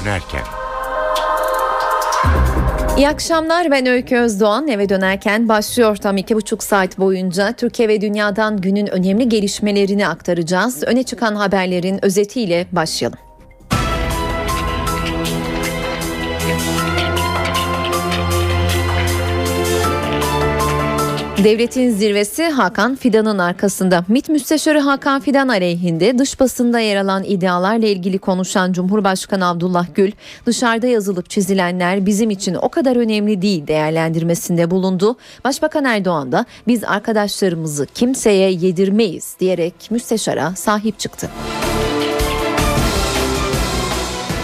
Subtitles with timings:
[0.00, 0.42] dönerken.
[2.96, 8.00] İyi akşamlar ben Öykü Özdoğan eve dönerken başlıyor tam iki buçuk saat boyunca Türkiye ve
[8.00, 10.82] dünyadan günün önemli gelişmelerini aktaracağız.
[10.82, 13.27] Öne çıkan haberlerin özetiyle başlayalım.
[21.48, 24.04] Devletin zirvesi Hakan Fidan'ın arkasında.
[24.08, 30.12] MİT Müsteşarı Hakan Fidan aleyhinde dış basında yer alan iddialarla ilgili konuşan Cumhurbaşkanı Abdullah Gül,
[30.46, 35.16] dışarıda yazılıp çizilenler bizim için o kadar önemli değil değerlendirmesinde bulundu.
[35.44, 41.30] Başbakan Erdoğan da biz arkadaşlarımızı kimseye yedirmeyiz diyerek müsteşara sahip çıktı.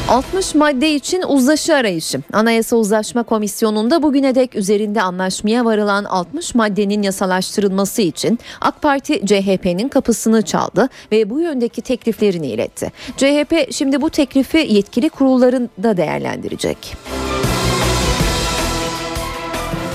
[0.09, 2.21] 60 madde için uzlaşı arayışı.
[2.33, 9.89] Anayasa Uzlaşma Komisyonu'nda bugüne dek üzerinde anlaşmaya varılan 60 maddenin yasalaştırılması için AK Parti CHP'nin
[9.89, 12.93] kapısını çaldı ve bu yöndeki tekliflerini iletti.
[13.17, 16.97] CHP şimdi bu teklifi yetkili kurullarında değerlendirecek.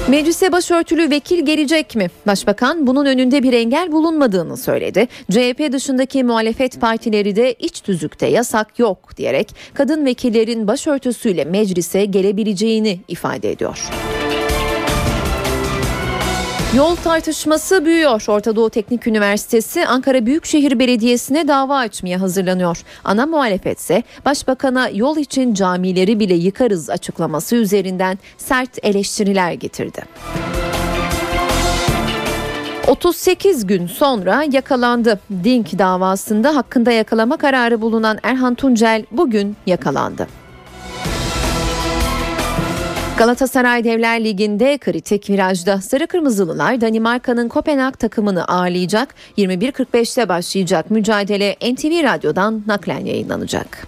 [0.09, 2.07] Meclise başörtülü vekil gelecek mi?
[2.27, 5.07] Başbakan bunun önünde bir engel bulunmadığını söyledi.
[5.31, 12.99] CHP dışındaki muhalefet partileri de iç tüzükte yasak yok diyerek kadın vekillerin başörtüsüyle meclise gelebileceğini
[13.07, 13.89] ifade ediyor.
[16.75, 18.25] Yol tartışması büyüyor.
[18.27, 22.77] Orta Doğu Teknik Üniversitesi Ankara Büyükşehir Belediyesi'ne dava açmaya hazırlanıyor.
[23.03, 30.01] Ana muhalefet ise başbakana yol için camileri bile yıkarız açıklaması üzerinden sert eleştiriler getirdi.
[32.87, 35.19] 38 gün sonra yakalandı.
[35.43, 40.38] Dink davasında hakkında yakalama kararı bulunan Erhan Tuncel bugün yakalandı.
[43.19, 49.15] Galatasaray Devler Ligi'nde kritik virajda Sarı Kırmızılılar Danimarka'nın Kopenhag takımını ağırlayacak.
[49.37, 53.87] 21.45'te başlayacak mücadele NTV Radyo'dan naklen yayınlanacak.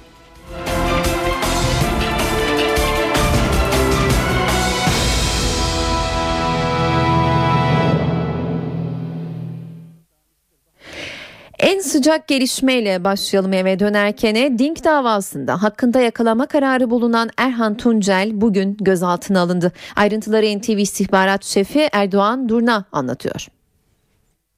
[11.62, 14.60] En sıcak gelişmeyle başlayalım eve dönerkene.
[14.60, 19.72] Dink davasında hakkında yakalama kararı bulunan Erhan Tuncel bugün gözaltına alındı.
[19.96, 23.48] Ayrıntıları NTV istihbarat şefi Erdoğan Durna anlatıyor.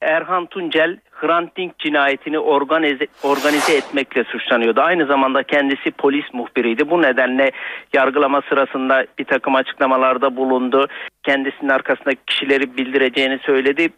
[0.02, 4.80] Erhan Tuncel Hrant Dink cinayetini organize, organize etmekle suçlanıyordu.
[4.80, 6.90] Aynı zamanda kendisi polis muhbiriydi.
[6.90, 7.50] Bu nedenle
[7.92, 10.88] yargılama sırasında bir takım açıklamalarda bulundu.
[11.22, 13.88] Kendisinin arkasındaki kişileri bildireceğini söyledi.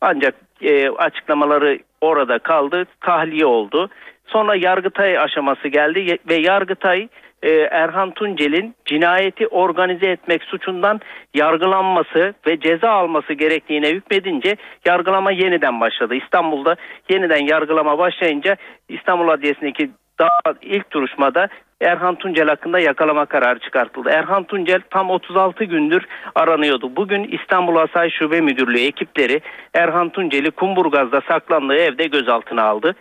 [0.00, 3.90] Ancak e, açıklamaları orada kaldı, tahliye oldu.
[4.26, 7.08] Sonra Yargıtay aşaması geldi ve Yargıtay
[7.42, 11.00] e, Erhan Tuncel'in cinayeti organize etmek suçundan
[11.34, 14.56] yargılanması ve ceza alması gerektiğine hükmedince
[14.86, 16.14] yargılama yeniden başladı.
[16.14, 16.76] İstanbul'da
[17.10, 18.56] yeniden yargılama başlayınca
[18.88, 19.90] İstanbul Adliyesi'ndeki
[20.20, 21.48] daha ilk duruşmada
[21.80, 24.10] Erhan Tuncel hakkında yakalama kararı çıkartıldı.
[24.10, 26.96] Erhan Tuncel tam 36 gündür aranıyordu.
[26.96, 29.40] Bugün İstanbul Asay Şube Müdürlüğü ekipleri
[29.74, 32.96] Erhan Tuncel'i Kumburgaz'da saklandığı evde gözaltına aldı.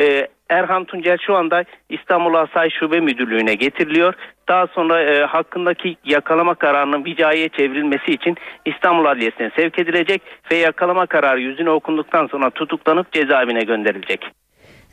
[0.00, 4.14] Ee, Erhan Tuncel şu anda İstanbul Asay Şube Müdürlüğü'ne getiriliyor.
[4.48, 11.06] Daha sonra e, hakkındaki yakalama kararının vicaiye çevrilmesi için İstanbul Adliyesi'ne sevk edilecek ve yakalama
[11.06, 14.30] kararı yüzüne okunduktan sonra tutuklanıp cezaevine gönderilecek.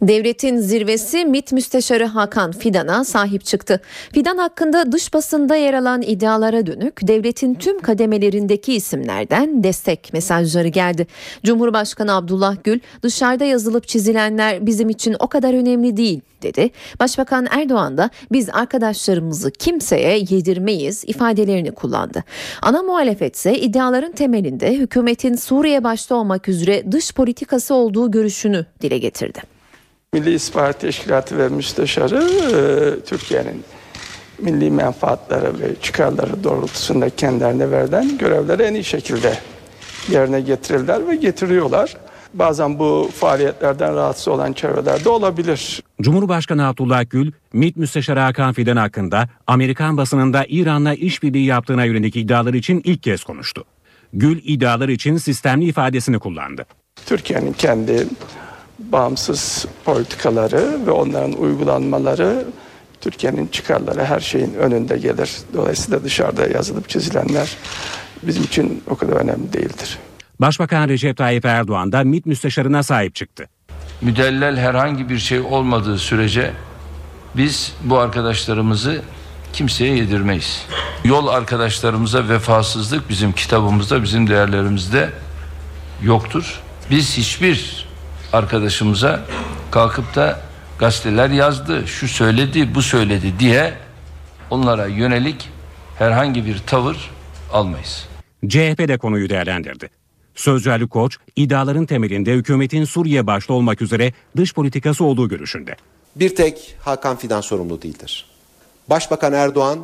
[0.01, 3.81] Devletin zirvesi MİT Müsteşarı Hakan Fidan'a sahip çıktı.
[4.13, 11.07] Fidan hakkında dış basında yer alan iddialara dönük devletin tüm kademelerindeki isimlerden destek mesajları geldi.
[11.43, 16.69] Cumhurbaşkanı Abdullah Gül dışarıda yazılıp çizilenler bizim için o kadar önemli değil dedi.
[16.99, 22.23] Başbakan Erdoğan da biz arkadaşlarımızı kimseye yedirmeyiz ifadelerini kullandı.
[22.61, 28.97] Ana muhalefet ise iddiaların temelinde hükümetin Suriye başta olmak üzere dış politikası olduğu görüşünü dile
[28.97, 29.60] getirdi.
[30.13, 33.63] Milli İstihbarat Teşkilatı ve Müsteşarı e, Türkiye'nin
[34.39, 39.37] milli menfaatları ve çıkarları doğrultusunda kendilerine verilen görevleri en iyi şekilde
[40.09, 41.97] yerine getirirler ve getiriyorlar.
[42.33, 45.83] Bazen bu faaliyetlerden rahatsız olan çevrelerde olabilir.
[46.01, 52.53] Cumhurbaşkanı Abdullah Gül, MİT Müsteşarı Hakan Fidan hakkında Amerikan basınında İran'la işbirliği yaptığına yönelik iddialar
[52.53, 53.65] için ilk kez konuştu.
[54.13, 56.65] Gül iddialar için sistemli ifadesini kullandı.
[57.05, 58.07] Türkiye'nin kendi
[58.91, 62.45] bağımsız politikaları ve onların uygulanmaları
[63.01, 65.31] Türkiye'nin çıkarları her şeyin önünde gelir.
[65.53, 67.57] Dolayısıyla dışarıda yazılıp çizilenler
[68.23, 69.97] bizim için o kadar önemli değildir.
[70.39, 73.47] Başbakan Recep Tayyip Erdoğan da MİT müsteşarına sahip çıktı.
[74.01, 76.51] Müdellel herhangi bir şey olmadığı sürece
[77.37, 79.01] biz bu arkadaşlarımızı
[79.53, 80.65] kimseye yedirmeyiz.
[81.03, 85.09] Yol arkadaşlarımıza vefasızlık bizim kitabımızda, bizim değerlerimizde
[86.03, 86.61] yoktur.
[86.89, 87.87] Biz hiçbir
[88.33, 89.25] arkadaşımıza
[89.71, 90.39] kalkıp da
[90.79, 93.73] gazeteler yazdı, şu söyledi, bu söyledi diye
[94.49, 95.49] onlara yönelik
[95.97, 97.11] herhangi bir tavır
[97.51, 98.07] almayız.
[98.47, 99.89] CHP de konuyu değerlendirdi.
[100.35, 105.75] Sözcü Ali Koç, iddiaların temelinde hükümetin Suriye başta olmak üzere dış politikası olduğu görüşünde.
[106.15, 108.25] Bir tek Hakan Fidan sorumlu değildir.
[108.89, 109.79] Başbakan Erdoğan,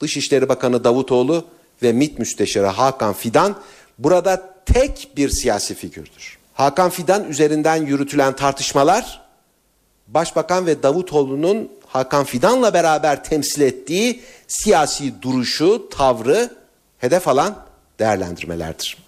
[0.00, 1.44] Dışişleri Bakanı Davutoğlu
[1.82, 3.56] ve MİT Müsteşarı Hakan Fidan
[3.98, 6.38] burada tek bir siyasi figürdür.
[6.56, 9.20] Hakan Fidan üzerinden yürütülen tartışmalar
[10.08, 16.50] Başbakan ve Davutoğlu'nun Hakan Fidan'la beraber temsil ettiği siyasi duruşu, tavrı
[16.98, 17.56] hedef alan
[17.98, 19.05] değerlendirmelerdir.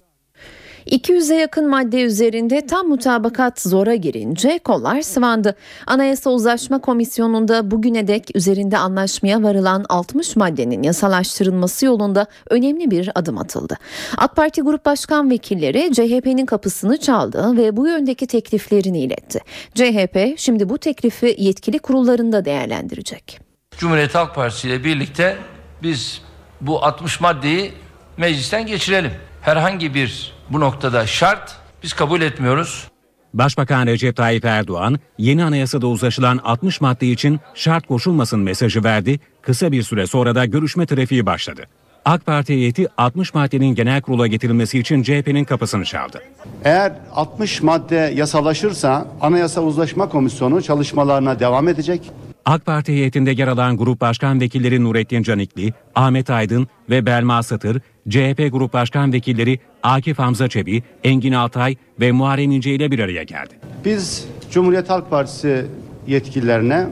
[0.89, 5.55] 200'e yakın madde üzerinde tam mutabakat zora girince kollar sıvandı.
[5.87, 13.37] Anayasa Uzlaşma Komisyonu'nda bugüne dek üzerinde anlaşmaya varılan 60 maddenin yasalaştırılması yolunda önemli bir adım
[13.37, 13.77] atıldı.
[14.17, 19.39] AK Parti Grup Başkan Vekilleri CHP'nin kapısını çaldı ve bu yöndeki tekliflerini iletti.
[19.75, 23.39] CHP şimdi bu teklifi yetkili kurullarında değerlendirecek.
[23.77, 25.37] Cumhuriyet Halk Partisi ile birlikte
[25.83, 26.21] biz
[26.61, 27.71] bu 60 maddeyi
[28.17, 29.11] meclisten geçirelim.
[29.41, 32.87] Herhangi bir bu noktada şart biz kabul etmiyoruz.
[33.33, 39.19] Başbakan Recep Tayyip Erdoğan yeni anayasada uzlaşılan 60 madde için şart koşulmasın mesajı verdi.
[39.41, 41.65] Kısa bir süre sonra da görüşme trafiği başladı.
[42.05, 46.21] AK Parti heyeti 60 maddenin genel kurula getirilmesi için CHP'nin kapısını çaldı.
[46.63, 52.11] Eğer 60 madde yasalaşırsa Anayasa Uzlaşma Komisyonu çalışmalarına devam edecek.
[52.45, 57.81] AK Parti heyetinde yer alan Grup Başkan Vekilleri Nurettin Canikli, Ahmet Aydın ve Belma Satır,
[58.09, 63.23] CHP Grup Başkan Vekilleri Akif Hamza Çebi, Engin Altay ve Muharrem İnce ile bir araya
[63.23, 63.53] geldi.
[63.85, 65.65] Biz Cumhuriyet Halk Partisi
[66.07, 66.87] yetkililerine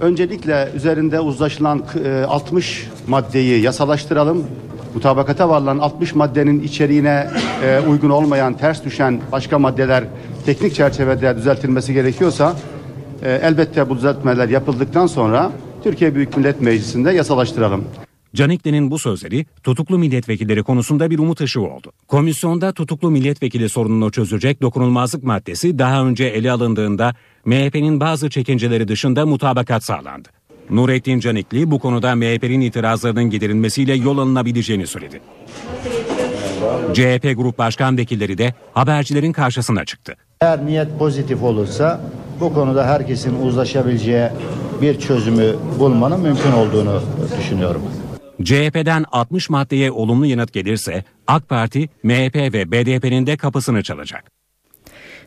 [0.00, 1.82] öncelikle üzerinde uzlaşılan
[2.28, 4.46] 60 maddeyi yasalaştıralım.
[4.94, 7.26] Mutabakata varılan 60 maddenin içeriğine
[7.64, 10.04] e, uygun olmayan, ters düşen başka maddeler
[10.46, 12.56] teknik çerçevede düzeltilmesi gerekiyorsa
[13.22, 15.50] e, elbette bu düzeltmeler yapıldıktan sonra
[15.82, 17.84] Türkiye Büyük Millet Meclisi'nde yasalaştıralım.
[18.34, 21.92] Canikli'nin bu sözleri tutuklu milletvekilleri konusunda bir umut ışığı oldu.
[22.08, 29.26] Komisyonda tutuklu milletvekili sorununu çözecek dokunulmazlık maddesi daha önce ele alındığında MHP'nin bazı çekinceleri dışında
[29.26, 30.28] mutabakat sağlandı.
[30.70, 35.20] Nurettin Canikli bu konuda MHP'nin itirazlarının giderilmesiyle yol alınabileceğini söyledi.
[36.94, 40.16] CHP Grup Başkan Vekilleri de habercilerin karşısına çıktı.
[40.40, 42.00] Eğer niyet pozitif olursa
[42.40, 44.28] bu konuda herkesin uzlaşabileceği
[44.82, 47.02] bir çözümü bulmanın mümkün olduğunu
[47.38, 47.82] düşünüyorum.
[48.44, 54.40] CHP'den 60 maddeye olumlu yanıt gelirse AK Parti, MHP ve BDP'nin de kapısını çalacak.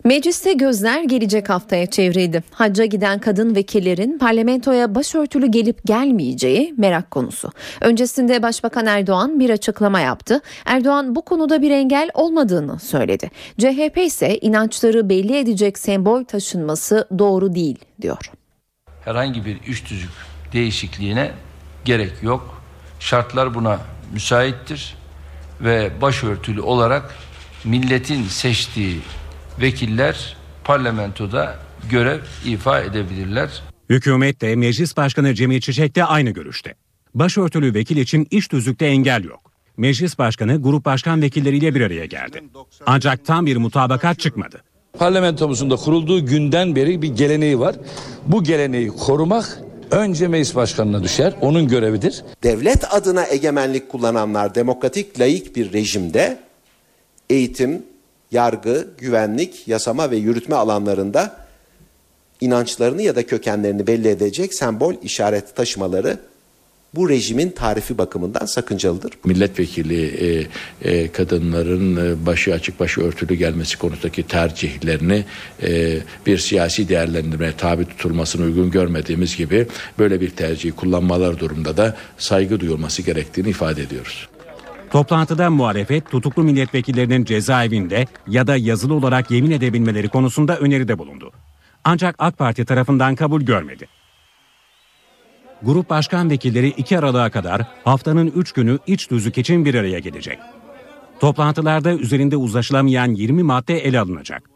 [0.03, 2.43] Mecliste gözler gelecek haftaya çevrildi.
[2.51, 7.51] Hacca giden kadın vekillerin parlamentoya başörtülü gelip gelmeyeceği merak konusu.
[7.81, 10.41] Öncesinde Başbakan Erdoğan bir açıklama yaptı.
[10.65, 13.31] Erdoğan bu konuda bir engel olmadığını söyledi.
[13.57, 18.31] CHP ise inançları belli edecek sembol taşınması doğru değil diyor.
[19.05, 20.11] Herhangi bir üç tüzük
[20.53, 21.31] değişikliğine
[21.85, 22.62] gerek yok.
[23.03, 23.79] Şartlar buna
[24.13, 24.95] müsaittir
[25.61, 27.15] ve başörtülü olarak
[27.63, 28.99] milletin seçtiği
[29.61, 31.55] vekiller parlamentoda
[31.89, 33.61] görev ifa edebilirler.
[33.89, 36.75] Hükümet de Meclis Başkanı Cemil Çiçek de aynı görüşte.
[37.15, 39.51] Başörtülü vekil için iş tüzükte engel yok.
[39.77, 42.43] Meclis Başkanı grup başkan vekilleriyle bir araya geldi.
[42.85, 44.61] Ancak tam bir mutabakat çıkmadı.
[44.99, 47.75] Parlamentomuzun da kurulduğu günden beri bir geleneği var.
[48.27, 49.59] Bu geleneği korumak
[49.93, 51.33] önce meclis başkanına düşer.
[51.41, 52.23] Onun görevidir.
[52.43, 56.37] Devlet adına egemenlik kullananlar demokratik laik bir rejimde
[57.29, 57.83] eğitim,
[58.31, 61.35] yargı, güvenlik, yasama ve yürütme alanlarında
[62.41, 66.17] inançlarını ya da kökenlerini belli edecek sembol işareti taşımaları
[66.95, 69.11] bu rejimin tarifi bakımından sakıncalıdır.
[69.25, 70.47] Milletvekili e,
[70.81, 75.25] e, kadınların e, başı açık başı örtülü gelmesi konusundaki tercihlerini
[75.63, 79.67] e, bir siyasi değerlendirmeye tabi tutulmasını uygun görmediğimiz gibi
[79.99, 84.27] böyle bir tercihi kullanmalar durumunda da saygı duyulması gerektiğini ifade ediyoruz.
[84.91, 91.31] Toplantıda muhalefet tutuklu milletvekillerinin cezaevinde ya da yazılı olarak yemin edebilmeleri konusunda öneride bulundu.
[91.83, 93.87] Ancak AK Parti tarafından kabul görmedi.
[95.65, 100.39] Grup başkan vekilleri 2 Aralık'a kadar haftanın 3 günü iç tüzük için bir araya gelecek.
[101.19, 104.49] Toplantılarda üzerinde uzlaşılamayan 20 madde ele alınacak.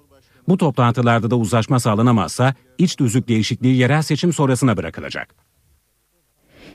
[0.48, 5.47] Bu toplantılarda da uzlaşma sağlanamazsa iç tüzük değişikliği yerel seçim sonrasına bırakılacak.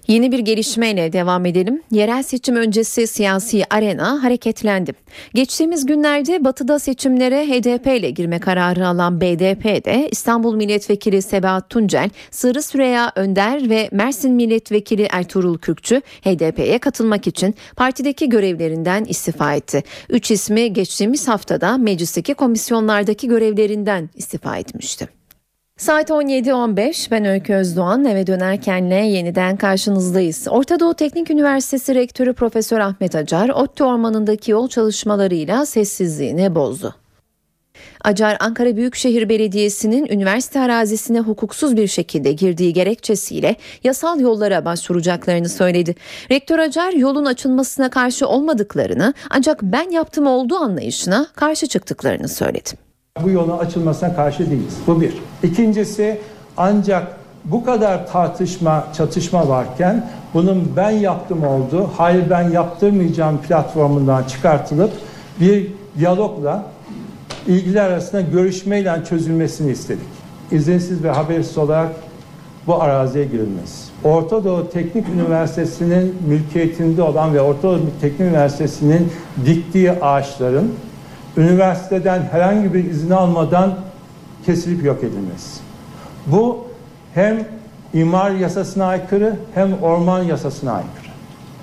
[0.08, 1.82] Yeni bir gelişmeyle devam edelim.
[1.90, 4.92] Yerel seçim öncesi siyasi arena hareketlendi.
[5.34, 12.62] Geçtiğimiz günlerde batıda seçimlere HDP ile girme kararı alan BDP'de İstanbul Milletvekili Sebahat Tuncel, Sırrı
[12.62, 19.82] Süreya Önder ve Mersin Milletvekili Ertuğrul Kürkçü HDP'ye katılmak için partideki görevlerinden istifa etti.
[20.08, 25.21] Üç ismi geçtiğimiz haftada meclisteki komisyonlardaki görevlerinden istifa etmişti.
[25.82, 30.46] Saat 17.15 ben Öykü Özdoğan eve dönerkenle yeniden karşınızdayız.
[30.50, 36.94] Orta Doğu Teknik Üniversitesi Rektörü Profesör Ahmet Acar, ODTÜ Ormanı'ndaki yol çalışmalarıyla sessizliğini bozdu.
[38.04, 45.94] Acar, Ankara Büyükşehir Belediyesi'nin üniversite arazisine hukuksuz bir şekilde girdiği gerekçesiyle yasal yollara başvuracaklarını söyledi.
[46.30, 52.91] Rektör Acar, yolun açılmasına karşı olmadıklarını ancak ben yaptım olduğu anlayışına karşı çıktıklarını söyledi.
[53.20, 54.78] Bu yolun açılmasına karşı değiliz.
[54.86, 55.14] Bu bir.
[55.42, 56.20] İkincisi
[56.56, 64.92] ancak bu kadar tartışma, çatışma varken bunun ben yaptım oldu, hayır ben yaptırmayacağım platformundan çıkartılıp
[65.40, 65.66] bir
[65.98, 66.66] diyalogla
[67.46, 70.12] ilgiler arasında görüşmeyle çözülmesini istedik.
[70.50, 71.88] İzinsiz ve habersiz olarak
[72.66, 73.88] bu araziye girilmez.
[74.04, 79.12] Orta Doğu Teknik Üniversitesi'nin mülkiyetinde olan ve Orta Doğu Teknik Üniversitesi'nin
[79.46, 80.72] diktiği ağaçların
[81.36, 83.74] üniversiteden herhangi bir izin almadan
[84.46, 85.60] kesilip yok edilmesi.
[86.26, 86.64] Bu
[87.14, 87.38] hem
[87.94, 91.12] imar yasasına aykırı hem orman yasasına aykırı.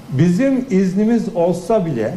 [0.10, 2.14] Bizim iznimiz olsa bile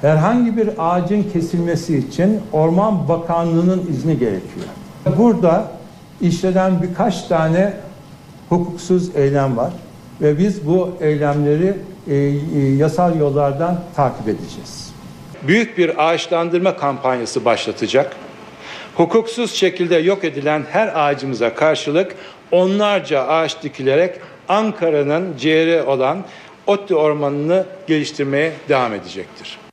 [0.00, 4.66] herhangi bir ağacın kesilmesi için Orman Bakanlığı'nın izni gerekiyor.
[5.18, 5.70] Burada
[6.20, 7.72] işlenen birkaç tane
[8.48, 9.72] hukuksuz eylem var
[10.20, 11.74] ve biz bu eylemleri
[12.08, 14.85] e, e, yasal yollardan takip edeceğiz.
[15.42, 18.16] Büyük bir ağaçlandırma kampanyası başlatacak.
[18.94, 22.16] Hukuksuz şekilde yok edilen her ağacımıza karşılık
[22.50, 26.24] onlarca ağaç dikilerek Ankara'nın ciğeri olan
[26.66, 29.65] ODTÜ Ormanı'nı geliştirmeye devam edecektir.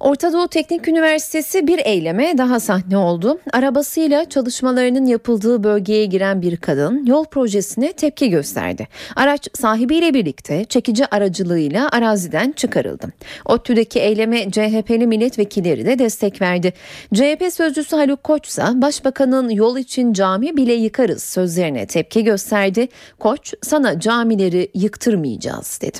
[0.00, 3.40] Orta Doğu Teknik Üniversitesi bir eyleme daha sahne oldu.
[3.52, 8.88] Arabasıyla çalışmalarının yapıldığı bölgeye giren bir kadın yol projesine tepki gösterdi.
[9.16, 13.12] Araç sahibiyle birlikte çekici aracılığıyla araziden çıkarıldı.
[13.44, 16.72] ODTÜ'deki eyleme CHP'li milletvekilleri de destek verdi.
[17.14, 22.88] CHP sözcüsü Haluk Koç ise başbakanın yol için cami bile yıkarız sözlerine tepki gösterdi.
[23.18, 25.98] Koç sana camileri yıktırmayacağız dedi.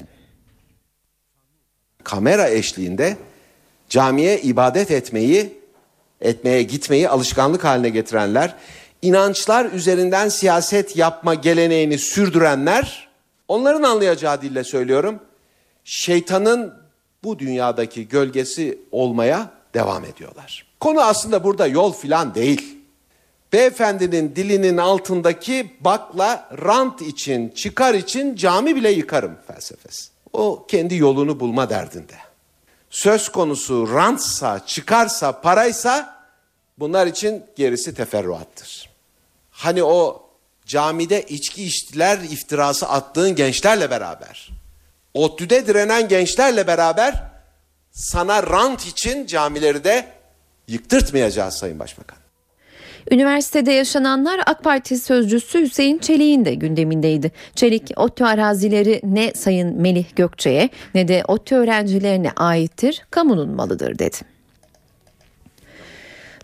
[2.05, 3.17] Kamera eşliğinde
[3.89, 5.59] camiye ibadet etmeyi,
[6.21, 8.55] etmeye gitmeyi alışkanlık haline getirenler,
[9.03, 13.09] inançlar üzerinden siyaset yapma geleneğini sürdürenler,
[13.49, 15.21] onların anlayacağı dille söylüyorum,
[15.85, 16.75] şeytanın
[17.25, 20.67] bu dünyadaki gölgesi olmaya devam ediyorlar.
[20.81, 22.79] Konu aslında burada yol filan değil.
[23.53, 30.11] Beyefendinin dilinin altındaki bakla rant için, çıkar için cami bile yıkarım felsefesi.
[30.33, 32.28] O kendi yolunu bulma derdinde
[32.91, 36.25] söz konusu rantsa, çıkarsa, paraysa
[36.79, 38.91] bunlar için gerisi teferruattır.
[39.51, 40.29] Hani o
[40.67, 44.51] camide içki içtiler iftirası attığın gençlerle beraber,
[45.15, 47.25] ODTÜ'de direnen gençlerle beraber
[47.91, 50.09] sana rant için camileri de
[50.69, 52.19] yıktırtmayacağız Sayın Başbakan.
[53.11, 57.33] Üniversitede yaşananlar AK Parti sözcüsü Hüseyin Çelik'in de gündemindeydi.
[57.55, 64.38] Çelik, ODTÜ arazileri ne Sayın Melih Gökçe'ye ne de ODTÜ öğrencilerine aittir, kamunun malıdır dedi.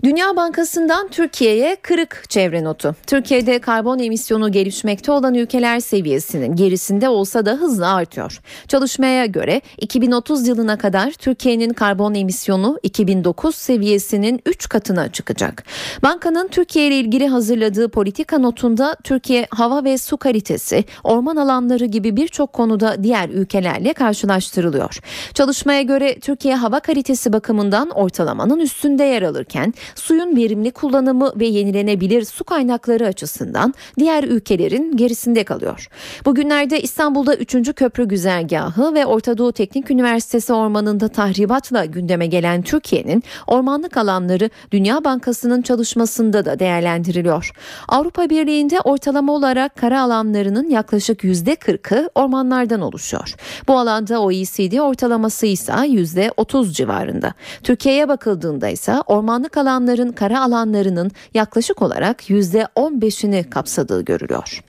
[0.05, 2.97] Dünya Bankası'ndan Türkiye'ye kırık çevre notu.
[3.07, 8.41] Türkiye'de karbon emisyonu gelişmekte olan ülkeler seviyesinin gerisinde olsa da hızla artıyor.
[8.69, 15.65] Çalışmaya göre 2030 yılına kadar Türkiye'nin karbon emisyonu 2009 seviyesinin 3 katına çıkacak.
[16.03, 22.17] Bankanın Türkiye ile ilgili hazırladığı politika notunda Türkiye hava ve su kalitesi, orman alanları gibi
[22.17, 24.99] birçok konuda diğer ülkelerle karşılaştırılıyor.
[25.35, 32.25] Çalışmaya göre Türkiye hava kalitesi bakımından ortalamanın üstünde yer alırken suyun verimli kullanımı ve yenilenebilir
[32.25, 35.89] su kaynakları açısından diğer ülkelerin gerisinde kalıyor.
[36.25, 37.75] Bugünlerde İstanbul'da 3.
[37.75, 45.05] Köprü Güzergahı ve Orta Doğu Teknik Üniversitesi ormanında tahribatla gündeme gelen Türkiye'nin ormanlık alanları Dünya
[45.05, 47.53] Bankası'nın çalışmasında da değerlendiriliyor.
[47.89, 53.35] Avrupa Birliği'nde ortalama olarak kara alanlarının yaklaşık %40'ı ormanlardan oluşuyor.
[53.69, 57.35] Bu alanda OECD ortalaması ise %30 civarında.
[57.63, 64.65] Türkiye'ye bakıldığında ise ormanlık alan alanların kara alanlarının yaklaşık olarak %15'ini kapsadığı görülüyor.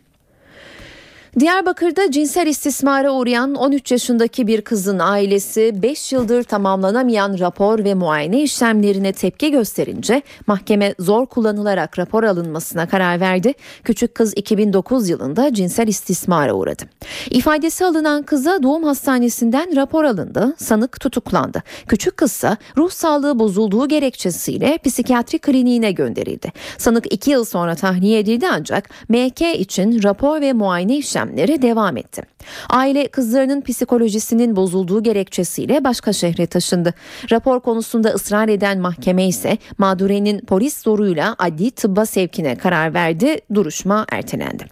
[1.39, 8.41] Diyarbakır'da cinsel istismara uğrayan 13 yaşındaki bir kızın ailesi 5 yıldır tamamlanamayan rapor ve muayene
[8.41, 13.53] işlemlerine tepki gösterince mahkeme zor kullanılarak rapor alınmasına karar verdi.
[13.83, 16.83] Küçük kız 2009 yılında cinsel istismara uğradı.
[17.29, 20.55] İfadesi alınan kıza doğum hastanesinden rapor alındı.
[20.57, 21.63] Sanık tutuklandı.
[21.87, 26.51] Küçük kızsa ruh sağlığı bozulduğu gerekçesiyle psikiyatri kliniğine gönderildi.
[26.77, 31.97] Sanık 2 yıl sonra tahliye edildi ancak MK için rapor ve muayene işlemleri işlemleri devam
[31.97, 32.21] etti.
[32.69, 36.93] Aile kızlarının psikolojisinin bozulduğu gerekçesiyle başka şehre taşındı.
[37.31, 43.39] Rapor konusunda ısrar eden mahkeme ise mağdurenin polis zoruyla adli tıbba sevkine karar verdi.
[43.53, 44.65] Duruşma ertelendi.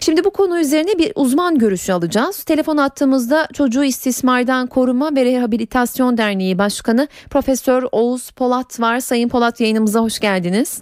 [0.00, 2.44] Şimdi bu konu üzerine bir uzman görüşü alacağız.
[2.44, 9.00] Telefon attığımızda Çocuğu İstismardan Koruma ve Rehabilitasyon Derneği Başkanı Profesör Oğuz Polat var.
[9.00, 10.80] Sayın Polat yayınımıza hoş geldiniz.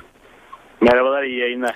[0.80, 1.75] Merhabalar, iyi yayınlar.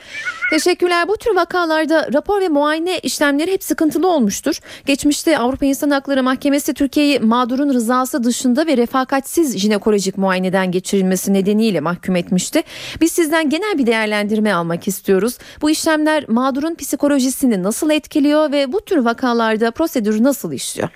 [0.50, 1.08] Teşekkürler.
[1.08, 4.58] Bu tür vakalarda rapor ve muayene işlemleri hep sıkıntılı olmuştur.
[4.86, 11.80] Geçmişte Avrupa İnsan Hakları Mahkemesi Türkiye'yi mağdurun rızası dışında ve refakatsiz jinekolojik muayeneden geçirilmesi nedeniyle
[11.80, 12.62] mahkum etmişti.
[13.00, 15.38] Biz sizden genel bir değerlendirme almak istiyoruz.
[15.62, 20.88] Bu işlemler mağdurun psikolojisini nasıl etkiliyor ve bu tür vakalarda prosedür nasıl işliyor?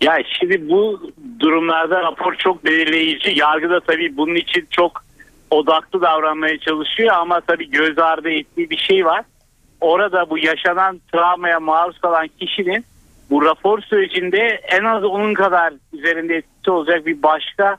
[0.00, 3.32] Ya şimdi bu durumlarda rapor çok belirleyici.
[3.36, 5.07] Yargıda tabii bunun için çok
[5.50, 9.24] odaklı davranmaya çalışıyor ama tabii göz ardı ettiği bir şey var.
[9.80, 12.84] Orada bu yaşanan travmaya maruz kalan kişinin
[13.30, 17.76] bu rapor sürecinde en az onun kadar üzerinde etkisi olacak bir başka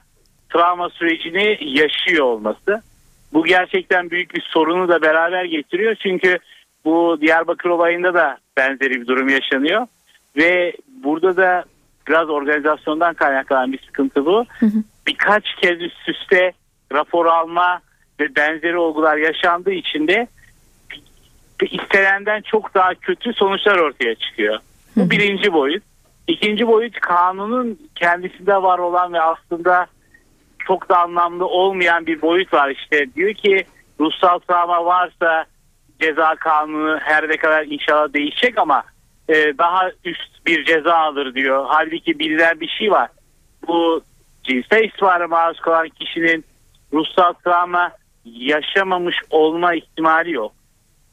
[0.50, 2.82] travma sürecini yaşıyor olması.
[3.34, 5.96] Bu gerçekten büyük bir sorunu da beraber getiriyor.
[5.96, 6.38] Çünkü
[6.86, 9.88] bu Diyarbakır olayında da benzeri bir durum yaşanıyor.
[10.38, 10.74] Ve
[11.04, 11.64] burada da
[12.08, 14.46] biraz organizasyondan kaynaklanan bir sıkıntı bu.
[15.08, 16.52] Birkaç kez üst üste
[16.94, 17.82] rapor alma
[18.20, 20.28] ve benzeri olgular yaşandığı için de
[21.72, 24.60] istenenden çok daha kötü sonuçlar ortaya çıkıyor.
[24.96, 25.84] Bu birinci boyut.
[26.28, 29.88] İkinci boyut kanunun kendisinde var olan ve aslında
[30.68, 32.70] çok da anlamlı olmayan bir boyut var.
[32.70, 33.64] İşte diyor ki
[34.00, 35.46] ruhsal travma varsa
[36.00, 38.84] ceza kanunu her ne kadar inşallah değişecek ama
[39.30, 41.66] e, daha üst bir ceza alır diyor.
[41.68, 43.10] Halbuki bilinen bir şey var.
[43.68, 44.02] Bu
[44.44, 46.46] cinsel istismara maruz kalan kişinin
[46.94, 47.92] ruhsal travma
[48.26, 50.52] yaşamamış olma ihtimali yok.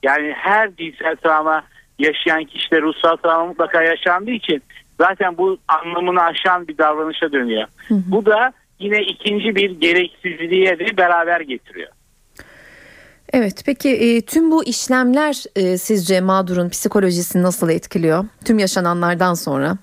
[0.03, 1.65] Yani her cinsel travma
[1.99, 4.63] yaşayan kişide ruhsal travma mutlaka yaşandığı için
[5.01, 7.69] zaten bu anlamını aşan bir davranışa dönüyor.
[7.91, 11.89] Bu da yine ikinci bir gereksizliğe de beraber getiriyor.
[13.33, 18.25] Evet peki e, tüm bu işlemler e, sizce mağdurun psikolojisini nasıl etkiliyor?
[18.45, 19.77] Tüm yaşananlardan sonra.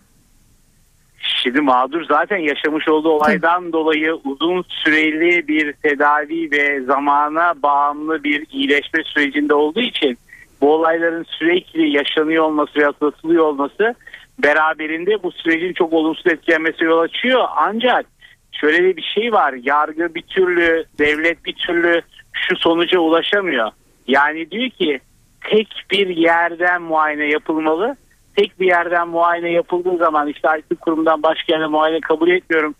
[1.43, 8.45] Şimdi mağdur zaten yaşamış olduğu olaydan dolayı uzun süreli bir tedavi ve zamana bağımlı bir
[8.51, 10.17] iyileşme sürecinde olduğu için
[10.62, 13.95] bu olayların sürekli yaşanıyor olması ve atlatılıyor olması
[14.39, 17.45] beraberinde bu sürecin çok olumsuz etkilenmesi yol açıyor.
[17.56, 18.06] Ancak
[18.51, 19.53] şöyle bir şey var.
[19.63, 22.01] Yargı bir türlü, devlet bir türlü
[22.34, 23.71] şu sonuca ulaşamıyor.
[24.08, 24.99] Yani diyor ki
[25.41, 27.95] tek bir yerden muayene yapılmalı.
[28.36, 32.76] Tek bir yerden muayene yapıldığı zaman işte artık kurumdan başka yerde muayene kabul etmiyorum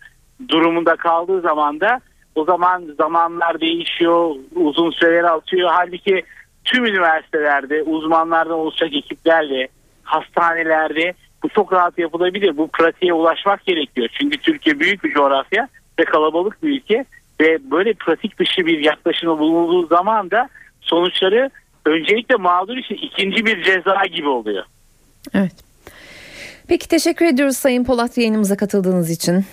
[0.48, 2.00] durumunda kaldığı zaman da
[2.34, 5.70] o zaman zamanlar değişiyor, uzun süreler atıyor.
[5.72, 6.22] Halbuki
[6.64, 9.68] tüm üniversitelerde uzmanlardan oluşacak ekiplerle,
[10.02, 12.56] hastanelerde bu çok rahat yapılabilir.
[12.56, 14.08] Bu pratiğe ulaşmak gerekiyor.
[14.12, 17.04] Çünkü Türkiye büyük bir coğrafya ve kalabalık bir ülke
[17.40, 20.48] ve böyle pratik dışı bir yaklaşımda bulunduğu zaman da
[20.80, 21.50] sonuçları
[21.86, 24.64] öncelikle mağdur için ikinci bir ceza gibi oluyor.
[25.34, 25.52] Evet.
[26.66, 29.44] Peki teşekkür ediyoruz Sayın Polat yayınımıza katıldığınız için.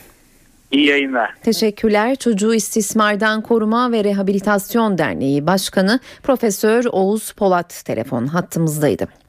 [0.71, 1.33] İyi yayınlar.
[1.43, 2.15] Teşekkürler.
[2.15, 9.20] Çocuğu İstismardan Koruma ve Rehabilitasyon Derneği Başkanı Profesör Oğuz Polat telefon hattımızdaydı.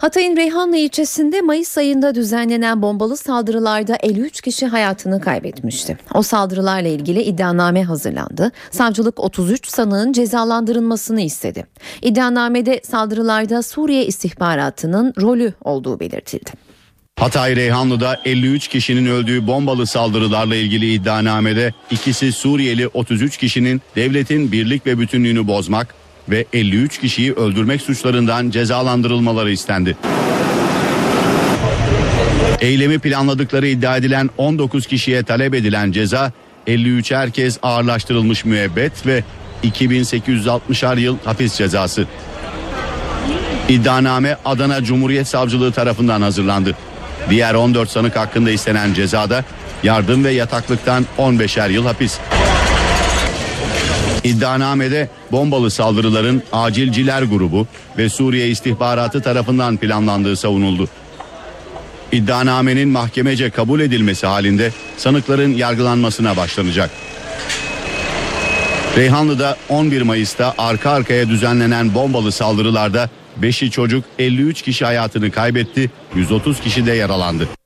[0.00, 5.98] Hatay'ın Reyhanlı ilçesinde Mayıs ayında düzenlenen bombalı saldırılarda 53 kişi hayatını kaybetmişti.
[6.14, 8.52] O saldırılarla ilgili iddianame hazırlandı.
[8.70, 11.66] Savcılık 33 sanığın cezalandırılmasını istedi.
[12.02, 16.50] İddianamede saldırılarda Suriye istihbaratının rolü olduğu belirtildi.
[17.18, 24.86] Hatay Reyhanlı'da 53 kişinin öldüğü bombalı saldırılarla ilgili iddianamede ikisi Suriyeli 33 kişinin devletin birlik
[24.86, 25.94] ve bütünlüğünü bozmak
[26.30, 29.96] ve 53 kişiyi öldürmek suçlarından cezalandırılmaları istendi.
[32.60, 36.32] Eylemi planladıkları iddia edilen 19 kişiye talep edilen ceza
[36.66, 39.24] 53 herkes ağırlaştırılmış müebbet ve
[39.64, 42.06] 2860'ar yıl hapis cezası.
[43.68, 46.76] İddianame Adana Cumhuriyet Savcılığı tarafından hazırlandı.
[47.30, 49.44] Diğer 14 sanık hakkında istenen cezada
[49.82, 52.18] yardım ve yataklıktan 15'er yıl hapis.
[54.24, 57.66] İddianamede bombalı saldırıların acilciler grubu
[57.98, 60.88] ve Suriye istihbaratı tarafından planlandığı savunuldu.
[62.12, 66.90] İddianamenin mahkemece kabul edilmesi halinde sanıkların yargılanmasına başlanacak.
[68.96, 73.10] Reyhanlı'da 11 Mayıs'ta arka arkaya düzenlenen bombalı saldırılarda
[73.42, 77.59] 5'i çocuk 53 kişi hayatını kaybetti, 130 kişi de yaralandı.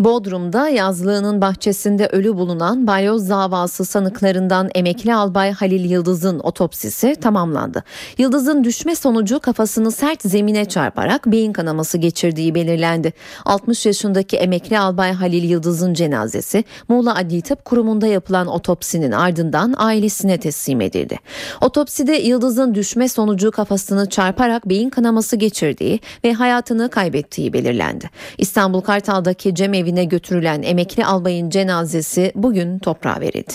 [0.00, 7.84] Bodrum'da yazlığının bahçesinde ölü bulunan balyoz davası sanıklarından emekli albay Halil Yıldız'ın otopsisi tamamlandı.
[8.18, 13.12] Yıldız'ın düşme sonucu kafasını sert zemine çarparak beyin kanaması geçirdiği belirlendi.
[13.44, 20.40] 60 yaşındaki emekli albay Halil Yıldız'ın cenazesi Muğla Adli Tıp Kurumu'nda yapılan otopsinin ardından ailesine
[20.40, 21.18] teslim edildi.
[21.60, 28.10] Otopside Yıldız'ın düşme sonucu kafasını çarparak beyin kanaması geçirdiği ve hayatını kaybettiği belirlendi.
[28.38, 33.52] İstanbul Kartal'daki Cem evine götürülen emekli albayın cenazesi bugün toprağa verildi.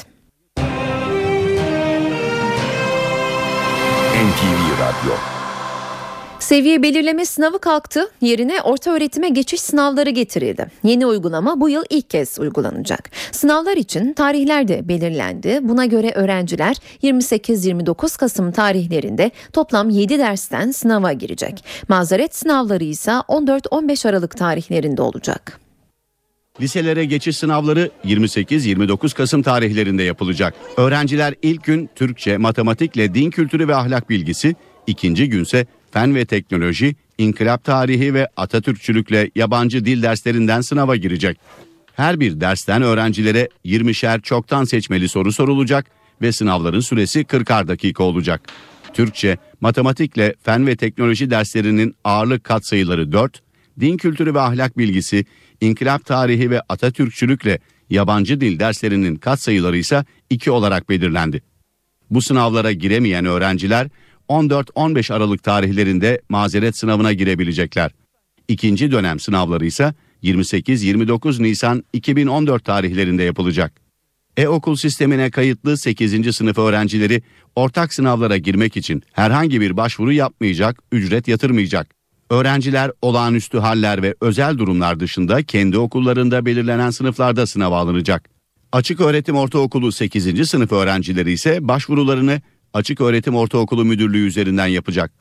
[4.15, 5.15] NTV Radyo
[6.39, 8.09] Seviye belirleme sınavı kalktı.
[8.21, 10.67] Yerine orta öğretime geçiş sınavları getirildi.
[10.83, 13.09] Yeni uygulama bu yıl ilk kez uygulanacak.
[13.31, 15.59] Sınavlar için tarihler de belirlendi.
[15.61, 21.65] Buna göre öğrenciler 28-29 Kasım tarihlerinde toplam 7 dersten sınava girecek.
[21.87, 25.64] Mazeret sınavları ise 14-15 Aralık tarihlerinde olacak.
[26.61, 30.53] Liselere geçiş sınavları 28-29 Kasım tarihlerinde yapılacak.
[30.77, 34.55] Öğrenciler ilk gün Türkçe, matematikle din kültürü ve ahlak bilgisi,
[34.87, 41.37] ikinci günse fen ve teknoloji, inkılap tarihi ve Atatürkçülükle yabancı dil derslerinden sınava girecek.
[41.93, 45.85] Her bir dersten öğrencilere 20'şer çoktan seçmeli soru sorulacak
[46.21, 48.41] ve sınavların süresi 40'ar dakika olacak.
[48.93, 53.41] Türkçe, matematikle fen ve teknoloji derslerinin ağırlık katsayıları 4,
[53.79, 55.25] din kültürü ve ahlak bilgisi,
[55.61, 61.41] inkılap tarihi ve Atatürkçülükle yabancı dil derslerinin katsayıları ise 2 olarak belirlendi.
[62.09, 63.87] Bu sınavlara giremeyen öğrenciler
[64.29, 67.91] 14-15 Aralık tarihlerinde mazeret sınavına girebilecekler.
[68.47, 73.85] İkinci dönem sınavları ise 28-29 Nisan 2014 tarihlerinde yapılacak.
[74.37, 76.35] E-okul sistemine kayıtlı 8.
[76.35, 77.21] sınıf öğrencileri
[77.55, 81.94] ortak sınavlara girmek için herhangi bir başvuru yapmayacak, ücret yatırmayacak.
[82.29, 88.29] Öğrenciler olağanüstü haller ve özel durumlar dışında kendi okullarında belirlenen sınıflarda sınava alınacak.
[88.71, 90.49] Açık Öğretim Ortaokulu 8.
[90.49, 92.41] sınıf öğrencileri ise başvurularını
[92.73, 95.11] Açık Öğretim Ortaokulu Müdürlüğü üzerinden yapacak.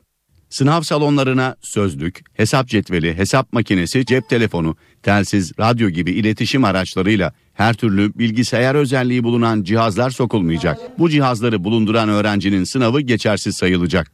[0.49, 7.73] Sınav salonlarına sözlük, hesap cetveli, hesap makinesi, cep telefonu, telsiz, radyo gibi iletişim araçlarıyla her
[7.73, 10.99] türlü bilgisayar özelliği bulunan cihazlar sokulmayacak.
[10.99, 14.11] Bu cihazları bulunduran öğrencinin sınavı geçersiz sayılacak.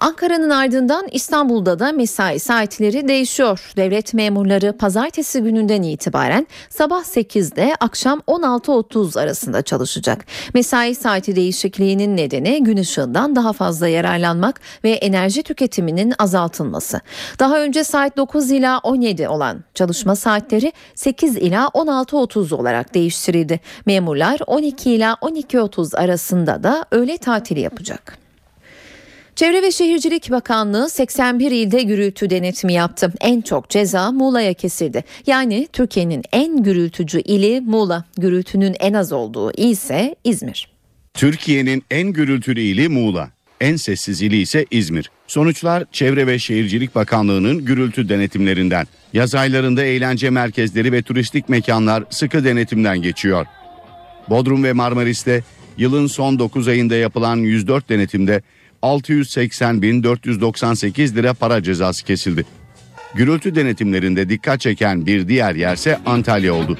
[0.00, 3.72] Ankara'nın ardından İstanbul'da da mesai saatleri değişiyor.
[3.76, 10.24] Devlet memurları pazartesi gününden itibaren sabah 8'de akşam 16.30 arasında çalışacak.
[10.54, 17.00] Mesai saati değişikliğinin nedeni gün ışığından daha fazla yararlanmak ve enerji tüketiminin azaltılması.
[17.38, 23.60] Daha önce saat 9 ila 17 olan çalışma saatleri 8 ila 16.30 olarak değiştirildi.
[23.86, 28.25] Memurlar 12 ila 12.30 arasında da öğle tatili yapacak.
[29.36, 33.12] Çevre ve Şehircilik Bakanlığı 81 ilde gürültü denetimi yaptı.
[33.20, 35.04] En çok ceza Muğla'ya kesildi.
[35.26, 38.04] Yani Türkiye'nin en gürültücü ili Muğla.
[38.18, 40.68] Gürültünün en az olduğu il ise İzmir.
[41.14, 43.30] Türkiye'nin en gürültülü ili Muğla.
[43.60, 45.10] En sessiz ili ise İzmir.
[45.26, 48.86] Sonuçlar Çevre ve Şehircilik Bakanlığı'nın gürültü denetimlerinden.
[49.12, 53.46] Yaz aylarında eğlence merkezleri ve turistik mekanlar sıkı denetimden geçiyor.
[54.28, 55.42] Bodrum ve Marmaris'te
[55.78, 58.42] yılın son 9 ayında yapılan 104 denetimde
[58.86, 62.44] 680.498 lira para cezası kesildi.
[63.14, 66.78] Gürültü denetimlerinde dikkat çeken bir diğer yerse Antalya oldu.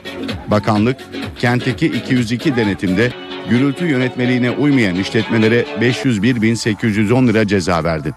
[0.50, 0.96] Bakanlık
[1.38, 3.12] kentteki 202 denetimde
[3.50, 8.14] gürültü yönetmeliğine uymayan işletmelere 501.810 lira ceza verdi.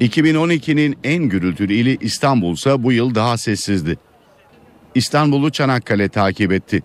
[0.00, 3.98] 2012'nin en gürültülü ili İstanbul ise bu yıl daha sessizdi.
[4.94, 6.82] İstanbul'u Çanakkale takip etti.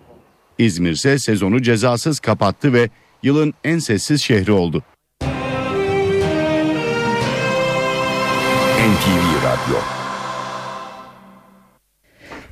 [0.58, 2.90] İzmir ise sezonu cezasız kapattı ve
[3.22, 4.82] yılın en sessiz şehri oldu.
[8.86, 9.78] NTV Radyo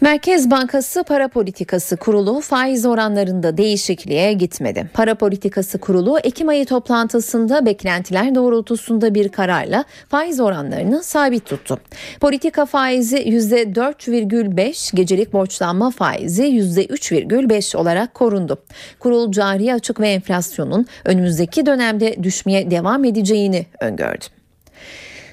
[0.01, 4.91] Merkez Bankası Para Politikası Kurulu faiz oranlarında değişikliğe gitmedi.
[4.95, 11.79] Para Politikası Kurulu Ekim ayı toplantısında beklentiler doğrultusunda bir kararla faiz oranlarını sabit tuttu.
[12.21, 18.63] Politika faizi %4,5, gecelik borçlanma faizi %3,5 olarak korundu.
[18.99, 24.34] Kurul cari açık ve enflasyonun önümüzdeki dönemde düşmeye devam edeceğini öngördü.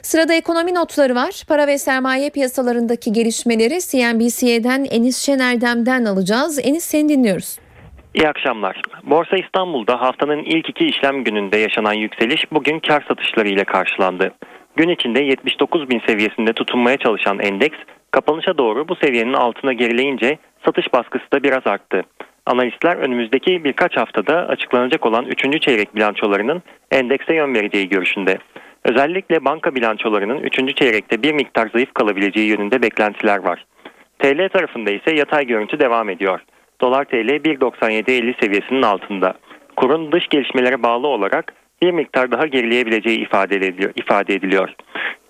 [0.03, 1.43] Sırada ekonomi notları var.
[1.47, 6.59] Para ve sermaye piyasalarındaki gelişmeleri CNBC'den Enis Şenerdem'den alacağız.
[6.63, 7.59] Enis seni dinliyoruz.
[8.13, 8.81] İyi akşamlar.
[9.03, 14.31] Borsa İstanbul'da haftanın ilk iki işlem gününde yaşanan yükseliş bugün kar satışları ile karşılandı.
[14.75, 17.77] Gün içinde 79 bin seviyesinde tutunmaya çalışan endeks
[18.11, 22.01] kapanışa doğru bu seviyenin altına gerileyince satış baskısı da biraz arttı.
[22.45, 25.61] Analistler önümüzdeki birkaç haftada açıklanacak olan 3.
[25.61, 28.37] çeyrek bilançolarının endekse yön vereceği görüşünde.
[28.85, 30.75] Özellikle banka bilançolarının 3.
[30.75, 33.65] çeyrekte bir miktar zayıf kalabileceği yönünde beklentiler var.
[34.19, 36.39] TL tarafında ise yatay görüntü devam ediyor.
[36.81, 39.33] Dolar TL 1.97.50 seviyesinin altında.
[39.75, 43.91] Kurun dış gelişmelere bağlı olarak bir miktar daha gerileyebileceği ifade ediliyor.
[43.95, 44.69] Ifade ediliyor.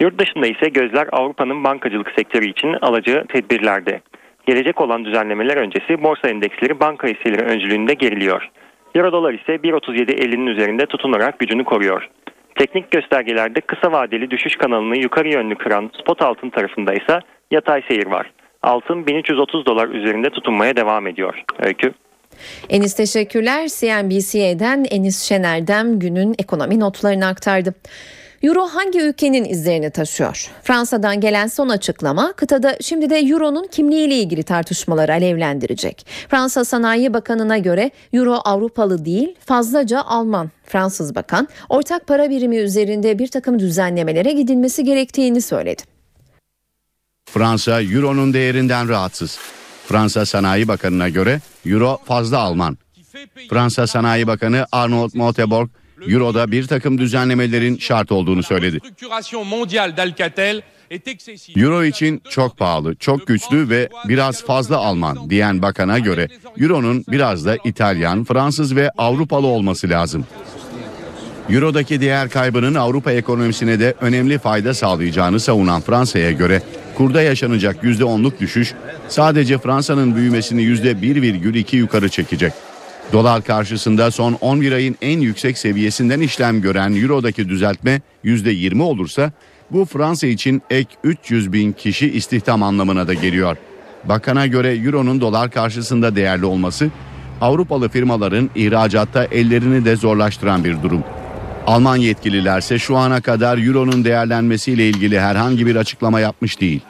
[0.01, 4.01] Yurt dışında ise gözler Avrupa'nın bankacılık sektörü için alacağı tedbirlerde.
[4.45, 8.49] Gelecek olan düzenlemeler öncesi borsa endeksleri banka hisseleri öncülüğünde geriliyor.
[8.95, 12.09] Euro dolar ise 1.37.50'nin üzerinde tutunarak gücünü koruyor.
[12.55, 17.19] Teknik göstergelerde kısa vadeli düşüş kanalını yukarı yönlü kıran spot altın tarafında ise
[17.51, 18.31] yatay seyir var.
[18.63, 21.43] Altın 1330 dolar üzerinde tutunmaya devam ediyor.
[21.59, 21.93] Öykü.
[22.69, 23.67] Enis teşekkürler.
[23.67, 27.75] CNBC'den Enis Şener'den günün ekonomi notlarını aktardı.
[28.43, 30.51] Euro hangi ülkenin izlerini taşıyor?
[30.63, 36.08] Fransa'dan gelen son açıklama kıtada şimdi de Euro'nun kimliğiyle ilgili tartışmaları alevlendirecek.
[36.30, 40.51] Fransa Sanayi Bakanı'na göre Euro Avrupalı değil fazlaca Alman.
[40.65, 45.82] Fransız bakan ortak para birimi üzerinde bir takım düzenlemelere gidilmesi gerektiğini söyledi.
[47.25, 49.39] Fransa Euro'nun değerinden rahatsız.
[49.88, 52.77] Fransa Sanayi Bakanı'na göre Euro fazla Alman.
[53.49, 55.69] Fransa Sanayi Bakanı Arnold Montebourg
[56.07, 58.79] Euro'da bir takım düzenlemelerin şart olduğunu söyledi.
[61.55, 66.27] Euro için çok pahalı, çok güçlü ve biraz fazla Alman diyen bakana göre
[66.59, 70.25] Euro'nun biraz da İtalyan, Fransız ve Avrupalı olması lazım.
[71.49, 76.61] Euro'daki değer kaybının Avrupa ekonomisine de önemli fayda sağlayacağını savunan Fransa'ya göre
[76.95, 78.73] kurda yaşanacak %10'luk düşüş
[79.09, 82.53] sadece Fransa'nın büyümesini %1,2 yukarı çekecek.
[83.13, 89.32] Dolar karşısında son 11 ayın en yüksek seviyesinden işlem gören Euro'daki düzeltme %20 olursa
[89.71, 93.58] bu Fransa için ek 300 bin kişi istihdam anlamına da geliyor.
[94.04, 96.89] Bakana göre Euro'nun dolar karşısında değerli olması
[97.41, 101.04] Avrupalı firmaların ihracatta ellerini de zorlaştıran bir durum.
[101.67, 106.82] Alman yetkililerse şu ana kadar Euro'nun değerlenmesiyle ilgili herhangi bir açıklama yapmış değil.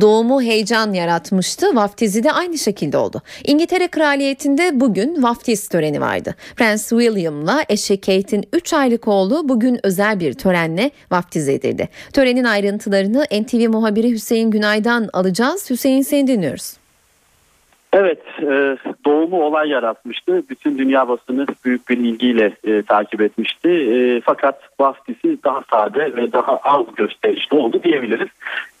[0.00, 1.74] Doğumu heyecan yaratmıştı.
[1.74, 3.22] Vaftizi de aynı şekilde oldu.
[3.44, 6.34] İngiltere Kraliyeti'nde bugün vaftiz töreni vardı.
[6.56, 11.88] Prens William'la eşi Kate'in 3 aylık oğlu bugün özel bir törenle vaftiz edildi.
[12.12, 15.70] Törenin ayrıntılarını NTV muhabiri Hüseyin Günay'dan alacağız.
[15.70, 16.79] Hüseyin seni dinliyoruz.
[17.92, 18.76] Evet, e,
[19.06, 20.42] doğumu olay yaratmıştı.
[20.50, 23.68] Bütün dünya basını büyük bir ilgiyle e, takip etmişti.
[23.68, 28.28] E, fakat vaftisi daha sade ve daha az gösterişli oldu diyebiliriz.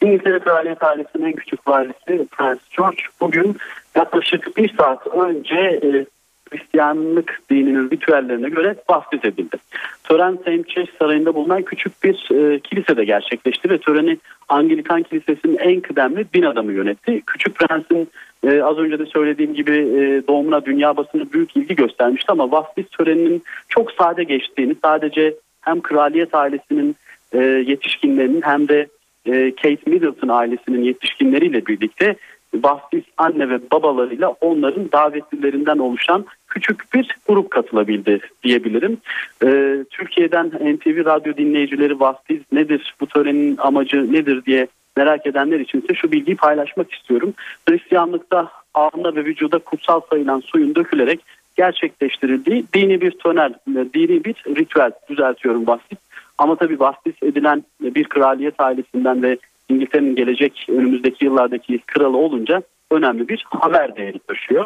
[0.02, 3.56] İngiltere Kraliyet ailesinin en küçük varisi Prens George bugün
[3.94, 5.80] yaklaşık bir saat önce
[6.52, 9.56] Hristiyanlık dininin ritüellerine göre vaftiz edildi.
[10.04, 10.68] Tören St.
[10.68, 14.18] Chase Sarayı'nda bulunan küçük bir e, kilisede gerçekleşti ve töreni
[14.48, 17.22] Anglikan Kilisesi'nin en kıdemli din adamı yönetti.
[17.26, 18.08] Küçük Prens'in
[18.44, 22.84] ee, az önce de söylediğim gibi e, doğumuna dünya basını büyük ilgi göstermişti ama vaftiz
[22.88, 26.96] töreninin çok sade geçtiğini sadece hem kraliyet ailesinin
[27.32, 28.86] e, yetişkinlerinin hem de
[29.26, 32.16] e, Kate Middleton ailesinin yetişkinleriyle birlikte
[32.54, 38.98] vaftiz anne ve babalarıyla onların davetlilerinden oluşan küçük bir grup katılabildi diyebilirim.
[39.44, 45.80] E, Türkiye'den NTV radyo dinleyicileri vaftiz nedir, bu törenin amacı nedir diye merak edenler için
[45.80, 47.34] ise şu bilgiyi paylaşmak istiyorum.
[47.68, 51.20] Hristiyanlıkta ağına ve vücuda kutsal sayılan suyun dökülerek
[51.56, 55.98] gerçekleştirildiği dini bir töner, dini bir ritüel düzeltiyorum bahsit.
[56.38, 63.28] Ama tabii bahsis edilen bir kraliyet ailesinden ve İngiltere'nin gelecek önümüzdeki yıllardaki kralı olunca önemli
[63.28, 64.64] bir haber değeri taşıyor.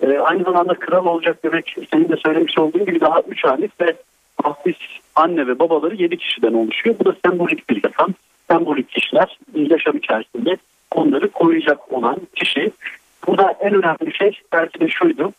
[0.00, 3.96] Ee, aynı zamanda kral olacak demek senin de söylemiş olduğun gibi daha 3 aylık ve
[4.44, 4.76] bahsis
[5.14, 6.96] anne ve babaları 7 kişiden oluşuyor.
[7.00, 8.14] Bu da sembolik bir rakam
[8.50, 10.56] sembolik kişiler yaşam içerisinde
[10.90, 12.72] onları koruyacak olan kişi.
[13.26, 15.32] Burada en önemli şey belki de şuydu.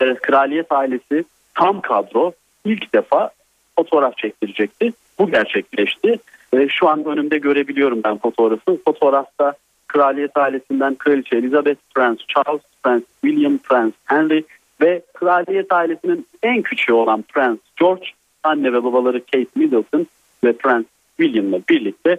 [0.00, 2.32] E, kraliyet ailesi tam kadro
[2.64, 3.30] ilk defa
[3.76, 4.92] fotoğraf çektirecekti.
[5.18, 6.18] Bu gerçekleşti.
[6.52, 8.78] E, şu an önümde görebiliyorum ben fotoğrafı.
[8.84, 9.54] Fotoğrafta
[9.88, 14.44] kraliyet ailesinden kraliçe Elizabeth, Prens Charles, Prens William, Prens Henry
[14.80, 18.06] ve kraliyet ailesinin en küçüğü olan Prens George,
[18.42, 20.06] anne ve babaları Kate Middleton
[20.44, 20.84] ve Prens
[21.20, 22.16] William'la birlikte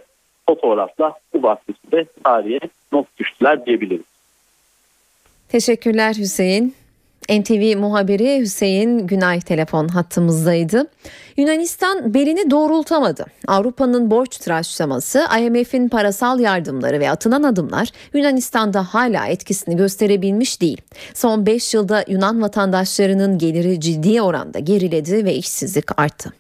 [0.49, 2.59] fotoğrafla bu bahsede tarihe
[2.91, 4.05] not düştüler diyebiliriz.
[5.49, 6.75] Teşekkürler Hüseyin.
[7.29, 10.88] NTV muhabiri Hüseyin Günay telefon hattımızdaydı.
[11.38, 13.25] Yunanistan belini doğrultamadı.
[13.47, 20.81] Avrupa'nın borç tıraşlaması, IMF'in parasal yardımları ve atılan adımlar Yunanistan'da hala etkisini gösterebilmiş değil.
[21.13, 26.33] Son 5 yılda Yunan vatandaşlarının geliri ciddi oranda geriledi ve işsizlik arttı.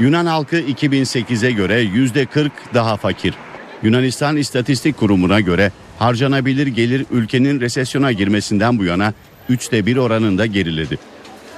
[0.00, 3.34] Yunan halkı 2008'e göre %40 daha fakir.
[3.82, 9.12] Yunanistan İstatistik Kurumu'na göre harcanabilir gelir ülkenin resesyona girmesinden bu yana
[9.50, 10.98] 3'te 1 oranında geriledi.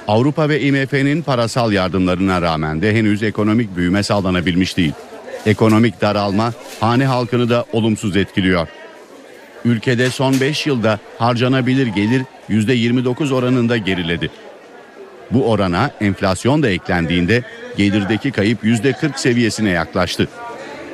[0.07, 4.93] Avrupa ve IMF'nin parasal yardımlarına rağmen de henüz ekonomik büyüme sağlanabilmiş değil.
[5.45, 8.67] Ekonomik daralma hane halkını da olumsuz etkiliyor.
[9.65, 14.29] Ülkede son 5 yılda harcanabilir gelir %29 oranında geriledi.
[15.31, 17.43] Bu orana enflasyon da eklendiğinde
[17.77, 20.27] gelirdeki kayıp %40 seviyesine yaklaştı.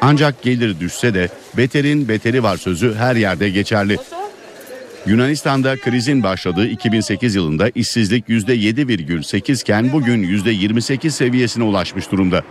[0.01, 3.97] Ancak gelir düşse de beterin beteri var sözü her yerde geçerli.
[5.05, 12.43] Yunanistan'da krizin başladığı 2008 yılında işsizlik %7,8 iken bugün %28 seviyesine ulaşmış durumda.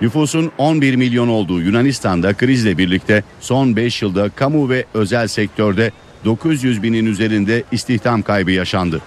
[0.00, 5.90] Nüfusun 11 milyon olduğu Yunanistan'da krizle birlikte son 5 yılda kamu ve özel sektörde
[6.24, 9.00] 900 binin üzerinde istihdam kaybı yaşandı.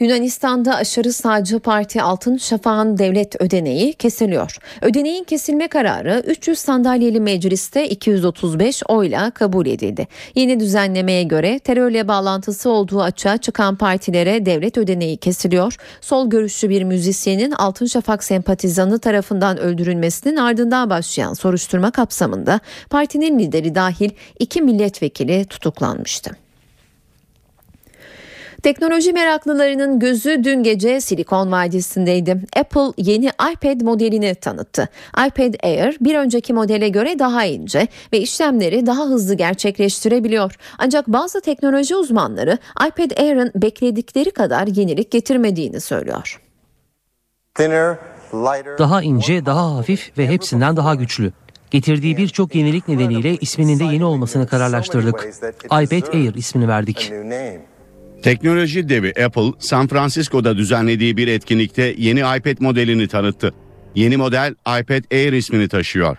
[0.00, 4.58] Yunanistan'da aşırı sağcı parti Altın Şafak'ın devlet ödeneği kesiliyor.
[4.82, 10.08] Ödeneğin kesilme kararı 300 sandalyeli mecliste 235 oyla kabul edildi.
[10.34, 15.76] Yeni düzenlemeye göre terörle bağlantısı olduğu açığa çıkan partilere devlet ödeneği kesiliyor.
[16.00, 23.74] Sol görüşlü bir müzisyenin Altın Şafak sempatizanı tarafından öldürülmesinin ardından başlayan soruşturma kapsamında partinin lideri
[23.74, 26.45] dahil iki milletvekili tutuklanmıştı.
[28.62, 32.40] Teknoloji meraklılarının gözü dün gece Silikon Vadisi'ndeydi.
[32.56, 34.88] Apple yeni iPad modelini tanıttı.
[35.28, 40.56] iPad Air bir önceki modele göre daha ince ve işlemleri daha hızlı gerçekleştirebiliyor.
[40.78, 46.40] Ancak bazı teknoloji uzmanları iPad Air'ın bekledikleri kadar yenilik getirmediğini söylüyor.
[48.78, 51.32] Daha ince, daha hafif ve hepsinden daha güçlü.
[51.70, 55.28] Getirdiği birçok yenilik nedeniyle isminin de yeni olmasını kararlaştırdık.
[55.64, 57.12] iPad Air ismini verdik.
[58.22, 63.54] Teknoloji devi Apple, San Francisco'da düzenlediği bir etkinlikte yeni iPad modelini tanıttı.
[63.94, 66.16] Yeni model iPad Air ismini taşıyor.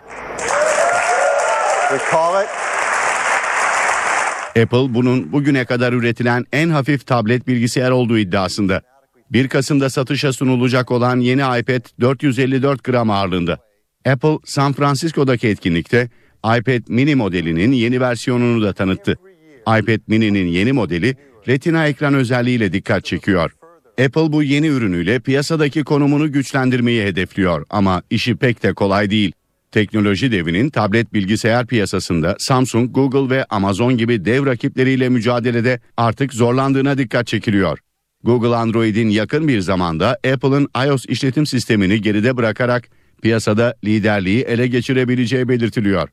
[4.62, 8.82] Apple bunun bugüne kadar üretilen en hafif tablet bilgisayar olduğu iddiasında.
[9.32, 13.58] 1 Kasım'da satışa sunulacak olan yeni iPad 454 gram ağırlığında.
[14.06, 16.08] Apple San Francisco'daki etkinlikte
[16.44, 19.18] iPad mini modelinin yeni versiyonunu da tanıttı.
[19.60, 21.16] iPad mini'nin yeni modeli
[21.48, 23.50] Retina ekran özelliğiyle dikkat çekiyor.
[24.04, 29.32] Apple bu yeni ürünüyle piyasadaki konumunu güçlendirmeyi hedefliyor ama işi pek de kolay değil.
[29.72, 36.98] Teknoloji devinin tablet bilgisayar piyasasında Samsung, Google ve Amazon gibi dev rakipleriyle mücadelede artık zorlandığına
[36.98, 37.78] dikkat çekiliyor.
[38.24, 42.88] Google Android'in yakın bir zamanda Apple'ın iOS işletim sistemini geride bırakarak
[43.22, 46.08] piyasada liderliği ele geçirebileceği belirtiliyor.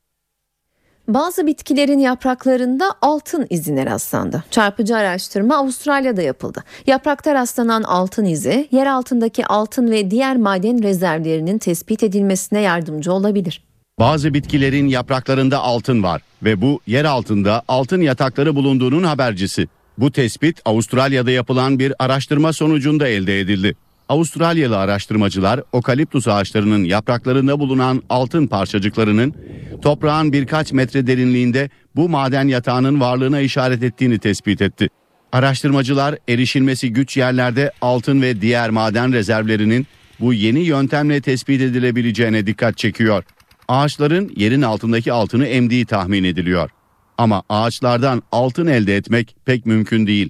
[1.07, 4.43] Bazı bitkilerin yapraklarında altın izine rastlandı.
[4.51, 6.63] Çarpıcı araştırma Avustralya'da yapıldı.
[6.87, 13.63] Yaprakta rastlanan altın izi yer altındaki altın ve diğer maden rezervlerinin tespit edilmesine yardımcı olabilir.
[13.99, 19.67] Bazı bitkilerin yapraklarında altın var ve bu yer altında altın yatakları bulunduğunun habercisi.
[19.97, 23.75] Bu tespit Avustralya'da yapılan bir araştırma sonucunda elde edildi.
[24.09, 29.33] Avustralyalı araştırmacılar okaliptus ağaçlarının yapraklarında bulunan altın parçacıklarının
[29.81, 34.89] toprağın birkaç metre derinliğinde bu maden yatağının varlığına işaret ettiğini tespit etti.
[35.31, 39.87] Araştırmacılar erişilmesi güç yerlerde altın ve diğer maden rezervlerinin
[40.19, 43.23] bu yeni yöntemle tespit edilebileceğine dikkat çekiyor.
[43.67, 46.69] Ağaçların yerin altındaki altını emdiği tahmin ediliyor.
[47.17, 50.29] Ama ağaçlardan altın elde etmek pek mümkün değil.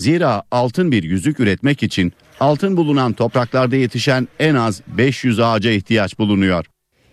[0.00, 6.18] Zira altın bir yüzük üretmek için altın bulunan topraklarda yetişen en az 500 ağaca ihtiyaç
[6.18, 6.66] bulunuyor.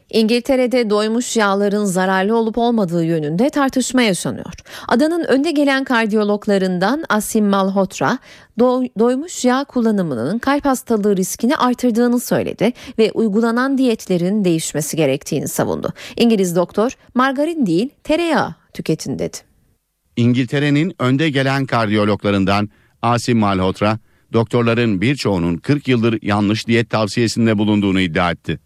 [0.10, 4.54] İngiltere'de doymuş yağların zararlı olup olmadığı yönünde tartışma yaşanıyor.
[4.88, 8.18] Adanın önde gelen kardiyologlarından Asim Malhotra,
[8.60, 15.94] do- doymuş yağ kullanımının kalp hastalığı riskini artırdığını söyledi ve uygulanan diyetlerin değişmesi gerektiğini savundu.
[16.16, 19.38] İngiliz doktor, margarin değil tereyağı tüketin dedi.
[20.18, 22.70] İngiltere'nin önde gelen kardiyologlarından
[23.02, 24.00] Asim Malhotra,
[24.34, 28.60] doktorların birçoğunun 40 yıldır yanlış diyet tavsiyesinde bulunduğunu iddia etti.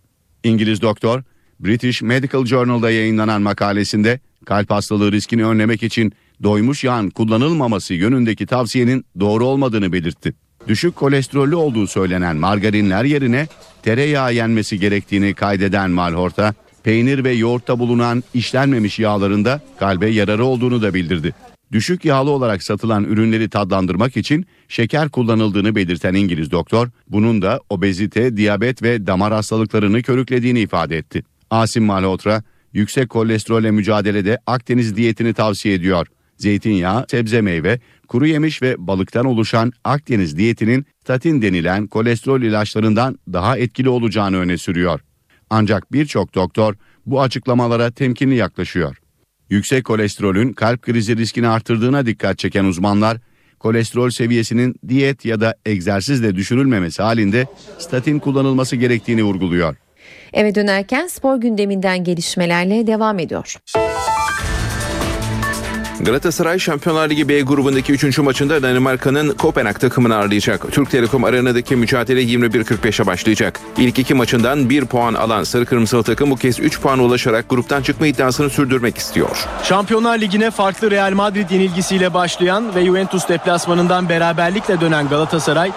[0.43, 1.23] İngiliz doktor,
[1.59, 6.11] British Medical Journal'da yayınlanan makalesinde kalp hastalığı riskini önlemek için
[6.43, 10.33] doymuş yağın kullanılmaması yönündeki tavsiyenin doğru olmadığını belirtti.
[10.67, 13.47] Düşük kolesterollü olduğu söylenen margarinler yerine
[13.83, 20.93] tereyağı yenmesi gerektiğini kaydeden Malhorta, peynir ve yoğurtta bulunan işlenmemiş yağlarında kalbe yararı olduğunu da
[20.93, 21.33] bildirdi.
[21.71, 28.37] Düşük yağlı olarak satılan ürünleri tadlandırmak için şeker kullanıldığını belirten İngiliz doktor, bunun da obezite,
[28.37, 31.23] diyabet ve damar hastalıklarını körüklediğini ifade etti.
[31.49, 32.43] Asim Malhotra,
[32.73, 36.07] yüksek kolesterolle mücadelede Akdeniz diyetini tavsiye ediyor.
[36.37, 43.57] Zeytinyağı, sebze meyve, kuru yemiş ve balıktan oluşan Akdeniz diyetinin statin denilen kolesterol ilaçlarından daha
[43.57, 44.99] etkili olacağını öne sürüyor.
[45.53, 46.75] Ancak birçok doktor
[47.05, 48.97] bu açıklamalara temkinli yaklaşıyor.
[49.49, 53.17] Yüksek kolesterolün kalp krizi riskini artırdığına dikkat çeken uzmanlar,
[53.59, 57.45] kolesterol seviyesinin diyet ya da egzersizle düşürülmemesi halinde
[57.79, 59.75] statin kullanılması gerektiğini vurguluyor.
[60.33, 63.55] Eve dönerken spor gündeminden gelişmelerle devam ediyor.
[66.03, 68.17] Galatasaray Şampiyonlar Ligi B grubundaki 3.
[68.17, 70.71] maçında Danimarka'nın Kopenhag takımını ağırlayacak.
[70.71, 73.59] Türk Telekom Arena'daki mücadele 21.45'e başlayacak.
[73.77, 77.81] İlk iki maçından 1 puan alan Sarı Kırmızılı takım bu kez 3 puana ulaşarak gruptan
[77.81, 79.47] çıkma iddiasını sürdürmek istiyor.
[79.63, 85.71] Şampiyonlar Ligi'ne farklı Real Madrid yenilgisiyle başlayan ve Juventus deplasmanından beraberlikle dönen Galatasaray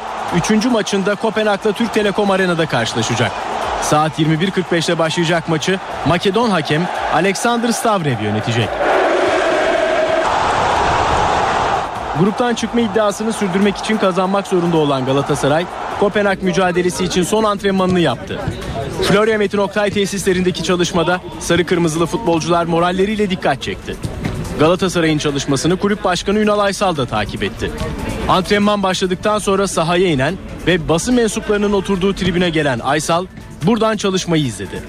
[0.51, 0.65] 3.
[0.65, 3.33] maçında Kopenhag'la Türk Telekom Arena'da karşılaşacak.
[3.83, 8.69] Saat 21.45'te başlayacak maçı Makedon hakem Alexander Stavrev yönetecek.
[12.19, 15.67] Gruptan çıkma iddiasını sürdürmek için kazanmak zorunda olan Galatasaray,
[16.01, 18.41] Kopenhag mücadelesi için son antrenmanını yaptı.
[19.03, 23.97] Florya Metin Oktay tesislerindeki çalışmada sarı kırmızılı futbolcular moralleriyle dikkat çekti.
[24.59, 27.71] Galatasaray'ın çalışmasını kulüp başkanı Ünal Aysal da takip etti.
[28.29, 30.35] Antrenman başladıktan sonra sahaya inen
[30.67, 33.27] ve basın mensuplarının oturduğu tribüne gelen Aysal
[33.63, 34.83] buradan çalışmayı izledi.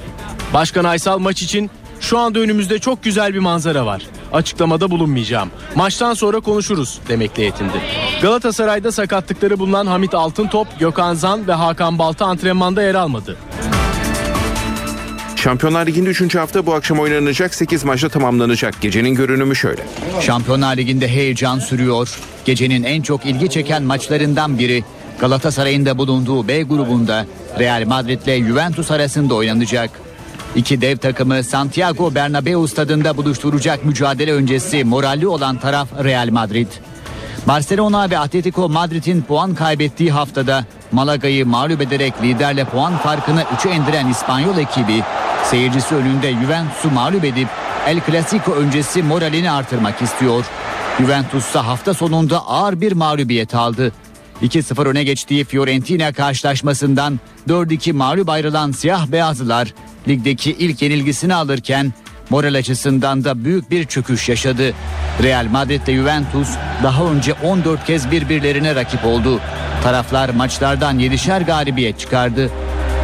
[0.53, 4.01] Başkan Aysal maç için şu anda önümüzde çok güzel bir manzara var.
[4.35, 5.49] Açıklamada bulunmayacağım.
[5.75, 7.81] Maçtan sonra konuşuruz demekle yetindi.
[8.21, 13.37] Galatasaray'da sakatlıkları bulunan Hamit Altıntop, Gökhan Zan ve Hakan Balta antrenmanda yer almadı.
[15.35, 16.35] Şampiyonlar Ligi'nde 3.
[16.35, 18.81] hafta bu akşam oynanacak 8 maçla tamamlanacak.
[18.81, 19.81] Gecenin görünümü şöyle.
[20.21, 22.19] Şampiyonlar Ligi'nde heyecan sürüyor.
[22.45, 24.83] Gecenin en çok ilgi çeken maçlarından biri
[25.19, 27.25] Galatasaray'ın da bulunduğu B grubunda
[27.59, 30.04] Real Madrid ile Juventus arasında oynanacak.
[30.55, 36.67] İki dev takımı Santiago Bernabeu stadında buluşturacak mücadele öncesi moralli olan taraf Real Madrid.
[37.47, 44.07] Barcelona ve Atletico Madrid'in puan kaybettiği haftada Malaga'yı mağlup ederek liderle puan farkını 3'e indiren
[44.07, 45.03] İspanyol ekibi
[45.43, 47.47] seyircisi önünde Juventus'u mağlup edip
[47.87, 50.45] El Clasico öncesi moralini artırmak istiyor.
[50.99, 53.91] Juventus ise hafta sonunda ağır bir mağlubiyet aldı.
[54.43, 59.73] 2-0 öne geçtiği Fiorentina karşılaşmasından 4-2 mağlup ayrılan siyah beyazlılar
[60.07, 61.93] ligdeki ilk yenilgisini alırken
[62.29, 64.73] moral açısından da büyük bir çöküş yaşadı.
[65.23, 66.49] Real Madrid ve Juventus
[66.83, 69.39] daha önce 14 kez birbirlerine rakip oldu.
[69.83, 72.51] Taraflar maçlardan 7'şer galibiyet çıkardı.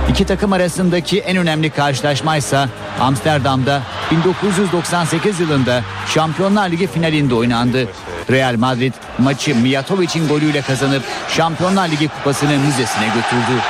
[0.09, 3.81] İki takım arasındaki en önemli karşılaşmaysa Amsterdam'da
[4.11, 7.87] 1998 yılında Şampiyonlar Ligi finalinde oynandı.
[8.31, 13.61] Real Madrid maçı Mijatovic'in golüyle kazanıp Şampiyonlar Ligi kupasını müzesine götürdü.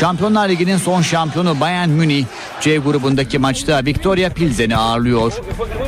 [0.00, 2.24] Şampiyonlar Ligi'nin son şampiyonu Bayern Münih
[2.60, 5.32] C grubundaki maçta Victoria Pilsen'i ağırlıyor.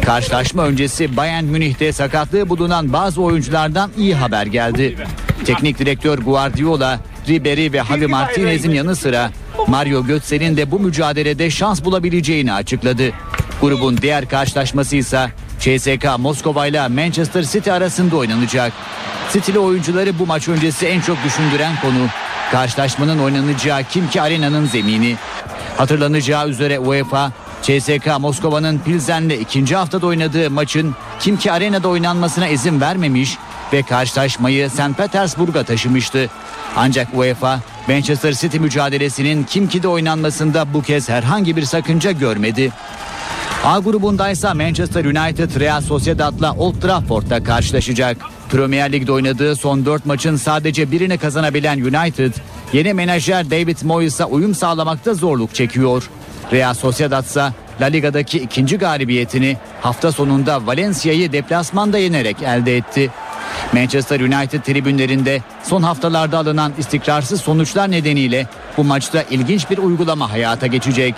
[0.04, 4.96] Karşılaşma öncesi Bayern Münih'te sakatlığı bulunan bazı oyunculardan iyi haber geldi.
[5.44, 9.30] Teknik direktör Guardiola, Ribery ve Javi Martinez'in yanı sıra
[9.66, 13.10] Mario Götze'nin de bu mücadelede şans bulabileceğini açıkladı.
[13.60, 15.30] Grubun diğer karşılaşması ise
[15.60, 18.72] CSK Moskova ile Manchester City arasında oynanacak.
[19.32, 22.06] City'li oyuncuları bu maç öncesi en çok düşündüren konu
[22.52, 25.16] karşılaşmanın oynanacağı Kimki Arena'nın zemini.
[25.76, 27.32] Hatırlanacağı üzere UEFA
[27.62, 33.38] CSK Moskova'nın Pilsen'le ikinci haftada oynadığı maçın Kimki Arena'da oynanmasına izin vermemiş
[33.72, 34.96] ve karşılaşmayı St.
[34.96, 36.30] Petersburg'a taşımıştı.
[36.76, 42.72] Ancak UEFA Manchester City mücadelesinin Kimki'de oynanmasında bu kez herhangi bir sakınca görmedi.
[43.64, 48.16] A grubundaysa Manchester United Real Sociedad'la Old Trafford'da karşılaşacak.
[48.50, 52.32] Premier Lig'de oynadığı son 4 maçın sadece birini kazanabilen United,
[52.72, 56.10] yeni menajer David Moyes'a uyum sağlamakta zorluk çekiyor.
[56.52, 63.10] Real Sociedad ise La Liga'daki ikinci galibiyetini hafta sonunda Valencia'yı deplasmanda yenerek elde etti.
[63.72, 68.46] Manchester United tribünlerinde son haftalarda alınan istikrarsız sonuçlar nedeniyle
[68.76, 71.14] bu maçta ilginç bir uygulama hayata geçecek.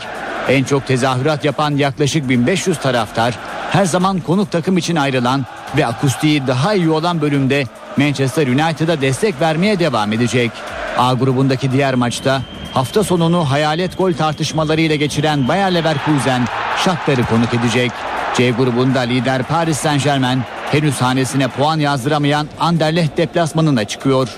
[0.49, 3.39] En çok tezahürat yapan yaklaşık 1500 taraftar
[3.71, 5.47] her zaman konuk takım için ayrılan
[5.77, 7.65] ve akustiği daha iyi olan bölümde
[7.97, 10.51] Manchester United'a destek vermeye devam edecek.
[10.99, 12.43] A grubundaki diğer maçta
[12.75, 16.47] hafta sonunu hayalet gol tartışmalarıyla geçiren Bayer Leverkusen
[16.85, 17.93] Shakhtar'ı konuk edecek.
[18.35, 24.29] C grubunda lider Paris Saint Germain henüz hanesine puan yazdıramayan Anderlecht deplasmanına çıkıyor.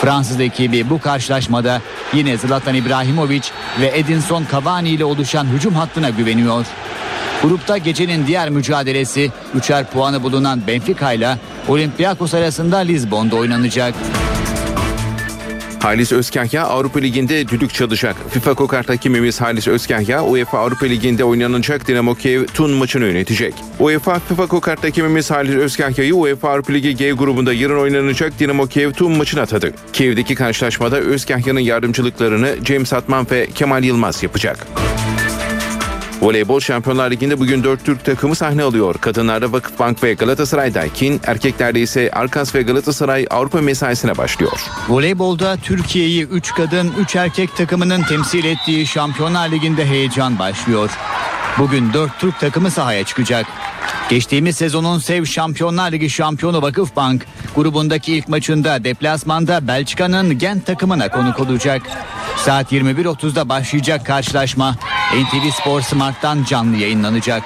[0.00, 1.80] Fransız ekibi bu karşılaşmada
[2.12, 3.42] yine Zlatan İbrahimovic
[3.80, 6.66] ve Edinson Cavani ile oluşan hücum hattına güveniyor.
[7.42, 13.94] Grupta gecenin diğer mücadelesi üçer puanı bulunan Benfica ile Olympiakos arasında Lizbon'da oynanacak.
[15.82, 18.16] Halis Özkahya Avrupa Ligi'nde düdük çalacak.
[18.30, 23.54] FIFA Kokart hakimimiz Halis Özkahya UEFA Avrupa Ligi'nde oynanacak Dinamo Kiev Tun maçını yönetecek.
[23.78, 28.92] UEFA FIFA Kokart hakimimiz Halis Özkahya'yı UEFA Avrupa Ligi G grubunda yarın oynanacak Dinamo Kiev
[28.92, 29.72] Tun maçına atadı.
[29.92, 34.66] Kiev'deki karşılaşmada Özkahya'nın yardımcılıklarını James Atman ve Kemal Yılmaz yapacak.
[36.20, 38.94] Voleybol Şampiyonlar Ligi'nde bugün 4 Türk takımı sahne alıyor.
[39.00, 44.60] Kadınlarda Vakıfbank ve Galatasaray Daikin, erkeklerde ise Arkas ve Galatasaray Avrupa mesaisine başlıyor.
[44.88, 50.90] Voleybolda Türkiye'yi 3 kadın 3 erkek takımının temsil ettiği Şampiyonlar Ligi'nde heyecan başlıyor.
[51.58, 53.46] Bugün 4 Türk takımı sahaya çıkacak.
[54.10, 61.40] Geçtiğimiz sezonun Sev Şampiyonlar Ligi şampiyonu Vakıfbank grubundaki ilk maçında deplasmanda Belçika'nın Gent takımına konuk
[61.40, 61.82] olacak.
[62.36, 64.76] Saat 21.30'da başlayacak karşılaşma
[65.14, 67.42] NTV Spor Smart'tan canlı yayınlanacak.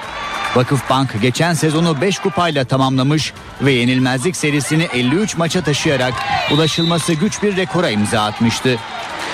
[0.55, 6.13] Vakıfbank geçen sezonu 5 kupayla tamamlamış ve yenilmezlik serisini 53 maça taşıyarak
[6.53, 8.77] ulaşılması güç bir rekora imza atmıştı.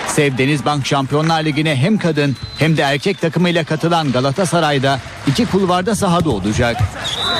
[0.08, 6.30] Sev Denizbank Şampiyonlar Ligi'ne hem kadın hem de erkek takımıyla katılan Galatasaray'da iki kulvarda sahada
[6.30, 6.78] olacak.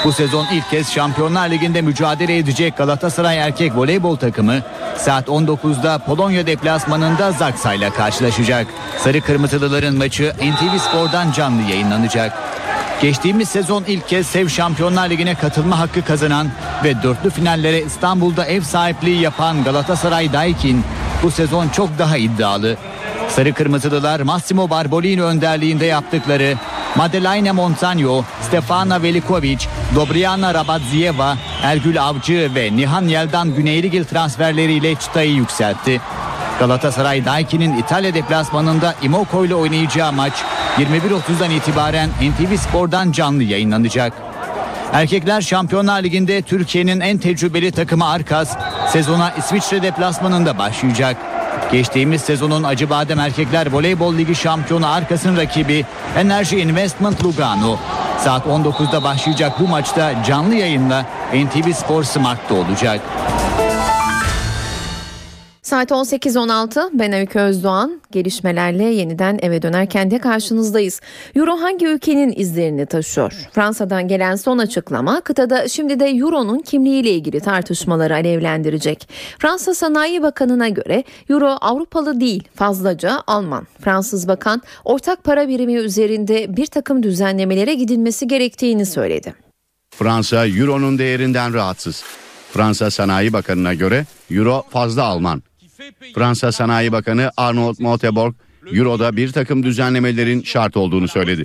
[0.04, 4.62] Bu sezon ilk kez Şampiyonlar Ligi'nde mücadele edecek Galatasaray erkek voleybol takımı
[4.98, 8.68] saat 19'da Polonya deplasmanında Zaksa'yla karşılaşacak.
[8.98, 12.34] Sarı Kırmızılıların maçı NTV Spor'dan canlı yayınlanacak.
[13.02, 16.48] Geçtiğimiz sezon ilk kez Sev Şampiyonlar Ligi'ne katılma hakkı kazanan
[16.84, 20.84] ve dörtlü finallere İstanbul'da ev sahipliği yapan Galatasaray Daikin
[21.24, 22.78] bu sezon çok daha iddialı.
[23.30, 26.56] Sarı Kırmızılılar Massimo Barbolini önderliğinde yaptıkları
[26.96, 29.58] Madeleine Montagno, Stefana Velikovic,
[29.96, 36.02] Dobriana Rabadzieva, Ergül Avcı ve Nihan Yeldan Güneyligil transferleriyle çıtayı yükseltti.
[36.60, 40.34] Galatasaray Daiki'nin İtalya deplasmanında Imoco ile oynayacağı maç
[40.78, 44.27] 21.30'dan itibaren NTV Spor'dan canlı yayınlanacak.
[44.94, 48.58] Erkekler Şampiyonlar Ligi'nde Türkiye'nin en tecrübeli takımı Arkas
[48.92, 51.18] sezona İsviçre deplasmanında başlayacak.
[51.72, 55.86] Geçtiğimiz sezonun Acıbadem Erkekler Voleybol Ligi şampiyonu Arkas'ın rakibi
[56.18, 57.78] Enerji Investment Lugano.
[58.20, 63.02] Saat 19'da başlayacak bu maçta canlı yayınla NTV Spor Smart'ta olacak.
[65.68, 68.02] Saat 18.16 ben Öykü Özdoğan.
[68.12, 71.02] Gelişmelerle yeniden eve dönerken de karşınızdayız.
[71.36, 73.34] Euro hangi ülkenin izlerini taşıyor?
[73.52, 79.10] Fransa'dan gelen son açıklama kıtada şimdi de Euro'nun kimliğiyle ilgili tartışmaları alevlendirecek.
[79.40, 83.68] Fransa Sanayi Bakanı'na göre Euro Avrupalı değil fazlaca Alman.
[83.80, 89.34] Fransız bakan ortak para birimi üzerinde bir takım düzenlemelere gidilmesi gerektiğini söyledi.
[89.90, 92.04] Fransa Euro'nun değerinden rahatsız.
[92.52, 95.44] Fransa Sanayi Bakanı'na göre Euro fazla Alman.
[96.16, 98.36] Fransa Sanayi Bakanı Arnold Montebourg,
[98.74, 101.44] Euro'da bir takım düzenlemelerin şart olduğunu söyledi.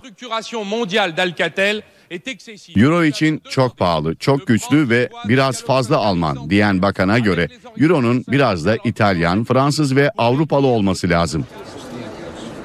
[2.77, 7.49] Euro için çok pahalı, çok güçlü ve biraz fazla Alman diyen bakana göre
[7.81, 11.47] Euro'nun biraz da İtalyan, Fransız ve Avrupalı olması lazım.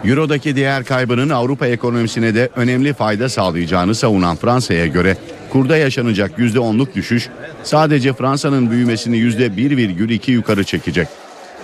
[0.05, 5.17] Euro'daki değer kaybının Avrupa ekonomisine de önemli fayda sağlayacağını savunan Fransa'ya göre
[5.49, 7.29] kurda yaşanacak %10'luk düşüş
[7.63, 11.07] sadece Fransa'nın büyümesini %1,2 yukarı çekecek.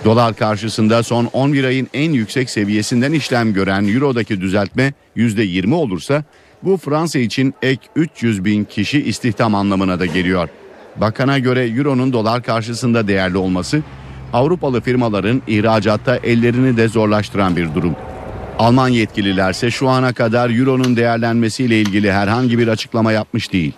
[0.04, 6.24] Dolar karşısında son 11 ayın en yüksek seviyesinden işlem gören Euro'daki düzeltme %20 olursa
[6.62, 10.48] bu Fransa için ek 300 bin kişi istihdam anlamına da geliyor.
[10.96, 13.82] Bakana göre Euro'nun dolar karşısında değerli olması
[14.32, 17.96] Avrupalı firmaların ihracatta ellerini de zorlaştıran bir durum.
[18.58, 23.72] Alman yetkililerse şu ana kadar Euro'nun değerlenmesiyle ilgili herhangi bir açıklama yapmış değil.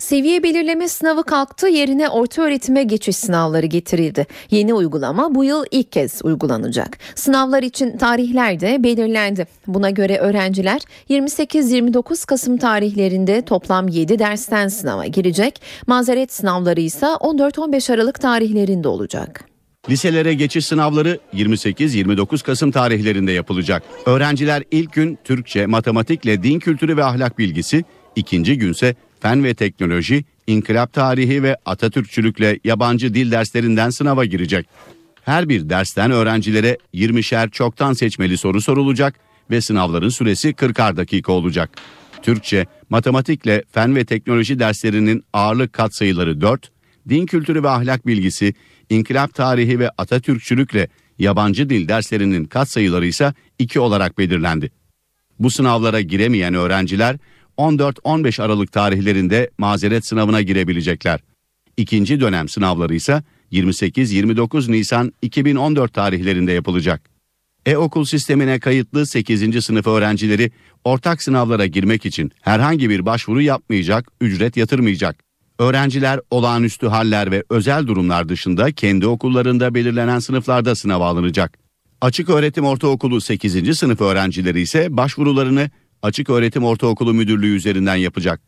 [0.00, 4.26] Seviye belirleme sınavı kalktı yerine orta öğretime geçiş sınavları getirildi.
[4.50, 6.98] Yeni uygulama bu yıl ilk kez uygulanacak.
[7.14, 9.46] Sınavlar için tarihler de belirlendi.
[9.66, 10.80] Buna göre öğrenciler
[11.10, 15.62] 28-29 Kasım tarihlerinde toplam 7 dersten sınava girecek.
[15.86, 19.44] Mazeret sınavları ise 14-15 Aralık tarihlerinde olacak.
[19.90, 23.82] Liselere geçiş sınavları 28-29 Kasım tarihlerinde yapılacak.
[24.06, 27.84] Öğrenciler ilk gün Türkçe, matematikle din kültürü ve ahlak bilgisi,
[28.16, 34.66] ikinci günse fen ve teknoloji, inkılap tarihi ve Atatürkçülükle yabancı dil derslerinden sınava girecek.
[35.24, 39.14] Her bir dersten öğrencilere 20'şer çoktan seçmeli soru sorulacak
[39.50, 41.70] ve sınavların süresi 40'ar dakika olacak.
[42.22, 46.70] Türkçe, matematikle fen ve teknoloji derslerinin ağırlık katsayıları 4,
[47.08, 48.54] din kültürü ve ahlak bilgisi,
[48.90, 54.70] inkılap tarihi ve Atatürkçülükle yabancı dil derslerinin katsayıları ise 2 olarak belirlendi.
[55.38, 57.16] Bu sınavlara giremeyen öğrenciler
[57.60, 61.20] 14-15 Aralık tarihlerinde mazeret sınavına girebilecekler.
[61.76, 67.10] İkinci dönem sınavları ise 28-29 Nisan 2014 tarihlerinde yapılacak.
[67.66, 69.64] E-okul sistemine kayıtlı 8.
[69.64, 70.50] sınıf öğrencileri
[70.84, 75.24] ortak sınavlara girmek için herhangi bir başvuru yapmayacak, ücret yatırmayacak.
[75.58, 81.58] Öğrenciler olağanüstü haller ve özel durumlar dışında kendi okullarında belirlenen sınıflarda sınava alınacak.
[82.00, 83.78] Açık Öğretim Ortaokulu 8.
[83.78, 85.70] sınıf öğrencileri ise başvurularını
[86.02, 88.40] Açık Öğretim Ortaokulu Müdürlüğü üzerinden yapacak.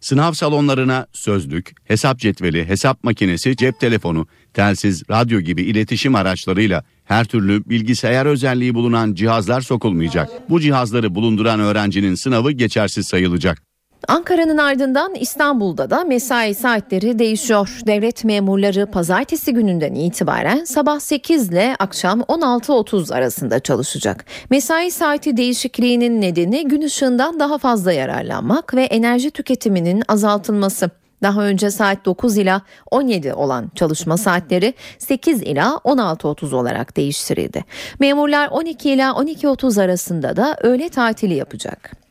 [0.00, 7.24] Sınav salonlarına sözlük, hesap cetveli, hesap makinesi, cep telefonu, telsiz, radyo gibi iletişim araçlarıyla her
[7.24, 10.28] türlü bilgisayar özelliği bulunan cihazlar sokulmayacak.
[10.50, 13.71] Bu cihazları bulunduran öğrencinin sınavı geçersiz sayılacak.
[14.08, 17.80] Ankara'nın ardından İstanbul'da da mesai saatleri değişiyor.
[17.86, 24.24] Devlet memurları pazartesi gününden itibaren sabah 8 ile akşam 16.30 arasında çalışacak.
[24.50, 30.90] Mesai saati değişikliğinin nedeni gün ışığından daha fazla yararlanmak ve enerji tüketiminin azaltılması.
[31.22, 37.64] Daha önce saat 9 ila 17 olan çalışma saatleri 8 ila 16.30 olarak değiştirildi.
[38.00, 42.01] Memurlar 12 ila 12.30 arasında da öğle tatili yapacak.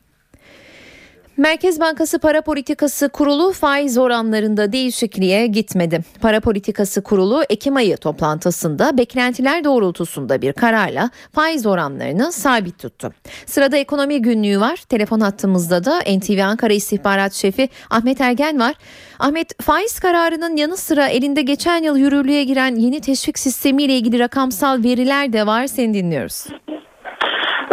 [1.42, 6.02] Merkez Bankası Para Politikası Kurulu faiz oranlarında değişikliğe gitmedi.
[6.22, 13.14] Para Politikası Kurulu Ekim ayı toplantısında beklentiler doğrultusunda bir kararla faiz oranlarını sabit tuttu.
[13.46, 14.76] Sırada ekonomi günlüğü var.
[14.76, 18.76] Telefon hattımızda da NTV Ankara İstihbarat Şefi Ahmet Ergen var.
[19.20, 24.84] Ahmet faiz kararının yanı sıra elinde geçen yıl yürürlüğe giren yeni teşvik sistemiyle ilgili rakamsal
[24.84, 25.68] veriler de var.
[25.68, 26.46] Seni dinliyoruz.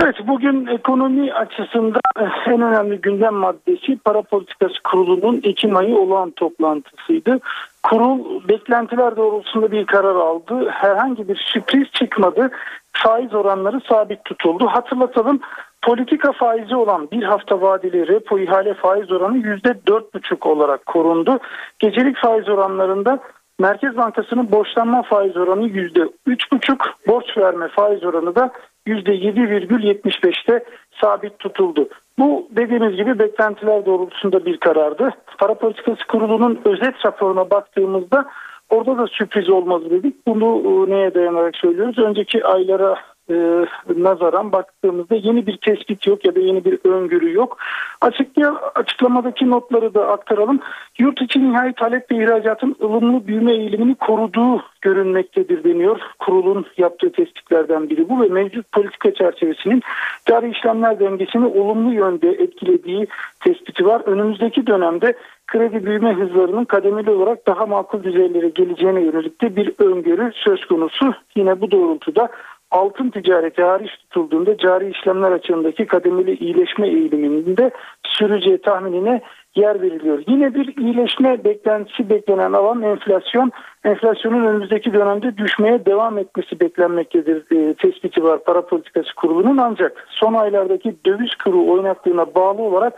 [0.03, 2.01] Evet bugün ekonomi açısından
[2.47, 7.41] en önemli gündem maddesi para politikası kurulunun Ekim ayı olan toplantısıydı.
[7.83, 10.69] Kurul beklentiler doğrultusunda bir karar aldı.
[10.71, 12.51] Herhangi bir sürpriz çıkmadı.
[12.93, 14.67] Faiz oranları sabit tutuldu.
[14.67, 15.41] Hatırlatalım
[15.83, 21.39] politika faizi olan bir hafta vadeli repo ihale faiz oranı %4,5 olarak korundu.
[21.79, 23.19] Gecelik faiz oranlarında
[23.61, 26.77] Merkez Bankası'nın borçlanma faiz oranı %3,5,
[27.07, 28.51] borç verme faiz oranı da
[28.89, 30.65] %7,75'te
[31.01, 31.89] sabit tutuldu.
[32.19, 35.11] Bu dediğimiz gibi beklentiler doğrultusunda bir karardı.
[35.39, 38.25] Para Politikası Kurulu'nun özet raporuna baktığımızda
[38.71, 40.27] orada da sürpriz olmaz dedik.
[40.27, 41.99] Bunu e, neye dayanarak söylüyoruz?
[41.99, 42.99] Önceki aylara
[43.31, 43.67] e,
[43.97, 47.59] nazaran baktığımızda yeni bir tespit yok ya da yeni bir öngörü yok.
[48.01, 50.61] Açıklaya, açıklamadaki notları da aktaralım.
[50.99, 56.01] Yurt içi nihai talep ve ihracatın ılımlı büyüme eğilimini koruduğu görünmektedir deniyor.
[56.19, 59.83] Kurulun yaptığı tespitlerden biri bu ve mevcut politika çerçevesinin
[60.27, 63.07] cari işlemler dengesini olumlu yönde etkilediği
[63.41, 64.03] tespiti var.
[64.07, 65.15] Önümüzdeki dönemde
[65.47, 71.15] kredi büyüme hızlarının kademeli olarak daha makul düzeylere geleceğine yönelik de bir öngörü söz konusu.
[71.37, 72.29] Yine bu doğrultuda
[72.71, 77.71] altın ticareti hariç tutulduğunda cari işlemler açığındaki kademeli iyileşme eğiliminin de
[78.07, 79.23] süreceği tahminine
[79.57, 80.23] yer veriliyor.
[80.27, 83.53] Yine bir iyileşme beklentisi beklenen alan enflasyon.
[83.85, 90.35] Enflasyonun önümüzdeki dönemde düşmeye devam etmesi beklenmektedir e, tespiti var para politikası kurulunun ancak son
[90.35, 92.95] aylardaki döviz kuru oynaklığına bağlı olarak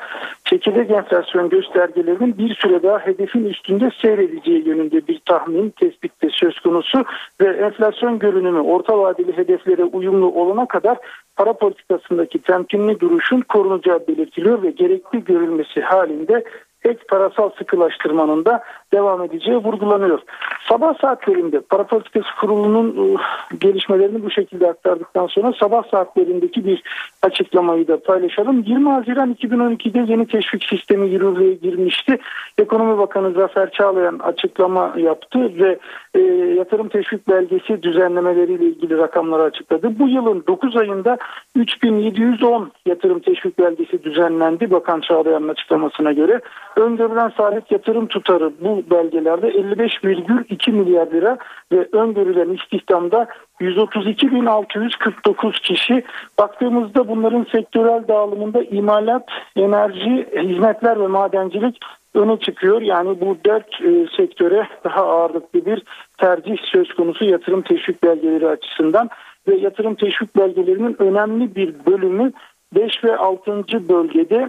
[0.51, 7.05] çekirdek enflasyon göstergelerinin bir süre daha hedefin üstünde seyredeceği yönünde bir tahmin tespitte söz konusu
[7.40, 10.98] ve enflasyon görünümü orta vadeli hedeflere uyumlu olana kadar
[11.36, 16.44] para politikasındaki temkinli duruşun korunacağı belirtiliyor ve gerekli görülmesi halinde
[16.85, 18.62] ek parasal sıkılaştırmanın da
[18.93, 20.20] devam edeceği vurgulanıyor.
[20.68, 23.18] Sabah saatlerinde para politikası kurulunun ıı,
[23.61, 26.83] gelişmelerini bu şekilde aktardıktan sonra sabah saatlerindeki bir
[27.22, 28.62] açıklamayı da paylaşalım.
[28.66, 32.18] 20 Haziran 2012'de yeni teşvik sistemi yürürlüğe girmişti.
[32.59, 35.78] Ekonomi Bakanı Zafer Çağlayan açıklama yaptı ve
[36.14, 36.20] e,
[36.59, 39.99] yatırım teşvik belgesi düzenlemeleriyle ilgili rakamları açıkladı.
[39.99, 41.18] Bu yılın 9 ayında
[41.55, 46.41] 3710 yatırım teşvik belgesi düzenlendi Bakan Çağlayan'ın açıklamasına göre.
[46.77, 51.39] Öngörülen sabit yatırım tutarı bu belgelerde 55,2 milyar lira
[51.73, 53.27] ve öngörülen istihdamda
[53.61, 56.05] 132.649 kişi.
[56.39, 61.79] Baktığımızda bunların sektörel dağılımında imalat, enerji, hizmetler ve madencilik
[62.14, 62.83] öne çıkıyor.
[62.83, 65.83] Yani bu dört e, sektöre daha ağırlıklı bir
[66.18, 69.11] tercih söz konusu yatırım teşvik belgeleri açısından
[69.49, 72.33] ve yatırım teşvik belgelerinin önemli bir bölümü
[72.75, 73.89] 5 ve 6.
[73.89, 74.49] bölgede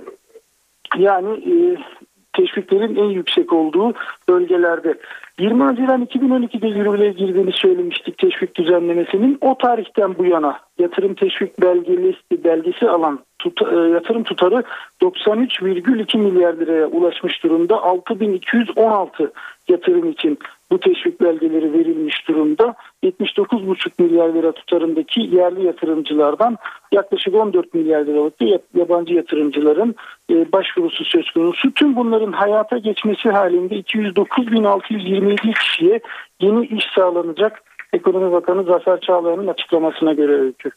[0.97, 1.77] yani e,
[2.33, 3.93] teşviklerin en yüksek olduğu
[4.29, 4.97] bölgelerde.
[5.39, 9.37] 20 Haziran 2012'de yürürlüğe girdiğini söylemiştik teşvik düzenlemesinin.
[9.41, 14.63] O tarihten bu yana yatırım teşvik belgesi, belgesi alan tut, e, yatırım tutarı
[15.01, 17.83] 93,2 milyar liraya ulaşmış durumda.
[17.83, 19.31] 6216
[19.69, 20.39] yatırım için
[20.71, 22.75] bu teşvik belgeleri verilmiş durumda.
[23.03, 26.57] 79,5 milyar lira tutarındaki yerli yatırımcılardan
[26.91, 28.33] yaklaşık 14 milyar liralık
[28.75, 29.95] yabancı yatırımcıların
[30.31, 31.73] e, başvurusu söz konusu.
[31.73, 35.99] Tüm bunların hayata geçmesi halinde 209.627 kişiye
[36.41, 37.63] yeni iş sağlanacak.
[37.93, 40.69] Ekonomi Bakanı Zafer Çağlayan'ın açıklamasına göre öykü.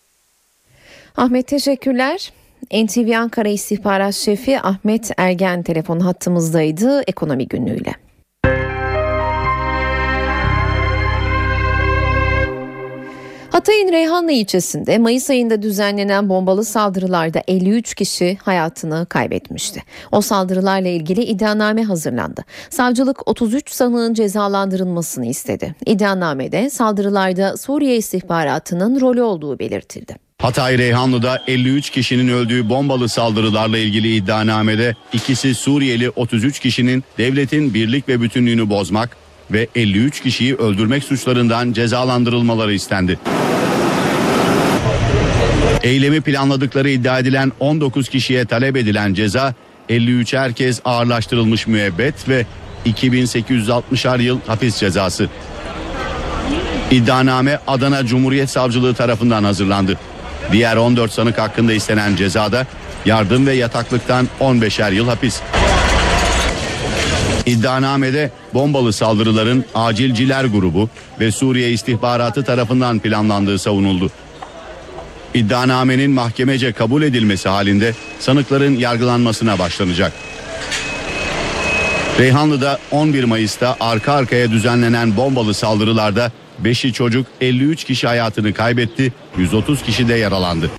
[1.16, 2.32] Ahmet teşekkürler.
[2.72, 8.03] NTV Ankara İstihbarat Şefi Ahmet Ergen telefon hattımızdaydı ekonomi günlüğüyle.
[13.55, 19.82] Hatay'ın Reyhanlı ilçesinde Mayıs ayında düzenlenen bombalı saldırılarda 53 kişi hayatını kaybetmişti.
[20.12, 22.44] O saldırılarla ilgili iddianame hazırlandı.
[22.70, 25.74] Savcılık 33 sanığın cezalandırılmasını istedi.
[25.86, 30.16] İddianamede saldırılarda Suriye istihbaratının rolü olduğu belirtildi.
[30.42, 38.09] Hatay Reyhanlı'da 53 kişinin öldüğü bombalı saldırılarla ilgili iddianamede ikisi Suriyeli 33 kişinin devletin birlik
[38.09, 43.18] ve bütünlüğünü bozmak ve 53 kişiyi öldürmek suçlarından cezalandırılmaları istendi.
[45.82, 49.55] Eylemi planladıkları iddia edilen 19 kişiye talep edilen ceza
[49.88, 52.47] 53 herkes ağırlaştırılmış müebbet ve
[52.86, 55.28] 2860'ar yıl hapis cezası.
[56.90, 59.99] İddianame Adana Cumhuriyet Savcılığı tarafından hazırlandı.
[60.53, 62.66] Diğer 14 sanık hakkında istenen cezada
[63.07, 65.40] yardım ve yataklıktan 15'er yıl hapis.
[67.47, 70.88] İddianamede bombalı saldırıların acilciler grubu
[71.20, 74.11] ve Suriye istihbaratı tarafından planlandığı savunuldu.
[75.34, 80.12] İddianamenin mahkemece kabul edilmesi halinde sanıkların yargılanmasına başlanacak.
[82.18, 86.32] Reyhanlı'da 11 Mayıs'ta arka arkaya düzenlenen bombalı saldırılarda
[86.64, 90.70] 5'i çocuk 53 kişi hayatını kaybetti, 130 kişi de yaralandı.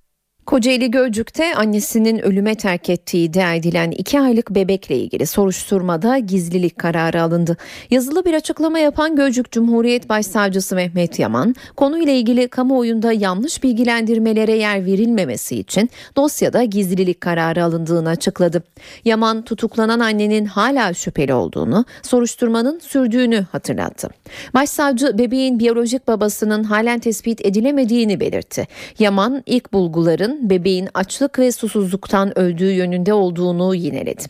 [0.45, 7.21] Kocaeli Gölcük'te annesinin ölüme terk ettiği iddia edilen 2 aylık bebekle ilgili soruşturmada gizlilik kararı
[7.21, 7.57] alındı.
[7.89, 14.85] Yazılı bir açıklama yapan Gölcük Cumhuriyet Başsavcısı Mehmet Yaman, konuyla ilgili kamuoyunda yanlış bilgilendirmelere yer
[14.85, 18.63] verilmemesi için dosyada gizlilik kararı alındığını açıkladı.
[19.05, 24.09] Yaman tutuklanan annenin hala şüpheli olduğunu, soruşturmanın sürdüğünü hatırlattı.
[24.53, 28.67] Başsavcı bebeğin biyolojik babasının halen tespit edilemediğini belirtti.
[28.99, 34.23] Yaman ilk bulguların bebeğin açlık ve susuzluktan öldüğü yönünde olduğunu yineledi.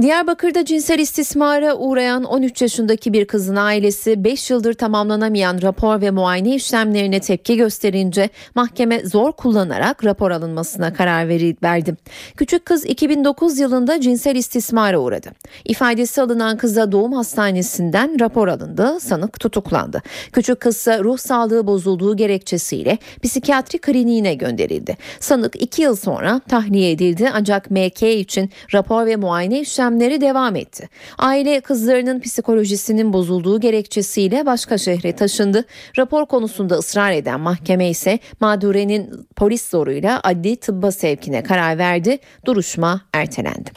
[0.00, 6.54] Diyarbakır'da cinsel istismara uğrayan 13 yaşındaki bir kızın ailesi 5 yıldır tamamlanamayan rapor ve muayene
[6.54, 11.28] işlemlerine tepki gösterince mahkeme zor kullanarak rapor alınmasına karar
[11.62, 11.94] verdi.
[12.36, 15.30] Küçük kız 2009 yılında cinsel istismara uğradı.
[15.64, 20.02] İfadesi alınan kıza doğum hastanesinden rapor alındı, sanık tutuklandı.
[20.32, 24.96] Küçük kızsa ruh sağlığı bozulduğu gerekçesiyle psikiyatri kliniğine gönderildi.
[25.20, 30.56] Sanık 2 yıl sonra tahliye edildi ancak MK için rapor ve muayene işlemleri işlemleri devam
[30.56, 30.88] etti.
[31.18, 35.64] Aile kızlarının psikolojisinin bozulduğu gerekçesiyle başka şehre taşındı.
[35.98, 42.18] Rapor konusunda ısrar eden mahkeme ise mağdurenin polis zoruyla adli tıbba sevkine karar verdi.
[42.44, 43.70] Duruşma ertelendi.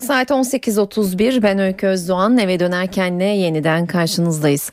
[0.00, 4.72] Saat 18.31 ben Öykü Özdoğan eve dönerkenle yeniden karşınızdayız.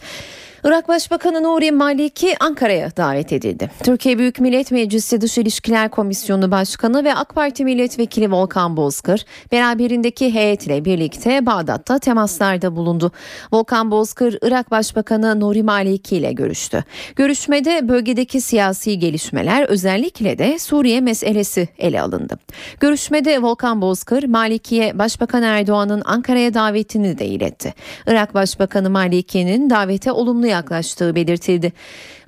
[0.64, 3.72] Irak Başbakanı Nuri Maliki Ankara'ya davet edildi.
[3.84, 10.34] Türkiye Büyük Millet Meclisi Dış İlişkiler Komisyonu Başkanı ve AK Parti Milletvekili Volkan Bozkır beraberindeki
[10.34, 13.12] heyetle birlikte Bağdat'ta temaslarda bulundu.
[13.51, 16.84] Volkan Bozkır Irak Başbakanı Nuri Maliki ile görüştü.
[17.16, 22.39] Görüşmede bölgedeki siyasi gelişmeler özellikle de Suriye meselesi ele alındı.
[22.80, 27.74] Görüşmede Volkan Bozkır Maliki'ye Başbakan Erdoğan'ın Ankara'ya davetini de iletti.
[28.07, 31.74] Irak Başbakanı Maliki'nin davete olumlu yaklaştığı belirtildi.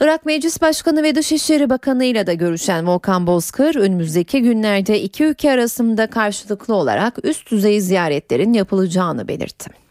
[0.02, 5.52] Irak Meclis Başkanı ve Dışişleri Bakanı ile de görüşen Volkan Bozkır önümüzdeki günlerde iki ülke
[5.52, 9.82] arasında karşılıklı olarak üst düzey ziyaretlerin yapılacağını belirtti.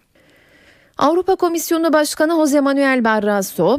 [0.99, 3.79] Avrupa Komisyonu Başkanı Jose Manuel Barroso,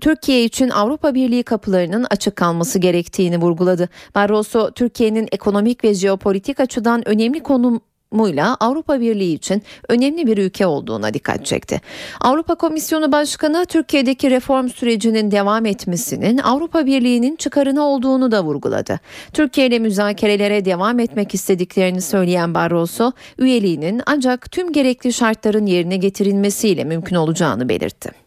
[0.00, 3.88] Türkiye için Avrupa Birliği kapılarının açık kalması gerektiğini vurguladı.
[4.14, 7.80] Barroso, Türkiye'nin ekonomik ve jeopolitik açıdan önemli konum
[8.14, 11.80] muyla Avrupa Birliği için önemli bir ülke olduğuna dikkat çekti.
[12.20, 19.00] Avrupa Komisyonu Başkanı Türkiye'deki reform sürecinin devam etmesinin Avrupa Birliği'nin çıkarına olduğunu da vurguladı.
[19.32, 26.84] Türkiye ile müzakerelere devam etmek istediklerini söyleyen Barroso, üyeliğinin ancak tüm gerekli şartların yerine getirilmesiyle
[26.84, 28.23] mümkün olacağını belirtti.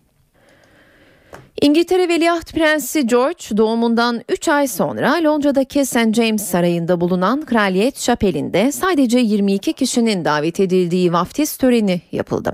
[1.62, 6.14] İngiltere Veliaht Prensi George doğumundan 3 ay sonra Londra'daki St.
[6.14, 12.52] James Sarayı'nda bulunan Kraliyet Şapeli'nde sadece 22 kişinin davet edildiği vaftiz töreni yapıldı.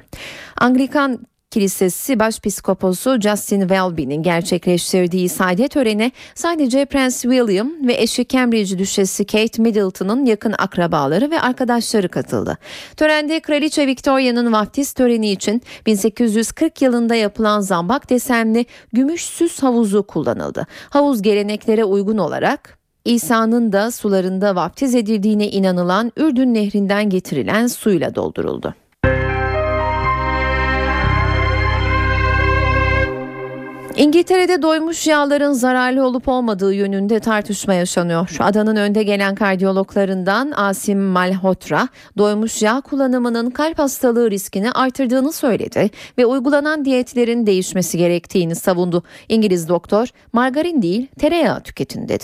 [0.58, 1.20] Anglikan
[1.54, 9.62] Kilisesi Başpiskoposu Justin Welby'nin gerçekleştirdiği sade törene sadece Prens William ve eşi Cambridge Düşesi Kate
[9.62, 12.58] Middleton'ın yakın akrabaları ve arkadaşları katıldı.
[12.98, 20.68] Törende Kraliçe Victoria'nın vaftiz töreni için 1840 yılında yapılan zambak desenli gümüş süs havuzu kullanıldı.
[20.90, 28.76] Havuz geleneklere uygun olarak İsa'nın da sularında vaftiz edildiğine inanılan Ürdün Nehri'nden getirilen suyla dolduruldu.
[33.98, 38.30] İngiltere'de doymuş yağların zararlı olup olmadığı yönünde tartışma yaşanıyor.
[38.40, 41.88] Adanın önde gelen kardiyologlarından Asim Malhotra,
[42.18, 49.04] doymuş yağ kullanımının kalp hastalığı riskini artırdığını söyledi ve uygulanan diyetlerin değişmesi gerektiğini savundu.
[49.30, 52.24] İngiliz doktor, margarin değil tereyağı tüketin dedi.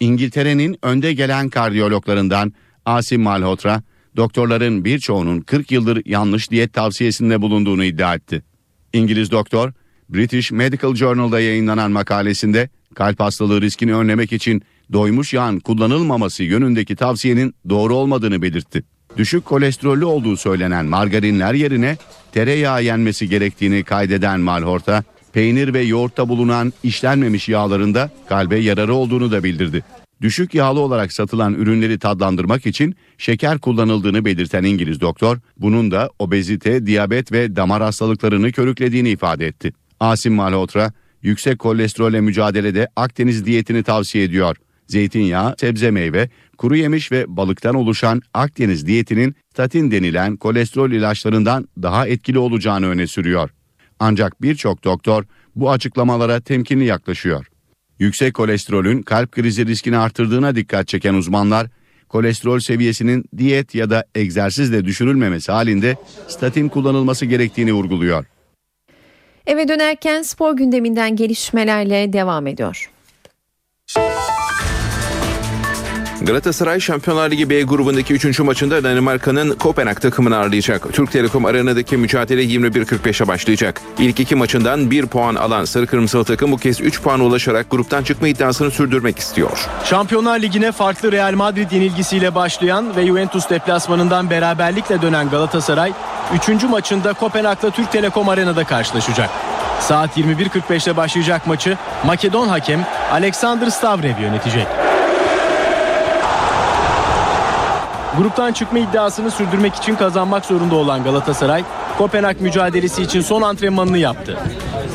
[0.00, 2.52] İngiltere'nin önde gelen kardiyologlarından
[2.84, 3.82] Asim Malhotra,
[4.16, 8.42] doktorların birçoğunun 40 yıldır yanlış diyet tavsiyesinde bulunduğunu iddia etti.
[8.92, 9.72] İngiliz doktor,
[10.08, 17.54] British Medical Journal'da yayınlanan makalesinde kalp hastalığı riskini önlemek için doymuş yağın kullanılmaması yönündeki tavsiyenin
[17.68, 18.82] doğru olmadığını belirtti.
[19.16, 21.96] Düşük kolesterollü olduğu söylenen margarinler yerine
[22.32, 29.44] tereyağı yenmesi gerektiğini kaydeden Malhorta, peynir ve yoğurtta bulunan işlenmemiş yağlarında kalbe yararı olduğunu da
[29.44, 29.84] bildirdi.
[30.22, 36.86] Düşük yağlı olarak satılan ürünleri tadlandırmak için şeker kullanıldığını belirten İngiliz doktor, bunun da obezite,
[36.86, 39.72] diyabet ve damar hastalıklarını körüklediğini ifade etti.
[40.00, 40.92] Asim Malhotra,
[41.22, 44.56] yüksek kolesterolle mücadelede Akdeniz diyetini tavsiye ediyor.
[44.86, 52.06] Zeytinyağı, sebze meyve, kuru yemiş ve balıktan oluşan Akdeniz diyetinin statin denilen kolesterol ilaçlarından daha
[52.06, 53.50] etkili olacağını öne sürüyor.
[53.98, 55.24] Ancak birçok doktor
[55.56, 57.46] bu açıklamalara temkinli yaklaşıyor.
[57.98, 61.66] Yüksek kolesterolün kalp krizi riskini artırdığına dikkat çeken uzmanlar,
[62.08, 65.96] kolesterol seviyesinin diyet ya da egzersizle düşürülmemesi halinde
[66.28, 68.24] statin kullanılması gerektiğini vurguluyor.
[69.46, 72.90] Eve dönerken spor gündeminden gelişmelerle devam ediyor.
[76.26, 78.40] Galatasaray Şampiyonlar Ligi B grubundaki 3.
[78.40, 80.92] maçında Danimarka'nın Kopenhag takımını ağırlayacak.
[80.92, 83.80] Türk Telekom Arena'daki mücadele 21.45'e başlayacak.
[83.98, 88.02] İlk iki maçından 1 puan alan Sarı Kırmızılı takım bu kez 3 puan ulaşarak gruptan
[88.02, 89.68] çıkma iddiasını sürdürmek istiyor.
[89.84, 95.92] Şampiyonlar Ligi'ne farklı Real Madrid yenilgisiyle başlayan ve Juventus deplasmanından beraberlikle dönen Galatasaray
[96.48, 96.64] 3.
[96.64, 99.30] maçında Kopenhag'la Türk Telekom Arena'da karşılaşacak.
[99.80, 104.66] Saat 21.45'te başlayacak maçı Makedon hakem Alexander Stavrev yönetecek.
[108.16, 111.64] Gruptan çıkma iddiasını sürdürmek için kazanmak zorunda olan Galatasaray,
[111.98, 114.38] Kopenhag mücadelesi için son antrenmanını yaptı.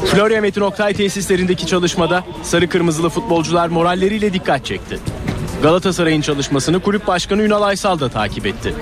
[0.06, 5.00] Florya Metin Oktay tesislerindeki çalışmada sarı kırmızılı futbolcular moralleriyle dikkat çekti.
[5.64, 8.74] Galatasaray'ın çalışmasını kulüp başkanı Ünal Aysal da takip etti.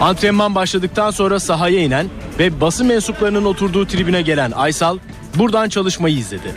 [0.00, 2.06] Antrenman başladıktan sonra sahaya inen
[2.38, 4.98] ve basın mensuplarının oturduğu tribüne gelen Aysal
[5.34, 6.54] buradan çalışmayı izledi.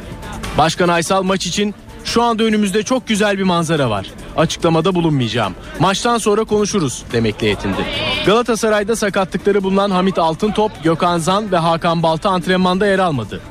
[0.57, 1.75] Başkan Aysal maç için
[2.05, 4.05] şu anda önümüzde çok güzel bir manzara var.
[4.37, 5.53] Açıklamada bulunmayacağım.
[5.79, 7.85] Maçtan sonra konuşuruz demekle yetindi.
[8.25, 13.41] Galatasaray'da sakatlıkları bulunan Hamit Altıntop, Gökhan Zan ve Hakan Balta antrenmanda yer almadı.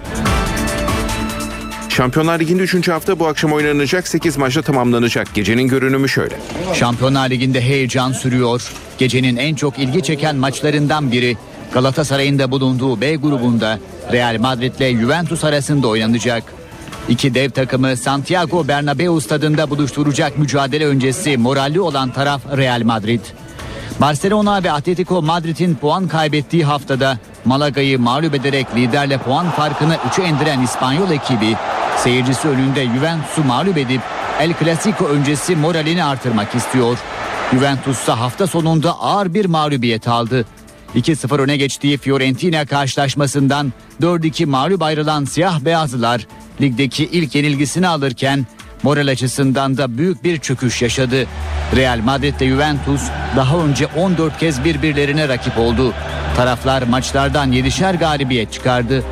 [1.89, 2.89] Şampiyonlar Ligi'nde 3.
[2.89, 5.35] hafta bu akşam oynanacak 8 maçla tamamlanacak.
[5.35, 6.35] Gecenin görünümü şöyle.
[6.74, 8.72] Şampiyonlar Ligi'nde heyecan sürüyor.
[8.99, 11.37] Gecenin en çok ilgi çeken maçlarından biri
[11.72, 13.78] Galatasaray'ın da bulunduğu B grubunda
[14.12, 16.45] Real Madrid ile Juventus arasında oynanacak.
[17.09, 23.21] İki dev takımı Santiago Bernabeu stadında buluşturacak mücadele öncesi moralli olan taraf Real Madrid.
[24.01, 30.63] Barcelona ve Atletico Madrid'in puan kaybettiği haftada Malaga'yı mağlup ederek liderle puan farkını 3'e indiren
[30.63, 31.57] İspanyol ekibi
[31.97, 34.01] seyircisi önünde Juventus'u mağlup edip
[34.41, 36.99] El Clasico öncesi moralini artırmak istiyor.
[37.53, 40.45] Juventus ise hafta sonunda ağır bir mağlubiyet aldı.
[40.97, 43.72] 2-0 öne geçtiği Fiorentina karşılaşmasından
[44.03, 46.26] 4-2 mağlup ayrılan siyah beyazlılar
[46.61, 48.47] ligdeki ilk yenilgisini alırken
[48.82, 51.26] moral açısından da büyük bir çöküş yaşadı.
[51.76, 53.03] Real Madrid ile Juventus
[53.36, 55.93] daha önce 14 kez birbirlerine rakip oldu.
[56.36, 59.05] Taraflar maçlardan 7'şer galibiyet çıkardı.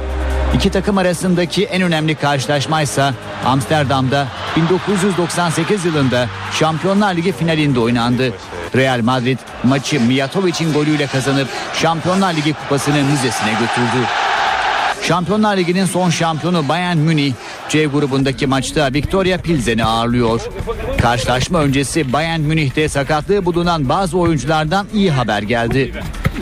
[0.55, 3.15] İki takım arasındaki en önemli karşılaşmaysa
[3.47, 8.33] Amsterdam'da 1998 yılında Şampiyonlar Ligi finalinde oynandı.
[8.77, 14.07] Real Madrid maçı Mijatovic'in golüyle kazanıp Şampiyonlar Ligi kupasını müzesine götürdü.
[15.03, 17.33] Şampiyonlar Ligi'nin son şampiyonu Bayern Münih
[17.69, 20.41] C grubundaki maçta Victoria Pilsen'i ağırlıyor.
[21.03, 25.93] Karşılaşma öncesi Bayern Münih'te sakatlığı bulunan bazı oyunculardan iyi haber geldi.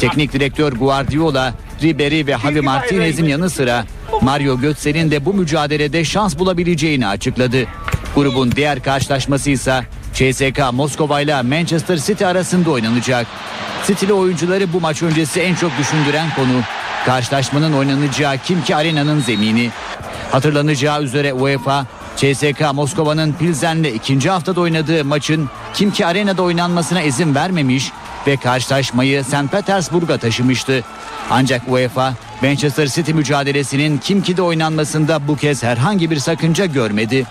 [0.01, 3.85] Teknik direktör Guardiola, Ribery ve Javi Martinez'in yanı sıra
[4.23, 7.67] Mario Götze'nin de bu mücadelede şans bulabileceğini açıkladı.
[8.15, 9.85] Grubun diğer karşılaşması ise
[10.15, 13.27] CSK Moskova ile Manchester City arasında oynanacak.
[13.87, 16.61] City'li oyuncuları bu maç öncesi en çok düşündüren konu
[17.07, 19.71] karşılaşmanın oynanacağı Kimki Arena'nın zemini.
[20.33, 21.87] Hatırlanacağı üzere UEFA
[22.17, 27.93] CSK Moskova'nın Pilsen'le ikinci haftada oynadığı maçın Kimki Arena'da oynanmasına izin vermemiş
[28.27, 29.51] ve karşılaşmayı St.
[29.53, 30.85] Petersburg'a taşımıştı.
[31.31, 37.27] Ancak UEFA Manchester City mücadelesinin Kimki'de oynanmasında bu kez herhangi bir sakınca görmedi.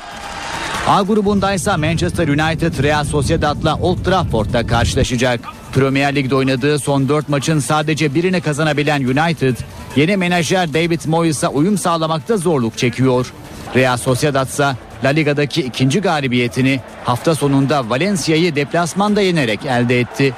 [0.87, 5.39] A grubundaysa Manchester United Real Sociedad'la Old Trafford'da karşılaşacak.
[5.73, 9.57] Premier Lig'de oynadığı son 4 maçın sadece birini kazanabilen United,
[9.95, 13.33] yeni menajer David Moyes'a uyum sağlamakta zorluk çekiyor.
[13.75, 20.33] Real Sociedad ise La Liga'daki ikinci galibiyetini hafta sonunda Valencia'yı deplasmanda yenerek elde etti.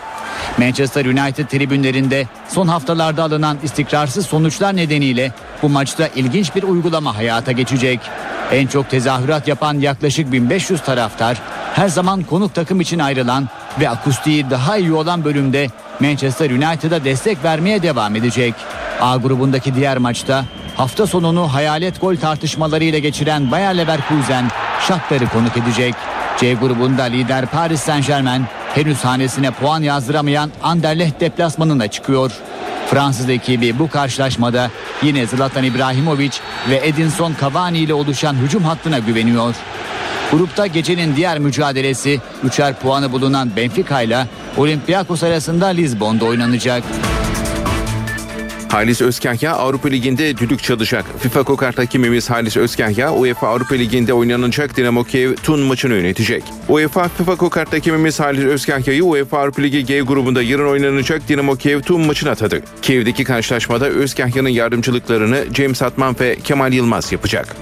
[0.58, 5.32] Manchester United tribünlerinde son haftalarda alınan istikrarsız sonuçlar nedeniyle
[5.62, 8.00] bu maçta ilginç bir uygulama hayata geçecek.
[8.52, 11.38] En çok tezahürat yapan yaklaşık 1500 taraftar
[11.74, 15.68] her zaman konuk takım için ayrılan ve akustiği daha iyi olan bölümde
[16.00, 18.54] Manchester United'a destek vermeye devam edecek.
[19.02, 24.50] A grubundaki diğer maçta hafta sonunu hayalet gol tartışmalarıyla geçiren Bayer Leverkusen
[24.88, 25.96] Shakhtar'ı konuk edecek.
[26.40, 32.32] C grubunda lider Paris Saint Germain henüz hanesine puan yazdıramayan Anderlecht deplasmanına çıkıyor.
[32.90, 34.72] Fransız ekibi bu karşılaşmada
[35.04, 36.32] yine Zlatan İbrahimovic
[36.70, 39.56] ve Edinson Cavani ile oluşan hücum hattına güveniyor.
[40.32, 46.84] Grupta gecenin diğer mücadelesi üçer puanı bulunan Benfica ile Olympiakos arasında Lizbon'da oynanacak.
[48.70, 51.06] Halis Özkahya Avrupa Ligi'nde düdük çalacak.
[51.20, 56.44] FIFA Kokart hakimimiz Halis Özkahya UEFA Avrupa Ligi'nde oynanacak Dinamo Kiev Tun maçını yönetecek.
[56.70, 61.82] UEFA FIFA Kokart hakimimiz Halis Özkahya'yı UEFA Avrupa Ligi G grubunda yarın oynanacak Dinamo Kiev
[61.82, 62.62] Tun maçına atadı.
[62.82, 67.56] Kiev'deki karşılaşmada Özkahya'nın yardımcılıklarını James Atman ve Kemal Yılmaz yapacak.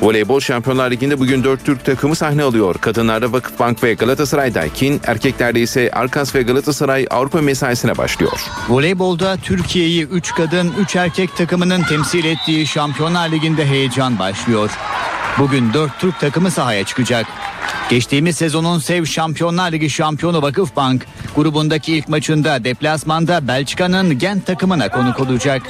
[0.00, 2.74] Voleybol Şampiyonlar Ligi'nde bugün 4 Türk takımı sahne alıyor.
[2.80, 8.40] Kadınlarda Vakıfbank ve Galatasaray Daikin, erkeklerde ise Arkas ve Galatasaray Avrupa mesaisine başlıyor.
[8.68, 14.70] Voleybolda Türkiye'yi 3 kadın 3 erkek takımının temsil ettiği Şampiyonlar Ligi'nde heyecan başlıyor.
[15.38, 17.26] Bugün 4 Türk takımı sahaya çıkacak.
[17.90, 21.06] Geçtiğimiz sezonun Sev Şampiyonlar Ligi şampiyonu Vakıfbank
[21.36, 25.62] grubundaki ilk maçında deplasmanda Belçika'nın Gent takımına konuk olacak.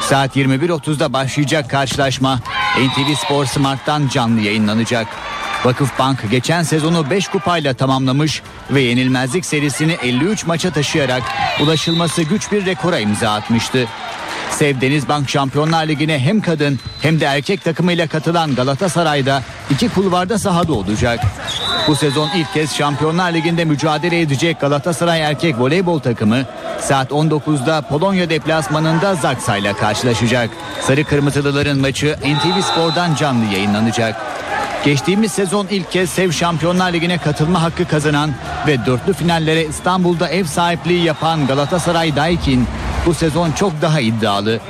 [0.00, 2.40] Saat 21.30'da başlayacak karşılaşma
[2.78, 5.06] NTV Spor Smart'tan canlı yayınlanacak.
[5.64, 11.22] Vakıfbank geçen sezonu 5 kupayla tamamlamış ve yenilmezlik serisini 53 maça taşıyarak
[11.62, 13.88] ulaşılması güç bir rekora imza atmıştı.
[14.50, 20.72] Sev Denizbank Şampiyonlar Ligi'ne hem kadın hem de erkek takımıyla katılan Galatasaray'da iki kulvarda sahada
[20.72, 21.20] olacak.
[21.88, 26.44] Bu sezon ilk kez Şampiyonlar Ligi'nde mücadele edecek Galatasaray erkek voleybol takımı
[26.80, 30.50] saat 19'da Polonya deplasmanında Zaksa ile karşılaşacak.
[30.80, 34.16] Sarı Kırmızılıların maçı NTV Spor'dan canlı yayınlanacak.
[34.84, 38.30] Geçtiğimiz sezon ilk kez Sev Şampiyonlar Ligi'ne katılma hakkı kazanan
[38.66, 42.66] ve dörtlü finallere İstanbul'da ev sahipliği yapan Galatasaray Daikin
[43.06, 44.60] bu sezon çok daha iddialı.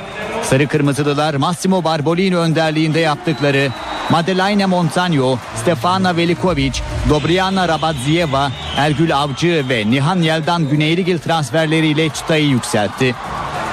[0.43, 3.69] Sarı Kırmızılılar Massimo Barbolini önderliğinde yaptıkları
[4.09, 6.73] Madeleine Montagno, Stefana Velikovic,
[7.09, 13.15] Dobriana Rabadzieva, Ergül Avcı ve Nihan Yeldan Güneyligil transferleriyle çıtayı yükseltti.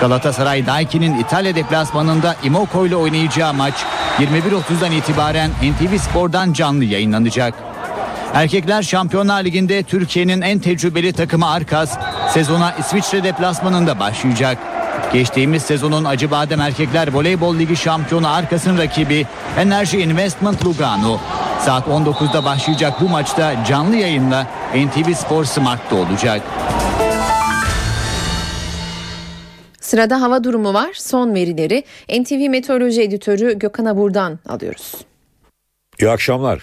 [0.01, 3.75] Galatasaray Daiki'nin İtalya deplasmanında Imoco ile oynayacağı maç
[4.19, 7.72] 21.30'dan itibaren NTV Spor'dan canlı yayınlanacak.
[8.35, 11.99] Erkekler Şampiyonlar Ligi'nde Türkiye'nin en tecrübeli takımı Arkas
[12.35, 14.59] sezona İsviçre deplasmanında başlayacak.
[15.13, 19.27] Geçtiğimiz sezonun Acıbadem Erkekler Voleybol Ligi şampiyonu Arkas'ın rakibi
[19.59, 21.21] Enerji Investment Lugano.
[21.61, 26.43] Saat 19'da başlayacak bu maçta canlı yayınla NTV Spor Smart'ta olacak.
[29.81, 30.91] Sırada hava durumu var.
[30.95, 31.85] Son verileri
[32.21, 34.95] NTV Meteoroloji Editörü Gökhan Abur'dan alıyoruz.
[36.01, 36.63] İyi akşamlar.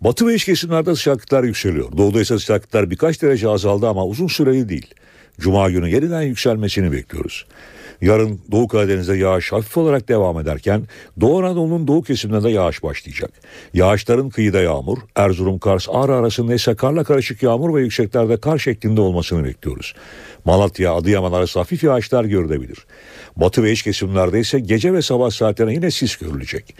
[0.00, 1.96] Batı ve iç kesimlerde sıcaklıklar yükseliyor.
[1.96, 4.94] Doğuda ise sıcaklıklar birkaç derece azaldı ama uzun süreli değil.
[5.40, 7.46] Cuma günü yeniden yükselmesini bekliyoruz.
[8.00, 10.82] Yarın Doğu Karadeniz'de yağış hafif olarak devam ederken
[11.20, 13.30] Doğu Anadolu'nun doğu kesimlerinde yağış başlayacak.
[13.74, 19.00] Yağışların kıyıda yağmur, Erzurum, Kars, Ağrı arasında ise karla karışık yağmur ve yükseklerde kar şeklinde
[19.00, 19.94] olmasını bekliyoruz.
[20.44, 22.86] Malatya, Adıyaman arası hafif yağışlar görülebilir.
[23.36, 26.74] Batı ve iç kesimlerde ise gece ve sabah saatlerine yine sis görülecek.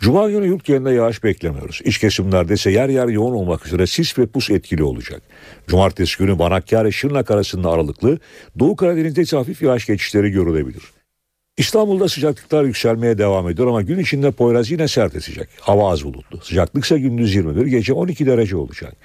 [0.00, 1.80] Cuma günü yurt genelinde yağış beklemiyoruz.
[1.84, 5.22] İç kesimlerde ise yer yer yoğun olmak üzere sis ve pus etkili olacak.
[5.66, 8.18] Cumartesi günü Banakkale Şırnak arasında aralıklı,
[8.58, 10.82] Doğu Karadeniz'de hafif yağış geçişleri görülebilir.
[11.56, 15.48] İstanbul'da sıcaklıklar yükselmeye devam ediyor ama gün içinde Poyraz yine sert esecek.
[15.60, 16.40] Hava az bulutlu.
[16.40, 18.96] Sıcaklık ise gündüz 21, gece 12 derece olacak.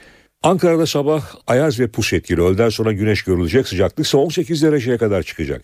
[0.43, 2.41] Ankara'da sabah ayaz ve pus etkili.
[2.41, 3.67] Öğleden sonra güneş görülecek.
[3.67, 5.61] Sıcaklık ise 18 dereceye kadar çıkacak.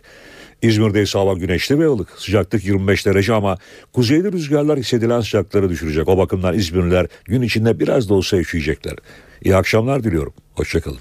[0.62, 2.10] İzmir'de ise hava güneşli ve ılık.
[2.18, 3.58] Sıcaklık 25 derece ama
[3.94, 6.08] kuzeyli rüzgarlar hissedilen sıcaklıkları düşürecek.
[6.08, 8.96] O bakımdan İzmirliler gün içinde biraz da olsa üşüyecekler.
[9.42, 10.34] İyi akşamlar diliyorum.
[10.56, 11.00] Hoşçakalın.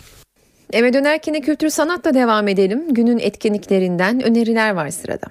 [0.72, 2.94] Eve dönerken kültür sanatla devam edelim.
[2.94, 5.26] Günün etkinliklerinden öneriler var sırada.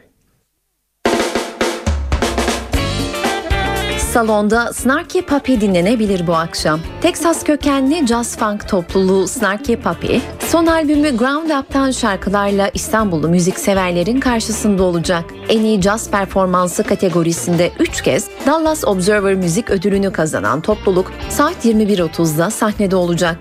[4.15, 6.79] Salonda Snarky Puppy dinlenebilir bu akşam.
[7.01, 14.83] Texas kökenli jazz funk topluluğu Snarky Puppy, son albümü Ground Up'tan şarkılarla İstanbullu müzikseverlerin karşısında
[14.83, 15.25] olacak.
[15.49, 22.49] En iyi jazz performansı kategorisinde 3 kez Dallas Observer Müzik Ödülünü kazanan topluluk saat 21.30'da
[22.49, 23.37] sahnede olacak.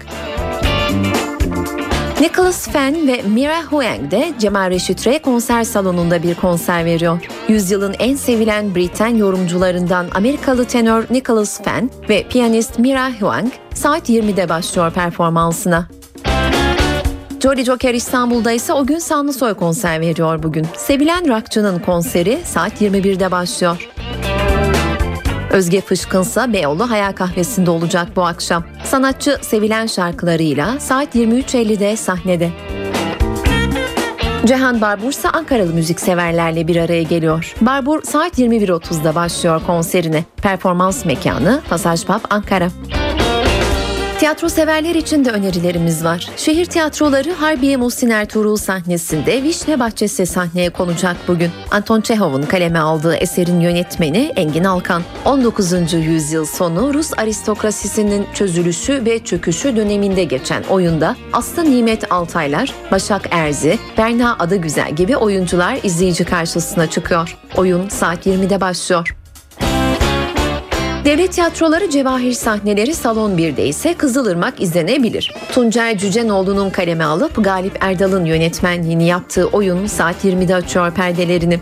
[2.25, 7.19] Nicholas Fenn ve Mira Huang de Cemal Reşit Rey konser salonunda bir konser veriyor.
[7.49, 14.49] Yüzyılın en sevilen Briten yorumcularından Amerikalı tenor Nicholas Fenn ve piyanist Mira Huang saat 20'de
[14.49, 15.89] başlıyor performansına.
[17.43, 20.67] Jolly Joker İstanbul'da ise o gün Sanlısoy konser veriyor bugün.
[20.77, 23.89] Sevilen rockçının konseri saat 21'de başlıyor.
[25.55, 28.65] Özge Fışkınsa Beyoğlu Hayal Kahvesi'nde olacak bu akşam.
[28.85, 32.51] Sanatçı sevilen şarkılarıyla saat 23.50'de sahnede.
[34.47, 37.55] Cihan Barbur ise Ankaralı müzikseverlerle bir araya geliyor.
[37.61, 40.25] Barbur saat 21.30'da başlıyor konserine.
[40.37, 42.69] Performans mekanı Pasaj Pub Ankara.
[44.25, 46.29] Tiyatro severler için de önerilerimiz var.
[46.37, 51.51] Şehir tiyatroları Harbiye Muhsin Ertuğrul sahnesinde Vişne Bahçesi sahneye konacak bugün.
[51.71, 55.03] Anton Çehov'un kaleme aldığı eserin yönetmeni Engin Alkan.
[55.25, 55.93] 19.
[55.93, 63.79] yüzyıl sonu Rus aristokrasisinin çözülüşü ve çöküşü döneminde geçen oyunda Aslı Nimet Altaylar, Başak Erzi,
[63.99, 67.37] Berna Adıgüzel gibi oyuncular izleyici karşısına çıkıyor.
[67.57, 69.24] Oyun saat 20'de başlıyor.
[71.05, 75.35] Devlet tiyatroları cevahir sahneleri Salon 1'de ise Kızılırmak izlenebilir.
[75.53, 81.61] Tuncay Cücenoğlu'nun kaleme alıp Galip Erdal'ın yönetmenliğini yaptığı oyun saat 20'de açıyor perdelerini.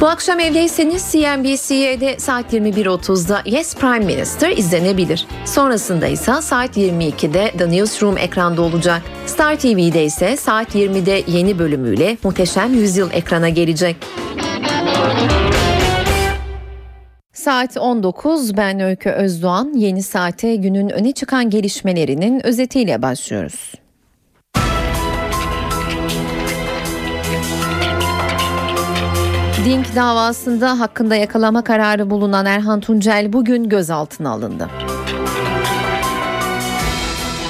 [0.00, 5.26] Bu akşam evdeyseniz CNBC'de saat 21.30'da Yes Prime Minister izlenebilir.
[5.44, 9.02] Sonrasında ise saat 22'de The Newsroom ekranda olacak.
[9.26, 13.96] Star TV'de ise saat 20'de yeni bölümüyle Muhteşem Yüzyıl ekrana gelecek.
[17.40, 23.74] Saat 19 ben Öykü Özdoğan yeni saate günün öne çıkan gelişmelerinin özetiyle başlıyoruz.
[29.64, 34.68] Dink davasında hakkında yakalama kararı bulunan Erhan Tuncel bugün gözaltına alındı.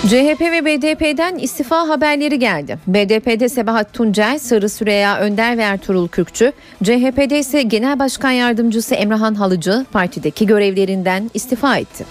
[0.07, 2.78] CHP ve BDP'den istifa haberleri geldi.
[2.86, 6.53] BDP'de Sebahat Tuncel, Sarı Süreyya Önder ve Ertuğrul Kürkçü,
[6.84, 12.05] CHP'de ise Genel Başkan Yardımcısı Emrahan Halıcı partideki görevlerinden istifa etti.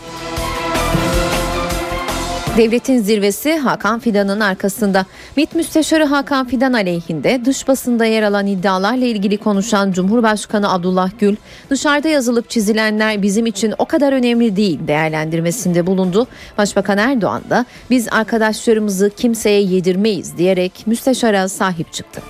[2.58, 5.06] Devletin zirvesi Hakan Fidan'ın arkasında.
[5.36, 11.36] MİT Müsteşarı Hakan Fidan aleyhinde dış basında yer alan iddialarla ilgili konuşan Cumhurbaşkanı Abdullah Gül,
[11.70, 16.28] dışarıda yazılıp çizilenler bizim için o kadar önemli değil değerlendirmesinde bulundu.
[16.58, 22.22] Başbakan Erdoğan da biz arkadaşlarımızı kimseye yedirmeyiz diyerek müsteşara sahip çıktı.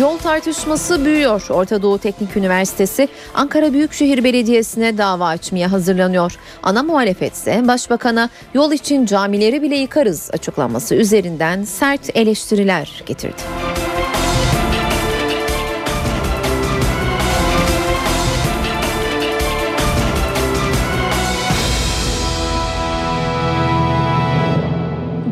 [0.00, 1.46] Yol tartışması büyüyor.
[1.50, 6.36] Orta Doğu Teknik Üniversitesi Ankara Büyükşehir Belediyesi'ne dava açmaya hazırlanıyor.
[6.62, 13.42] Ana muhalefet ise başbakana yol için camileri bile yıkarız açıklaması üzerinden sert eleştiriler getirdi.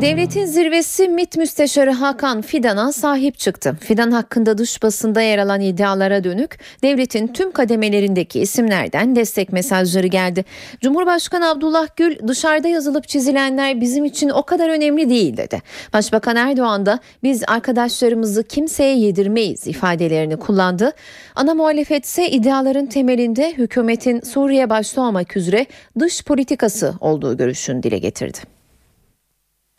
[0.01, 3.77] Devletin zirvesi MİT Müsteşarı Hakan Fidan'a sahip çıktı.
[3.81, 10.45] Fidan hakkında dış basında yer alan iddialara dönük devletin tüm kademelerindeki isimlerden destek mesajları geldi.
[10.81, 15.61] Cumhurbaşkanı Abdullah Gül dışarıda yazılıp çizilenler bizim için o kadar önemli değil dedi.
[15.93, 20.91] Başbakan Erdoğan da biz arkadaşlarımızı kimseye yedirmeyiz ifadelerini kullandı.
[21.35, 25.65] Ana muhalefet ise iddiaların temelinde hükümetin Suriye başta olmak üzere
[25.99, 28.54] dış politikası olduğu görüşünü dile getirdi.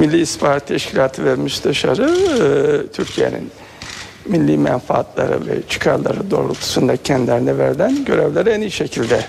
[0.01, 3.51] Milli İstihbarat Teşkilatı ve Müsteşarı e, Türkiye'nin
[4.27, 9.25] milli menfaatları ve çıkarları doğrultusunda kendilerine verilen görevleri en iyi şekilde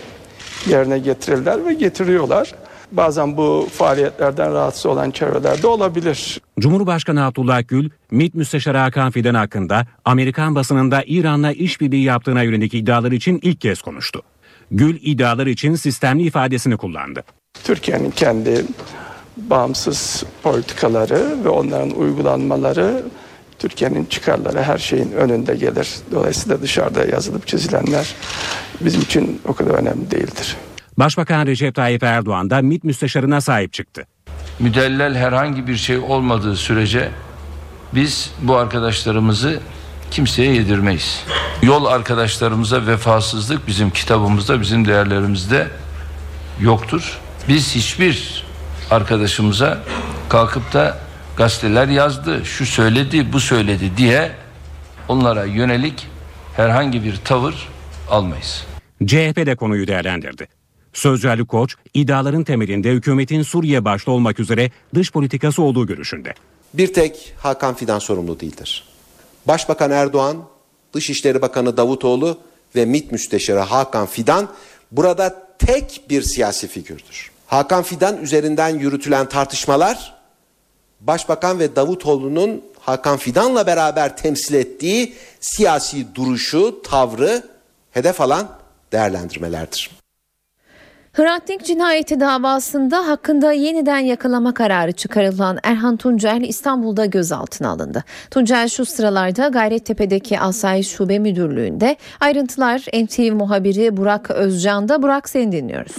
[0.70, 2.55] yerine getirirler ve getiriyorlar.
[2.91, 6.41] Bazen bu faaliyetlerden rahatsız olan çevrelerde olabilir.
[6.59, 13.11] Cumhurbaşkanı Abdullah Gül, MİT Müsteşarı Hakan Fidan hakkında Amerikan basınında İran'la işbirliği yaptığına yönelik iddialar
[13.11, 14.22] için ilk kez konuştu.
[14.72, 17.24] Gül iddialar için sistemli ifadesini kullandı.
[17.63, 18.65] Türkiye'nin kendi
[19.38, 23.03] bağımsız politikaları ve onların uygulanmaları
[23.59, 25.89] Türkiye'nin çıkarları her şeyin önünde gelir.
[26.11, 28.15] Dolayısıyla dışarıda yazılıp çizilenler
[28.81, 30.55] bizim için o kadar önemli değildir.
[30.97, 34.07] Başbakan Recep Tayyip Erdoğan da MİT müsteşarına sahip çıktı.
[34.59, 37.09] Müdellel herhangi bir şey olmadığı sürece
[37.95, 39.59] biz bu arkadaşlarımızı
[40.11, 41.23] kimseye yedirmeyiz.
[41.61, 45.67] Yol arkadaşlarımıza vefasızlık bizim kitabımızda, bizim değerlerimizde
[46.61, 47.19] yoktur.
[47.47, 48.45] Biz hiçbir
[48.91, 49.79] arkadaşımıza
[50.29, 50.97] kalkıp da
[51.38, 54.31] gazeteler yazdı, şu söyledi, bu söyledi diye
[55.07, 56.07] onlara yönelik
[56.55, 57.69] herhangi bir tavır
[58.09, 58.65] almayız.
[59.05, 60.47] CHP de konuyu değerlendirdi.
[60.93, 66.34] Sözcü Ali Koç, iddiaların temelinde hükümetin Suriye başta olmak üzere dış politikası olduğu görüşünde.
[66.73, 68.84] Bir tek Hakan Fidan sorumlu değildir.
[69.47, 70.38] Başbakan Erdoğan,
[70.93, 72.38] Dışişleri Bakanı Davutoğlu
[72.76, 74.49] ve MİT Müsteşarı Hakan Fidan
[74.91, 77.31] burada tek bir siyasi figürdür.
[77.48, 80.18] Hakan Fidan üzerinden yürütülen tartışmalar
[81.02, 87.44] Başbakan ve Davutoğlu'nun Hakan Fidan'la beraber temsil ettiği siyasi duruşu, tavrı
[87.91, 88.48] hedef alan
[88.91, 89.91] değerlendirmelerdir.
[91.14, 98.03] Hrant Dink cinayeti davasında hakkında yeniden yakalama kararı çıkarılan Erhan Tuncel İstanbul'da gözaltına alındı.
[98.32, 101.95] Tuncel şu sıralarda Gayrettepe'deki Asayiş Şube Müdürlüğü'nde.
[102.19, 105.02] Ayrıntılar NTV muhabiri Burak Özcan'da.
[105.02, 105.95] Burak seni dinliyoruz.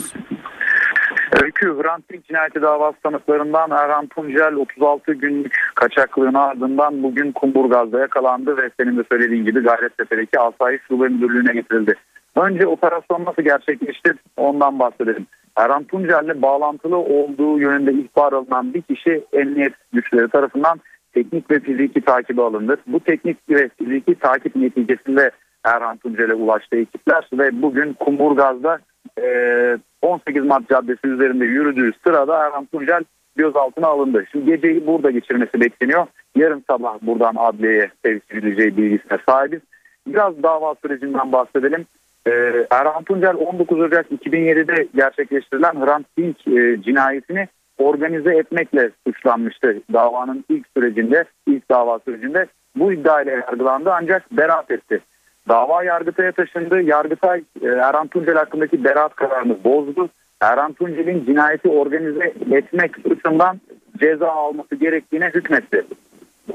[1.62, 8.56] Öykü Hrant Dink cinayeti davası tanıklarından Erhan Tuncel 36 günlük kaçaklığın ardından bugün Kumburgaz'da yakalandı
[8.56, 11.94] ve senin de söylediğin gibi Gayrettepe'deki Asayiş Şube Müdürlüğü'ne getirildi.
[12.36, 15.26] Önce operasyon nasıl gerçekleşti ondan bahsedelim.
[15.56, 20.80] Erhan Tuncel'le bağlantılı olduğu yönünde ihbar alınan bir kişi emniyet güçleri tarafından
[21.12, 22.76] teknik ve fiziki takibi alındı.
[22.86, 25.30] Bu teknik ve fiziki takip neticesinde
[25.64, 28.78] Erhan Tuncel'e ulaştı ekipler ve bugün Kumburgaz'da
[30.03, 33.05] 18 Mart Caddesi üzerinde yürüdüğü sırada Erhan Tuncel
[33.37, 34.25] gözaltına alındı.
[34.33, 36.07] Şimdi geceyi burada geçirmesi bekleniyor.
[36.37, 39.61] Yarın sabah buradan adliyeye sevk edileceği bilgisine sahibiz.
[40.07, 41.87] Biraz dava sürecinden bahsedelim.
[42.27, 47.49] Ee, Erhan Tuncel 19 Ocak 2007'de gerçekleştirilen Hrant Dink e, cinayetini
[47.79, 52.47] organize etmekle suçlanmıştı davanın ilk sürecinde, ilk dava sürecinde.
[52.77, 55.01] Bu iddiayla yargılandı ancak beraat etti.
[55.49, 56.81] Dava Yargıtay'a taşındı.
[56.83, 60.09] Yargıtay e, Erhan Tuncel hakkındaki beraat kararını bozdu.
[60.41, 63.61] Erhan Tuncel'in cinayeti organize etmek suçundan
[64.01, 65.87] ceza alması gerektiğine hükmetti.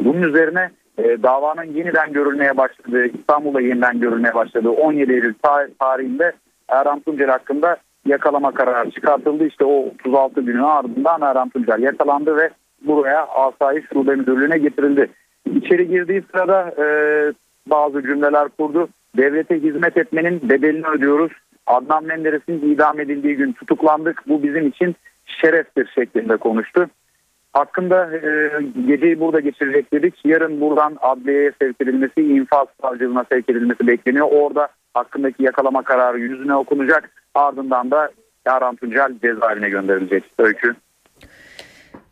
[0.04, 5.34] Bunun üzerine e, davanın yeniden görülmeye başladığı, İstanbul'da yeniden görülmeye başladığı 17 Eylül
[5.80, 6.32] tarihinde
[6.70, 9.46] Erhan Tuncel hakkında yakalama kararı çıkartıldı.
[9.46, 12.50] İşte o 36 günün ardından Erhan Tuncel yakalandı ve
[12.82, 15.10] buraya Asayiş Şube Müdürlüğü'ne getirildi.
[15.56, 16.86] İçeri girdiği sırada e,
[17.68, 18.90] bazı cümleler kurdu.
[19.18, 21.32] Devlete hizmet etmenin bedelini ödüyoruz.
[21.68, 24.24] Adnan Menderes'in idam edildiği gün tutuklandık.
[24.28, 24.96] Bu bizim için
[25.26, 26.90] şereftir şeklinde konuştu.
[27.54, 28.52] Hakkında e,
[28.88, 30.16] geceyi burada geçirecek dedik.
[30.26, 34.28] Yarın buradan adliyeye sevk edilmesi, infaz savcılığına sevk edilmesi bekleniyor.
[34.32, 37.10] Orada hakkındaki yakalama kararı yüzüne okunacak.
[37.36, 38.10] Ardından da
[38.46, 40.24] Erhan Tuncel cezaevine gönderilecek.
[40.38, 40.76] Öykü.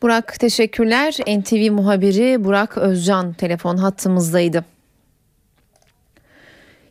[0.02, 1.14] Burak teşekkürler.
[1.28, 4.66] NTV muhabiri Burak Özcan telefon hattımızdaydı.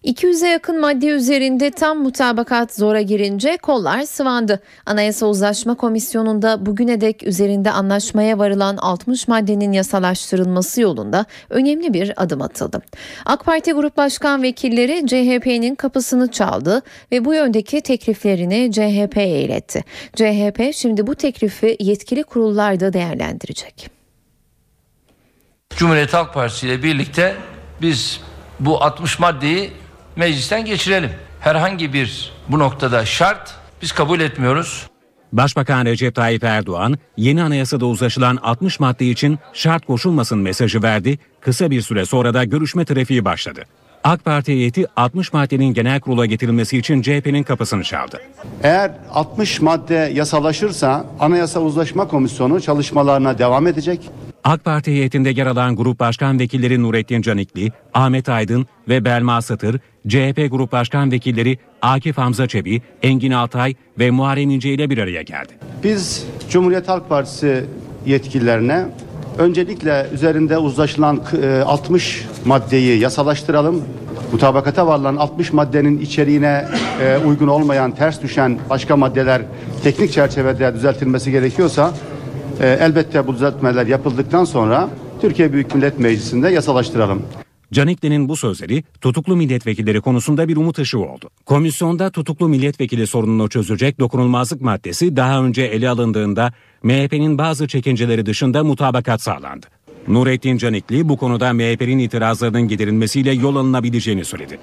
[0.05, 4.61] 200'e yakın madde üzerinde tam mutabakat zora girince kollar sıvandı.
[4.87, 12.43] Anayasa Uzlaşma Komisyonu'nda bugüne dek üzerinde anlaşmaya varılan 60 maddenin yasalaştırılması yolunda önemli bir adım
[12.43, 12.83] atıldı.
[13.25, 16.83] AK Parti Grup Başkan Vekilleri CHP'nin kapısını çaldı
[17.13, 19.85] ve bu yöndeki tekliflerini CHP'ye iletti.
[20.17, 23.91] CHP şimdi bu teklifi yetkili kurullarda değerlendirecek.
[25.77, 27.37] Cumhuriyet Halk Partisi ile birlikte
[27.83, 28.21] biz
[28.61, 29.71] bu 60 maddeyi
[30.21, 31.11] meclisten geçirelim.
[31.41, 34.87] Herhangi bir bu noktada şart biz kabul etmiyoruz.
[35.33, 41.19] Başbakan Recep Tayyip Erdoğan yeni anayasada uzlaşılan 60 madde için şart koşulmasın mesajı verdi.
[41.41, 43.65] Kısa bir süre sonra da görüşme trafiği başladı.
[44.05, 48.21] AK Parti heyeti 60 maddenin genel kurula getirilmesi için CHP'nin kapısını çaldı.
[48.63, 54.11] Eğer 60 madde yasalaşırsa Anayasa Uzlaşma Komisyonu çalışmalarına devam edecek.
[54.45, 59.81] AK Parti heyetinde yer alan grup başkan vekilleri Nurettin Canikli, Ahmet Aydın ve Belma Satır,
[60.09, 65.23] CHP grup başkan vekilleri Akif Hamza Çebi, Engin Altay ve Muharrem İnce ile bir araya
[65.23, 65.53] geldi.
[65.85, 67.65] Biz Cumhuriyet Halk Partisi
[68.07, 68.87] yetkililerine
[69.39, 71.21] öncelikle üzerinde uzlaşılan
[71.67, 73.85] 60 maddeyi yasalaştıralım.
[74.33, 76.65] Mutabakata varılan 60 maddenin içeriğine
[77.03, 79.43] e, uygun olmayan, ters düşen başka maddeler
[79.83, 81.93] teknik çerçevede düzeltilmesi gerekiyorsa
[82.61, 84.89] e, elbette bu düzeltmeler yapıldıktan sonra
[85.21, 87.23] Türkiye Büyük Millet Meclisi'nde yasalaştıralım.
[87.73, 91.31] Canikli'nin bu sözleri tutuklu milletvekilleri konusunda bir umut ışığı oldu.
[91.47, 96.53] Komisyonda tutuklu milletvekili sorununu çözecek dokunulmazlık maddesi daha önce ele alındığında
[96.83, 99.67] MHP'nin bazı çekinceleri dışında mutabakat sağlandı.
[100.09, 104.59] Nurettin Canikli bu konuda MHP'nin itirazlarının giderilmesiyle yol alınabileceğini söyledi.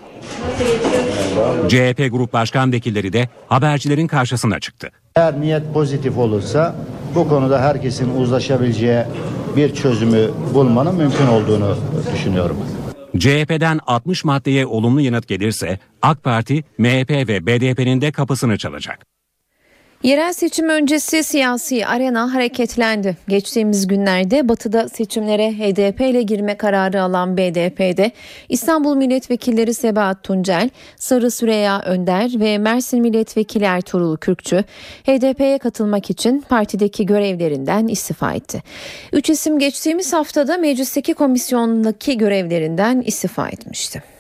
[1.68, 4.92] CHP Grup Başkan Vekilleri de habercilerin karşısına çıktı.
[5.16, 6.76] Eğer niyet pozitif olursa
[7.16, 9.04] bu konuda herkesin uzlaşabileceği
[9.56, 11.78] bir çözümü bulmanın mümkün olduğunu
[12.14, 12.58] düşünüyorum.
[13.20, 19.17] CHP'den 60 maddeye olumlu yanıt gelirse AK Parti, MHP ve BDP'nin de kapısını çalacak.
[20.04, 23.18] Yerel seçim öncesi siyasi arena hareketlendi.
[23.28, 28.12] Geçtiğimiz günlerde batıda seçimlere HDP ile girme kararı alan BDP'de
[28.50, 34.64] İstanbul Milletvekilleri Sebahat Tuncel, Sarı Süreya Önder ve Mersin Milletvekili Ertuğrul Kürkçü
[35.04, 38.64] HDP'ye katılmak için partideki görevlerinden istifa etti.
[39.14, 44.17] Üç isim geçtiğimiz haftada meclisteki komisyondaki görevlerinden istifa etmişti.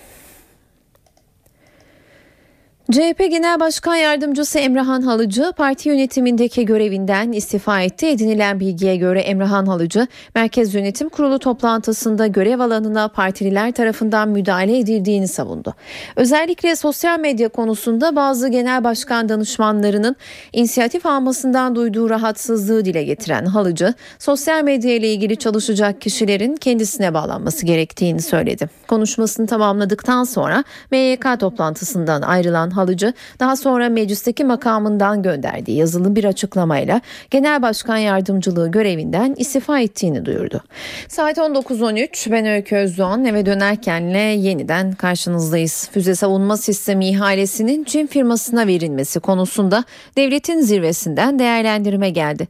[2.91, 8.05] CHP Genel Başkan Yardımcısı Emrahan Halıcı parti yönetimindeki görevinden istifa etti.
[8.05, 15.27] Edinilen bilgiye göre Emrahan Halıcı Merkez Yönetim Kurulu toplantısında görev alanına partililer tarafından müdahale edildiğini
[15.27, 15.76] savundu.
[16.15, 20.15] Özellikle sosyal medya konusunda bazı genel başkan danışmanlarının
[20.53, 27.65] inisiyatif almasından duyduğu rahatsızlığı dile getiren Halıcı, sosyal medya ile ilgili çalışacak kişilerin kendisine bağlanması
[27.65, 28.69] gerektiğini söyledi.
[28.88, 37.02] Konuşmasını tamamladıktan sonra MYK toplantısından ayrılan Halıcı daha sonra meclisteki makamından gönderdiği yazılı bir açıklamayla
[37.32, 40.64] Genel Başkan Yardımcılığı görevinden istifa ettiğini duyurdu.
[41.08, 45.90] Saat 19.13 ben Öykü Özdoğan eve dönerkenle yeniden karşınızdayız.
[45.91, 49.84] Füze savunma sistemi ihalesinin Çin firmasına verilmesi konusunda
[50.18, 52.48] devletin zirvesinden değerlendirme geldi.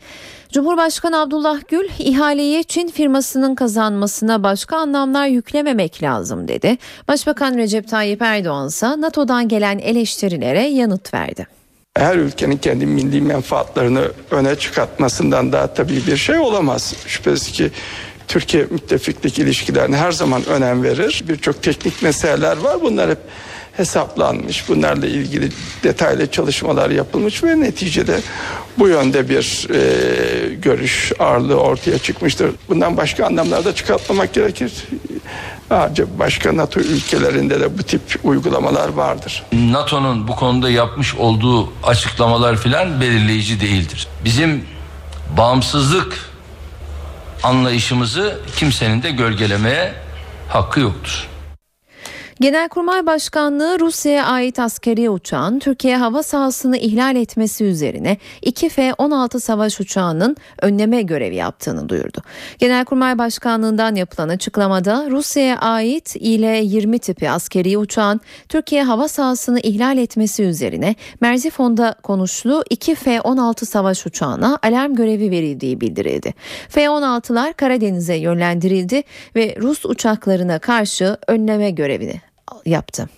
[0.51, 6.77] Cumhurbaşkanı Abdullah Gül ihaleyi Çin firmasının kazanmasına başka anlamlar yüklememek lazım dedi.
[7.07, 11.47] Başbakan Recep Tayyip Erdoğan ise NATO'dan gelen eleştirilere yanıt verdi.
[11.97, 16.95] Her ülkenin kendi milli menfaatlarını öne çıkartmasından daha tabii bir şey olamaz.
[17.07, 17.71] Şüphesiz ki
[18.27, 21.23] Türkiye müttefiklik ilişkilerine her zaman önem verir.
[21.29, 22.81] Birçok teknik meseleler var.
[22.81, 23.19] Bunlar hep
[23.77, 24.69] hesaplanmış.
[24.69, 25.49] Bunlarla ilgili
[25.83, 28.19] detaylı çalışmalar yapılmış ve neticede
[28.77, 32.51] bu yönde bir e, görüş ağırlığı ortaya çıkmıştır.
[32.69, 34.71] Bundan başka anlamlarda çıkartmamak gerekir.
[35.69, 39.43] Ayrıca başka NATO ülkelerinde de bu tip uygulamalar vardır.
[39.53, 44.07] NATO'nun bu konuda yapmış olduğu açıklamalar filan belirleyici değildir.
[44.25, 44.65] Bizim
[45.37, 46.19] bağımsızlık
[47.43, 49.93] anlayışımızı kimsenin de gölgelemeye
[50.49, 51.27] hakkı yoktur.
[52.39, 59.79] Genelkurmay Başkanlığı Rusya'ya ait askeri uçağın Türkiye hava sahasını ihlal etmesi üzerine 2 F-16 savaş
[59.79, 62.21] uçağının önleme görevi yaptığını duyurdu.
[62.59, 70.43] Genelkurmay Başkanlığından yapılan açıklamada Rusya'ya ait İL-20 tipi askeri uçağın Türkiye hava sahasını ihlal etmesi
[70.43, 76.33] üzerine Merzifon'da konuşlu 2 F-16 savaş uçağına alarm görevi verildiği bildirildi.
[76.69, 79.03] F-16'lar Karadeniz'e yönlendirildi
[79.35, 82.26] ve Rus uçaklarına karşı önleme görevini
[82.65, 83.09] yaptı.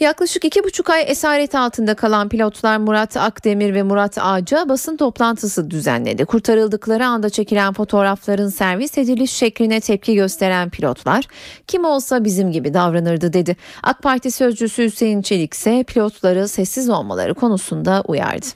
[0.00, 5.70] Yaklaşık iki buçuk ay esaret altında kalan pilotlar Murat Akdemir ve Murat Ağaca basın toplantısı
[5.70, 6.24] düzenledi.
[6.24, 11.24] Kurtarıldıkları anda çekilen fotoğrafların servis ediliş şekline tepki gösteren pilotlar
[11.66, 13.56] kim olsa bizim gibi davranırdı dedi.
[13.82, 18.46] AK Parti sözcüsü Hüseyin Çelik ise pilotları sessiz olmaları konusunda uyardı.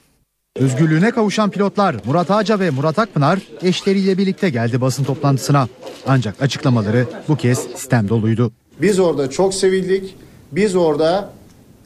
[0.57, 5.69] Özgürlüğüne kavuşan pilotlar Murat Ağaca ve Murat Akpınar eşleriyle birlikte geldi basın toplantısına.
[6.07, 8.53] Ancak açıklamaları bu kez sistem doluydu.
[8.83, 10.17] Biz orada çok sevildik.
[10.53, 11.31] Biz orada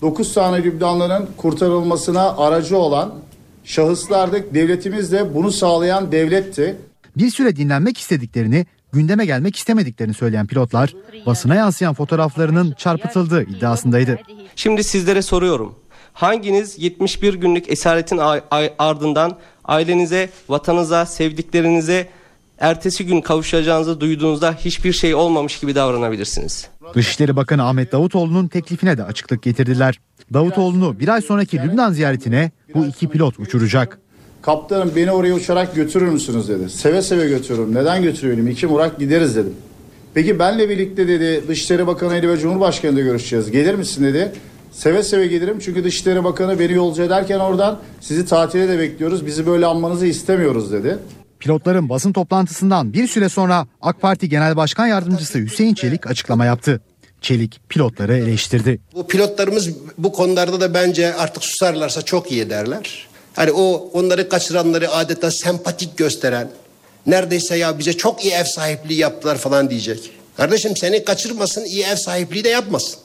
[0.02, 3.14] 9 tane Lübnanlı'nın kurtarılmasına aracı olan
[3.64, 4.55] şahıslardık.
[4.55, 6.77] Devletimiz de bunu sağlayan devletti.
[7.16, 10.94] Bir süre dinlenmek istediklerini, gündeme gelmek istemediklerini söyleyen pilotlar
[11.27, 14.18] basına yansıyan fotoğraflarının çarpıtıldığı iddiasındaydı.
[14.56, 15.74] Şimdi sizlere soruyorum.
[16.12, 18.20] Hanginiz 71 günlük esaretin
[18.78, 22.09] ardından ailenize, vatanınıza, sevdiklerinize
[22.59, 26.69] ertesi gün kavuşacağınızı duyduğunuzda hiçbir şey olmamış gibi davranabilirsiniz.
[26.95, 30.01] Dışişleri Bakanı Ahmet Davutoğlu'nun teklifine de açıklık getirdiler.
[30.35, 33.99] Davutoğlu'nu bir ay sonraki Lübnan ziyaretine bu iki pilot uçuracak.
[34.43, 36.70] Kaptanım beni oraya uçarak götürür müsünüz dedi.
[36.70, 37.74] Seve seve götürürüm.
[37.74, 38.49] Neden götürüyorum?
[38.49, 39.55] İki Murat gideriz dedim.
[40.15, 43.51] Peki benle birlikte dedi Dışişleri Bakanı ile ve Cumhurbaşkanı ile görüşeceğiz.
[43.51, 44.33] Gelir misin dedi.
[44.73, 49.27] Seve seve gelirim çünkü Dışişleri Bakanı beni yolcu ederken oradan sizi tatile de bekliyoruz.
[49.27, 50.99] Bizi böyle anmanızı istemiyoruz dedi.
[51.47, 56.81] Pilotların basın toplantısından bir süre sonra AK Parti Genel Başkan Yardımcısı Hüseyin Çelik açıklama yaptı.
[57.20, 58.81] Çelik pilotları eleştirdi.
[58.94, 59.68] Bu pilotlarımız
[59.98, 63.09] bu konularda da bence artık susarlarsa çok iyi ederler.
[63.35, 66.48] Hani o onları kaçıranları adeta sempatik gösteren,
[67.06, 70.10] neredeyse ya bize çok iyi ev sahipliği yaptılar falan diyecek.
[70.36, 72.98] Kardeşim seni kaçırmasın, iyi ev sahipliği de yapmasın.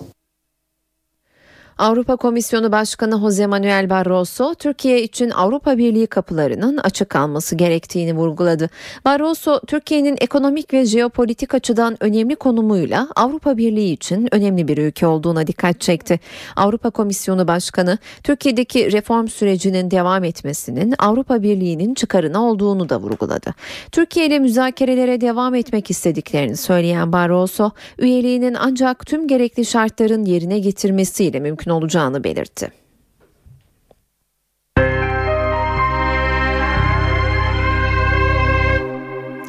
[1.81, 8.69] Avrupa Komisyonu Başkanı Jose Manuel Barroso, Türkiye için Avrupa Birliği kapılarının açık kalması gerektiğini vurguladı.
[9.05, 15.47] Barroso, Türkiye'nin ekonomik ve jeopolitik açıdan önemli konumuyla Avrupa Birliği için önemli bir ülke olduğuna
[15.47, 16.19] dikkat çekti.
[16.55, 23.53] Avrupa Komisyonu Başkanı, Türkiye'deki reform sürecinin devam etmesinin Avrupa Birliği'nin çıkarına olduğunu da vurguladı.
[23.91, 31.39] Türkiye ile müzakerelere devam etmek istediklerini söyleyen Barroso, üyeliğinin ancak tüm gerekli şartların yerine getirmesiyle
[31.39, 32.71] mümkün olacağını belirtti.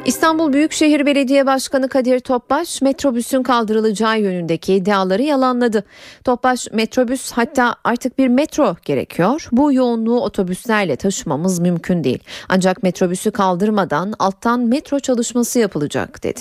[0.05, 5.83] İstanbul Büyükşehir Belediye Başkanı Kadir Topbaş metrobüsün kaldırılacağı yönündeki iddiaları yalanladı.
[6.23, 9.47] Topbaş metrobüs hatta artık bir metro gerekiyor.
[9.51, 12.19] Bu yoğunluğu otobüslerle taşımamız mümkün değil.
[12.49, 16.39] Ancak metrobüsü kaldırmadan alttan metro çalışması yapılacak dedi.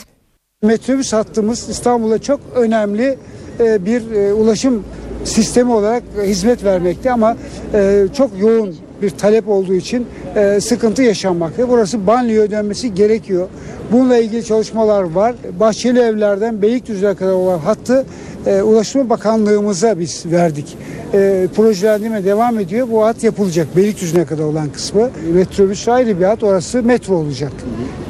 [0.62, 3.18] Metrobüs hattımız İstanbul'a çok önemli
[3.58, 4.84] bir ulaşım
[5.24, 7.36] sistemi olarak hizmet vermekte ama
[7.74, 11.68] e, çok yoğun bir talep olduğu için e, sıkıntı yaşanmakta.
[11.68, 13.48] Burası banliyoya dönmesi gerekiyor.
[13.92, 15.34] Bununla ilgili çalışmalar var.
[15.60, 18.06] Bahçeli evlerden Beylikdüzü'ne kadar olan hattı
[18.46, 20.76] e, Ulaştırma Bakanlığımıza biz verdik.
[21.14, 22.88] E, projelendirme devam ediyor.
[22.90, 23.76] Bu hat yapılacak.
[23.76, 25.10] Beylikdüzü'ne kadar olan kısmı.
[25.34, 26.42] Metrobüs ayrı bir hat.
[26.42, 27.52] Orası metro olacak.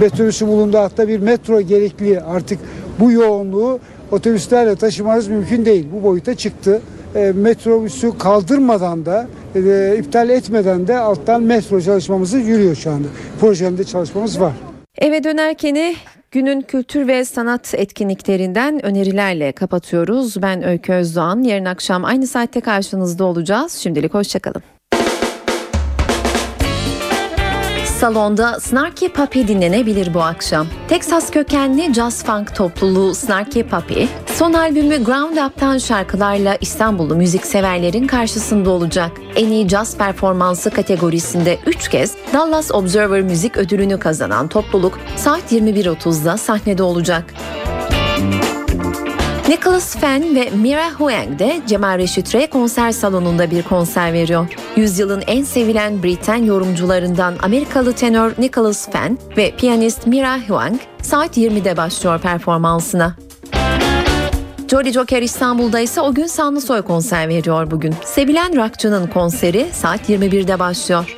[0.00, 2.20] Metrobüsü bulunduğu hatta bir metro gerekli.
[2.20, 2.58] Artık
[3.00, 3.78] bu yoğunluğu
[4.10, 5.86] otobüslerle taşımanız mümkün değil.
[5.92, 6.80] Bu boyuta çıktı.
[7.14, 13.08] E, metrobüsü kaldırmadan da e, iptal etmeden de alttan metro çalışmamızı yürüyor şu anda.
[13.40, 14.52] Projemde çalışmamız var.
[14.98, 15.94] Eve dönerkeni
[16.30, 20.42] günün kültür ve sanat etkinliklerinden önerilerle kapatıyoruz.
[20.42, 21.42] Ben Öykü Özdoğan.
[21.42, 23.72] Yarın akşam aynı saatte karşınızda olacağız.
[23.72, 24.62] Şimdilik hoşçakalın.
[28.02, 30.66] Salonda Snarky Puppy dinlenebilir bu akşam.
[30.88, 38.70] Texas kökenli jazz funk topluluğu Snarky Puppy, son albümü Ground Up'tan şarkılarla İstanbullu müzikseverlerin karşısında
[38.70, 39.10] olacak.
[39.36, 46.36] En iyi jazz performansı kategorisinde 3 kez Dallas Observer Müzik Ödülünü kazanan topluluk saat 21.30'da
[46.36, 47.24] sahnede olacak.
[49.52, 54.46] Nicholas Fenn ve Mira Huang de Cemal Reşit Rey konser salonunda bir konser veriyor.
[54.76, 61.76] Yüzyılın en sevilen Briten yorumcularından Amerikalı tenör Nicholas Fenn ve piyanist Mira Huang saat 20'de
[61.76, 63.16] başlıyor performansına.
[64.70, 67.94] Jolly Joker İstanbul'da ise o gün Sanlısoy konser veriyor bugün.
[68.04, 71.16] Sevilen rockçının konseri saat 21'de başlıyor.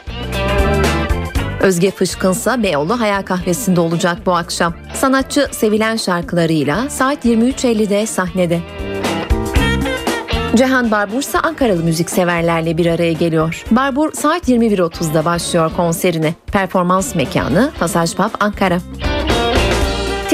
[1.65, 4.75] Özge Fışkınsa Beyoğlu Hayal Kahvesi'nde olacak bu akşam.
[4.95, 8.61] Sanatçı sevilen şarkılarıyla saat 23.50'de sahnede.
[10.57, 13.65] Cihan Barbur ise Ankaralı müzikseverlerle bir araya geliyor.
[13.71, 16.35] Barbur saat 21.30'da başlıyor konserine.
[16.47, 18.79] Performans mekanı Pasaj Pub Ankara.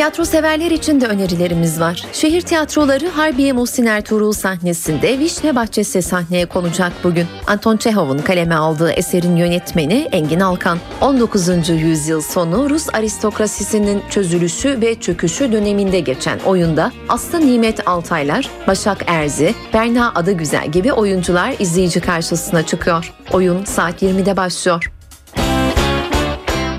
[0.01, 2.05] Tiyatro severler için de önerilerimiz var.
[2.13, 7.27] Şehir tiyatroları Harbiye Muhsin Ertuğrul sahnesinde Vişne Bahçesi sahneye konacak bugün.
[7.47, 10.79] Anton Çehov'un kaleme aldığı eserin yönetmeni Engin Alkan.
[11.01, 11.69] 19.
[11.69, 19.55] yüzyıl sonu Rus aristokrasisinin çözülüşü ve çöküşü döneminde geçen oyunda Aslı Nimet Altaylar, Başak Erzi,
[19.75, 23.13] Berna Adıgüzel gibi oyuncular izleyici karşısına çıkıyor.
[23.33, 25.00] Oyun saat 20'de başlıyor.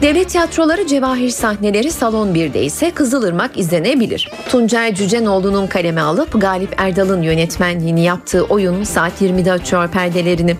[0.02, 4.32] Devlet tiyatroları cevahir sahneleri Salon 1'de ise Kızılırmak izlenebilir.
[4.50, 10.56] Tuncay Cücenoğlu'nun kaleme alıp Galip Erdal'ın yönetmenliğini yaptığı oyun saat 20'de açıyor perdelerini.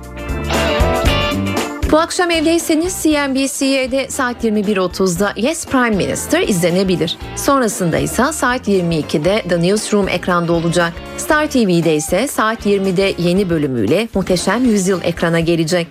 [1.92, 7.18] Bu akşam evdeyseniz CNBC'de saat 21.30'da Yes Prime Minister izlenebilir.
[7.36, 10.94] Sonrasında ise saat 22'de The Newsroom ekranda olacak.
[11.18, 15.88] Star TV'de ise saat 20'de yeni bölümüyle Muhteşem Yüzyıl ekrana gelecek.